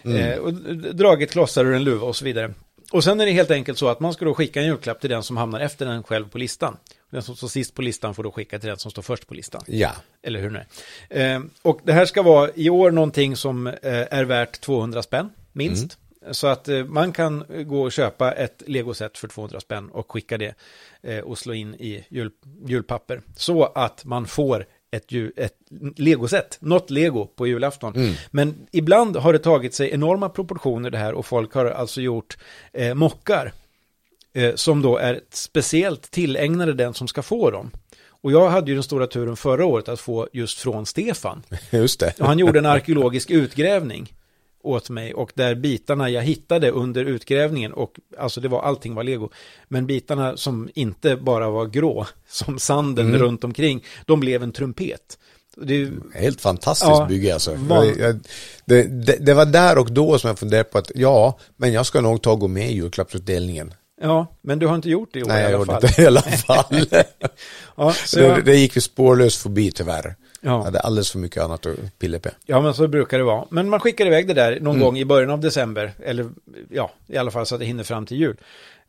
Eh, 0.03 0.37
och 0.37 0.53
dragit 0.95 1.31
klossar 1.31 1.65
ur 1.65 1.73
en 1.73 1.83
luva 1.83 2.07
och 2.07 2.15
så 2.15 2.25
vidare. 2.25 2.53
Och 2.91 3.03
sen 3.03 3.19
är 3.19 3.25
det 3.25 3.31
helt 3.31 3.51
enkelt 3.51 3.77
så 3.77 3.87
att 3.87 3.99
man 3.99 4.13
ska 4.13 4.25
då 4.25 4.33
skicka 4.33 4.59
en 4.61 4.65
julklapp 4.65 5.01
till 5.01 5.09
den 5.09 5.23
som 5.23 5.37
hamnar 5.37 5.59
efter 5.59 5.85
den 5.85 6.03
själv 6.03 6.29
på 6.29 6.37
listan. 6.37 6.77
Den 7.11 7.21
som 7.21 7.35
står 7.35 7.47
sist 7.47 7.75
på 7.75 7.81
listan 7.81 8.15
får 8.15 8.23
då 8.23 8.31
skicka 8.31 8.59
till 8.59 8.69
den 8.69 8.77
som 8.77 8.91
står 8.91 9.01
först 9.01 9.27
på 9.27 9.33
listan. 9.33 9.61
Ja. 9.67 9.91
Eller 10.23 10.39
hur 10.39 10.49
nu. 10.49 10.65
Eh, 11.09 11.41
och 11.61 11.79
det 11.83 11.93
här 11.93 12.05
ska 12.05 12.21
vara 12.21 12.49
i 12.55 12.69
år 12.69 12.91
någonting 12.91 13.35
som 13.35 13.67
eh, 13.67 13.73
är 13.83 14.23
värt 14.23 14.61
200 14.61 15.03
spänn, 15.03 15.29
minst. 15.51 15.97
Så 16.31 16.47
att 16.47 16.67
eh, 16.67 16.83
man 16.83 17.11
kan 17.11 17.43
gå 17.65 17.81
och 17.81 17.91
köpa 17.91 18.31
ett 18.31 18.63
legoset 18.67 19.17
för 19.17 19.27
200 19.27 19.59
spänn 19.59 19.89
och 19.89 20.11
skicka 20.11 20.37
det 20.37 20.55
eh, 21.01 21.19
och 21.19 21.37
slå 21.37 21.53
in 21.53 21.75
i 21.75 22.05
jul, 22.09 22.31
julpapper. 22.65 23.21
Så 23.35 23.65
att 23.65 24.05
man 24.05 24.27
får 24.27 24.65
ett, 24.91 25.11
ju, 25.11 25.31
ett 25.35 25.55
legoset, 25.95 26.57
något 26.61 26.89
lego 26.89 27.25
på 27.25 27.47
julafton. 27.47 28.15
Men 28.31 28.67
ibland 28.71 29.15
har 29.15 29.33
det 29.33 29.39
tagit 29.39 29.73
sig 29.73 29.93
enorma 29.93 30.29
proportioner 30.29 30.89
det 30.89 30.97
här 30.97 31.13
och 31.13 31.25
folk 31.25 31.53
har 31.53 31.65
alltså 31.65 32.01
gjort 32.01 32.37
eh, 32.73 32.93
mockar 32.93 33.53
eh, 34.33 34.55
som 34.55 34.81
då 34.81 34.97
är 34.97 35.21
speciellt 35.29 36.11
tillägnade 36.11 36.73
den 36.73 36.93
som 36.93 37.07
ska 37.07 37.21
få 37.21 37.51
dem. 37.51 37.71
Och 38.21 38.31
jag 38.31 38.49
hade 38.49 38.71
ju 38.71 38.75
den 38.75 38.83
stora 38.83 39.07
turen 39.07 39.35
förra 39.35 39.65
året 39.65 39.89
att 39.89 39.99
få 39.99 40.27
just 40.33 40.59
från 40.59 40.85
Stefan. 40.85 41.43
Just 41.71 41.99
det. 41.99 42.19
Och 42.19 42.25
han 42.25 42.39
gjorde 42.39 42.59
en 42.59 42.65
arkeologisk 42.65 43.31
utgrävning 43.31 44.13
åt 44.69 44.89
mig 44.89 45.13
och 45.13 45.31
där 45.35 45.55
bitarna 45.55 46.09
jag 46.09 46.21
hittade 46.21 46.71
under 46.71 47.05
utgrävningen 47.05 47.73
och 47.73 47.91
alltså 48.17 48.41
det 48.41 48.47
var 48.47 48.61
allting 48.61 48.95
var 48.95 49.03
lego 49.03 49.29
men 49.67 49.85
bitarna 49.87 50.37
som 50.37 50.69
inte 50.75 51.15
bara 51.15 51.49
var 51.49 51.65
grå 51.65 52.05
som 52.29 52.59
sanden 52.59 53.07
Mm. 53.09 53.21
runt 53.21 53.43
omkring 53.43 53.83
de 54.05 54.19
blev 54.19 54.43
en 54.43 54.51
trumpet. 54.51 55.17
Det 55.61 55.73
är 55.73 55.77
ju, 55.77 55.91
Helt 56.13 56.41
fantastiskt 56.41 56.89
Ja, 56.89 57.05
bygge 57.09 57.33
alltså. 57.33 57.57
Jag, 57.69 57.97
jag, 57.99 58.19
det, 58.65 58.83
det, 58.83 59.17
det 59.25 59.33
var 59.33 59.45
där 59.45 59.77
och 59.77 59.91
då 59.91 60.19
som 60.19 60.27
jag 60.27 60.39
funderade 60.39 60.63
på 60.69 60.77
att 60.77 60.91
ja, 60.95 61.39
men 61.57 61.73
jag 61.73 61.85
ska 61.85 62.01
nog 62.01 62.21
ta 62.21 62.31
och 62.31 62.39
gå 62.39 62.47
med 62.47 62.69
i 62.71 62.73
julklappsutdelningen. 62.73 63.73
ja, 64.01 64.37
men 64.41 64.59
du 64.59 64.67
har 64.67 64.75
inte 64.75 64.89
gjort 64.89 65.09
det 65.13 65.19
i 65.19 65.23
år 65.23 65.27
Nej, 65.27 65.37
i 65.39 65.43
jag 65.43 65.47
alla 65.47 65.57
gjorde 65.57 65.71
fall. 65.71 65.83
inte 65.85 65.95
det 65.95 66.03
i 66.03 66.07
alla 66.07 66.21
fall. 66.21 66.85
Ja, 67.77 67.93
så 67.93 68.19
det, 68.19 68.25
jag, 68.25 68.45
det 68.45 68.55
gick 68.55 68.77
vi 68.77 68.81
spårlöst 68.81 69.41
förbi 69.41 69.71
tyvärr. 69.71 70.15
Jag 70.41 70.51
ja. 70.53 70.63
hade 70.63 70.79
alldeles 70.79 71.11
för 71.11 71.19
mycket 71.19 71.43
annat 71.43 71.65
att 71.65 71.99
pilla 71.99 72.19
på. 72.19 72.29
ja, 72.45 72.61
men 72.61 72.73
så 72.73 72.87
brukar 72.87 73.17
det 73.17 73.23
vara. 73.23 73.45
Men 73.49 73.69
man 73.69 73.79
skickar 73.79 74.05
iväg 74.05 74.27
det 74.27 74.33
där 74.33 74.59
någon 74.59 74.75
Mm. 74.75 74.85
gång 74.85 74.97
i 74.97 75.05
början 75.05 75.29
av 75.29 75.39
december 75.39 75.91
eller 76.03 76.29
ja, 76.69 76.91
i 77.07 77.17
alla 77.17 77.31
fall 77.31 77.45
så 77.45 77.55
att 77.55 77.59
det 77.59 77.65
hinner 77.65 77.83
fram 77.83 78.05
till 78.05 78.17
jul. 78.17 78.37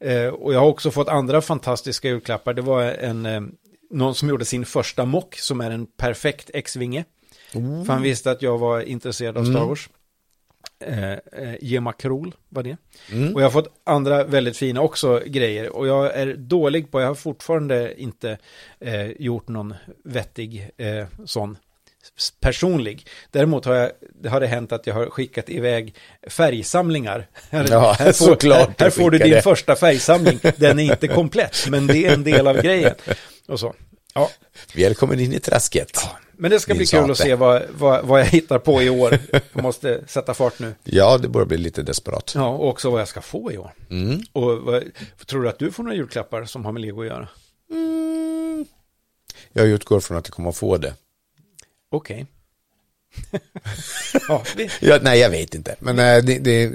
Eh, 0.00 0.26
och 0.26 0.54
jag 0.54 0.60
har 0.60 0.66
också 0.66 0.90
fått 0.90 1.08
andra 1.08 1.40
fantastiska 1.40 2.08
julklappar. 2.08 2.54
Det 2.54 2.62
var 2.62 2.82
en, 2.82 3.26
eh, 3.26 3.40
någon 3.90 4.14
som 4.14 4.28
gjorde 4.28 4.44
sin 4.44 4.64
första 4.66 5.04
mock 5.04 5.36
som 5.38 5.60
är 5.60 5.70
en 5.70 5.86
perfekt 5.86 6.50
X-vinge. 6.54 7.04
För 7.86 7.92
han 7.92 8.02
visste 8.02 8.30
att 8.30 8.42
jag 8.42 8.58
var 8.58 8.80
intresserad 8.80 9.36
av 9.38 9.44
Star 9.44 9.54
Mm. 9.56 9.68
Wars. 9.68 9.88
Eh, 9.88 9.99
eh, 10.80 11.54
Gemma 11.60 11.92
Krol 11.92 12.34
var 12.48 12.62
det. 12.62 12.76
Mm. 13.12 13.34
Och 13.34 13.40
jag 13.40 13.46
har 13.46 13.50
fått 13.50 13.80
andra 13.84 14.24
väldigt 14.24 14.56
fina 14.56 14.80
också 14.80 15.22
grejer. 15.26 15.68
Och 15.76 15.86
jag 15.86 16.14
är 16.14 16.34
dålig 16.34 16.90
på, 16.90 17.00
jag 17.00 17.06
har 17.08 17.14
fortfarande 17.14 18.00
inte 18.02 18.38
eh, 18.80 19.06
gjort 19.10 19.48
någon 19.48 19.74
vettig 20.04 20.70
eh, 20.76 21.06
sån 21.24 21.58
personlig. 22.40 23.06
Däremot 23.30 23.64
har, 23.64 23.74
jag, 23.74 23.90
det 24.22 24.28
har 24.28 24.40
det 24.40 24.46
hänt 24.46 24.72
att 24.72 24.86
jag 24.86 24.94
har 24.94 25.06
skickat 25.06 25.50
iväg 25.50 25.94
färgsamlingar. 26.28 27.26
Här, 27.50 27.66
Ja, 27.70 27.96
här, 27.98 28.12
får, 28.12 28.26
här, 28.54 28.66
här 28.78 28.84
du 28.84 28.90
får 28.90 29.10
du 29.10 29.18
din 29.18 29.30
det. 29.30 29.42
första 29.42 29.76
färgsamling. 29.76 30.38
Den 30.56 30.78
är 30.78 30.84
inte 30.84 31.08
komplett, 31.08 31.66
men 31.68 31.86
det 31.86 32.06
är 32.06 32.14
en 32.14 32.24
del 32.24 32.46
av 32.46 32.56
grejen. 32.62 32.94
Och 33.48 33.60
så. 33.60 33.74
Ja, 34.14 34.30
Välkommen 34.74 35.20
in 35.20 35.32
i 35.32 35.40
träsket. 35.40 36.08
Men 36.40 36.50
det 36.50 36.60
ska 36.60 36.74
bli 36.74 36.86
kul 36.86 37.10
att 37.10 37.18
se 37.18 37.34
vad, 37.34 37.62
vad, 37.78 38.06
vad 38.06 38.20
jag 38.20 38.26
hittar 38.26 38.58
på 38.58 38.82
i 38.82 38.90
år. 38.90 39.18
Jag 39.52 39.62
måste 39.62 40.00
sätta 40.06 40.34
fart 40.34 40.58
nu. 40.58 40.74
Ja, 40.84 41.18
det 41.18 41.28
börjar 41.28 41.46
bli 41.46 41.58
lite 41.58 41.82
desperat. 41.82 42.32
Ja, 42.34 42.48
och 42.48 42.68
också 42.68 42.90
vad 42.90 43.00
jag 43.00 43.08
ska 43.08 43.20
få 43.20 43.52
i 43.52 43.58
år. 43.58 43.74
Mm. 43.90 44.20
Och 44.32 44.58
vad, 44.58 44.84
tror 45.26 45.42
du 45.42 45.48
att 45.48 45.58
du 45.58 45.72
får 45.72 45.82
några 45.82 45.96
julklappar 45.96 46.44
som 46.44 46.64
har 46.64 46.72
med 46.72 46.82
lego 46.82 47.00
att 47.00 47.06
göra? 47.06 47.28
Mm. 47.70 48.66
Jag 49.52 49.66
utgår 49.66 50.00
från 50.00 50.16
att 50.16 50.26
jag 50.26 50.34
kommer 50.34 50.50
att 50.50 50.56
få 50.56 50.76
det. 50.76 50.94
Okej. 51.90 52.26
ja, 54.28 54.44
vi, 54.56 54.70
Ja, 54.80 54.98
nej, 55.02 55.20
jag 55.20 55.30
vet 55.30 55.54
inte. 55.54 55.76
Men 55.78 55.98
äh, 55.98 56.24
det, 56.24 56.38
det, 56.38 56.72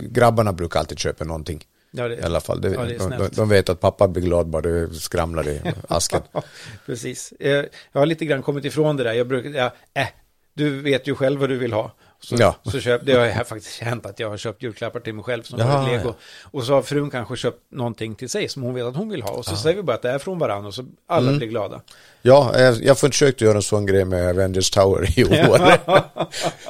grabbarna 0.00 0.52
brukar 0.52 0.80
alltid 0.80 0.98
köpa 0.98 1.24
någonting. 1.24 1.66
Ja, 1.92 2.06
I 2.12 2.16
det, 2.16 2.24
alla 2.26 2.40
fall. 2.40 2.60
Det, 2.60 2.68
Ja, 2.72 2.82
det 2.84 2.98
de, 3.18 3.28
de, 3.32 3.48
vet 3.48 3.68
att 3.68 3.80
pappa 3.80 4.08
blir 4.08 4.22
glad 4.22 4.46
bara 4.46 4.62
det 4.62 4.94
skramlar 4.94 5.48
i 5.48 5.60
asken. 5.88 6.20
precis. 6.86 7.32
Eh, 7.40 7.64
Jag 7.92 8.00
har 8.00 8.06
lite 8.06 8.24
grann 8.24 8.42
kommit 8.42 8.64
ifrån 8.64 8.96
det 8.96 9.04
där. 9.04 9.12
Jag 9.12 9.26
brukar, 9.28 9.50
ja, 9.50 9.72
äh, 9.94 10.06
du 10.54 10.80
vet 10.82 11.06
ju 11.08 11.14
själv 11.14 11.40
vad 11.40 11.48
du 11.48 11.58
vill 11.58 11.72
ha. 11.72 11.92
Så, 12.20 12.36
Ja. 12.38 12.56
så 12.62 12.80
köp, 12.80 13.06
det 13.06 13.12
har 13.12 13.26
ju 13.26 13.32
faktiskt 13.32 13.80
hänt 13.80 14.06
att 14.06 14.20
jag 14.20 14.30
har 14.30 14.36
köpt 14.36 14.62
julklappar 14.62 15.00
till 15.00 15.14
mig 15.14 15.24
själv 15.24 15.42
som 15.42 15.58
Ja, 15.58 15.66
varit 15.66 15.88
lego. 15.92 16.08
ja. 16.08 16.14
Och 16.50 16.64
så 16.64 16.74
har 16.74 16.82
frun 16.82 17.10
kanske 17.10 17.36
köpt 17.36 17.58
någonting 17.72 18.14
till 18.14 18.28
sig 18.28 18.48
som 18.48 18.62
hon 18.62 18.74
vet 18.74 18.84
att 18.84 18.96
hon 18.96 19.08
vill 19.08 19.22
ha. 19.22 19.30
Och 19.30 19.44
så 19.44 19.56
säger 19.56 19.76
vi 19.76 19.82
bara 19.82 19.96
att 19.96 20.02
det 20.02 20.10
är 20.10 20.18
från 20.18 20.38
varandra 20.38 20.68
och 20.68 20.74
så 20.74 20.84
alla 21.06 21.26
Mm. 21.28 21.38
blir 21.38 21.48
glada. 21.48 21.80
Ja, 22.22 22.58
jag, 22.60 22.84
jag 22.84 22.98
försökte 22.98 23.44
göra 23.44 23.56
en 23.56 23.62
sån 23.62 23.86
grej 23.86 24.04
med 24.04 24.28
Avengers 24.30 24.70
Tower 24.70 25.18
i 25.20 25.24
år. 25.50 25.58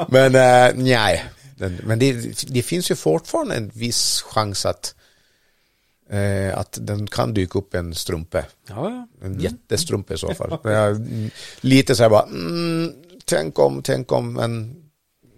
men 0.09 0.35
äh, 0.35 0.73
nej. 0.85 1.25
Men 1.85 1.99
det, 1.99 2.13
det 2.49 2.63
finns 2.63 2.91
ju 2.91 2.95
fortfarande 2.95 3.55
en 3.55 3.71
viss 3.75 4.23
chans 4.23 4.67
att, 4.67 4.95
eh, 6.13 6.59
att 6.59 6.79
den 6.81 7.07
kan 7.07 7.35
dyka 7.35 7.59
upp 7.59 7.75
en 7.75 7.95
strumpe. 7.95 8.47
Ja, 8.69 8.91
ja. 8.91 9.27
En 9.27 9.41
jättestrumpe 9.41 10.15
i 10.15 10.19
så 10.19 10.35
fall. 10.35 10.59
Jag, 10.63 10.97
mm, 10.97 11.31
lite 11.61 11.95
så 11.95 12.03
här 12.03 12.11
bara, 12.11 12.23
mm, 12.23 12.93
tänk 13.25 13.59
om, 13.59 13.83
tänk 13.83 14.13
om, 14.13 14.33
men 14.33 14.77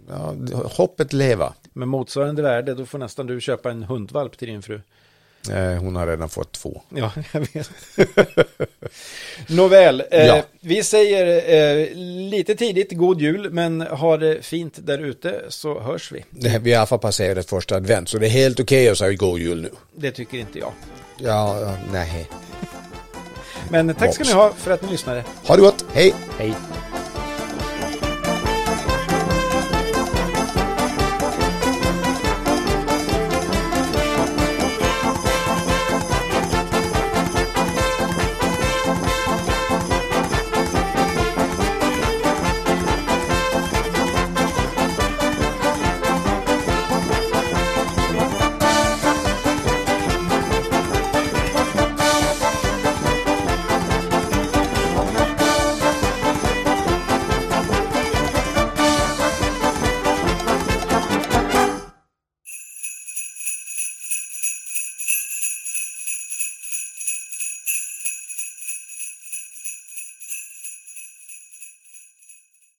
ja, 0.08 0.34
hoppet 0.64 1.12
leva. 1.12 1.54
Med 1.72 1.88
motsvarande 1.88 2.42
värde, 2.42 2.74
då 2.74 2.86
får 2.86 2.98
nästan 2.98 3.26
du 3.26 3.40
köpa 3.40 3.70
en 3.70 3.82
hundvalp 3.82 4.38
till 4.38 4.48
din 4.48 4.62
fru. 4.62 4.80
Eh, 5.50 5.56
hon 5.82 5.96
har 5.96 6.06
redan 6.06 6.28
fått 6.28 6.52
två. 6.52 6.82
Ja, 6.94 7.12
jag 7.32 7.40
vet. 7.52 7.70
Nåväl, 9.48 10.02
eh, 10.10 10.26
Ja. 10.26 10.42
vi 10.60 10.82
säger 10.82 11.26
eh, 11.82 11.88
lite 12.30 12.54
tidigt 12.54 12.92
god 12.92 13.20
jul, 13.20 13.50
men 13.50 13.80
ha 13.80 14.16
det 14.16 14.42
fint 14.44 14.74
där 14.86 14.98
ute 14.98 15.40
så 15.48 15.80
hörs 15.80 16.12
vi. 16.12 16.24
Det, 16.30 16.48
vi 16.48 16.54
har 16.54 16.68
i 16.68 16.74
alla 16.74 16.86
fall 16.86 16.98
passerat 16.98 17.46
första 17.48 17.76
advent, 17.76 18.08
så 18.08 18.18
det 18.18 18.26
är 18.26 18.30
helt 18.30 18.60
okej 18.60 18.88
att 18.88 18.98
säga 18.98 19.12
god 19.12 19.38
jul 19.38 19.62
nu. 19.62 19.70
Det 19.96 20.10
tycker 20.10 20.38
inte 20.38 20.58
jag. 20.58 20.72
Ja, 21.18 21.60
ja, 21.60 21.76
nej. 21.92 22.28
Men 23.70 23.94
tack 23.94 24.14
ska 24.14 24.24
ni 24.24 24.32
ha 24.32 24.52
för 24.52 24.70
att 24.70 24.82
ni 24.82 24.90
lyssnade. 24.90 25.24
Ha 25.46 25.56
det 25.56 25.62
gott, 25.62 25.84
hej! 25.92 26.14
Hej. 26.38 26.54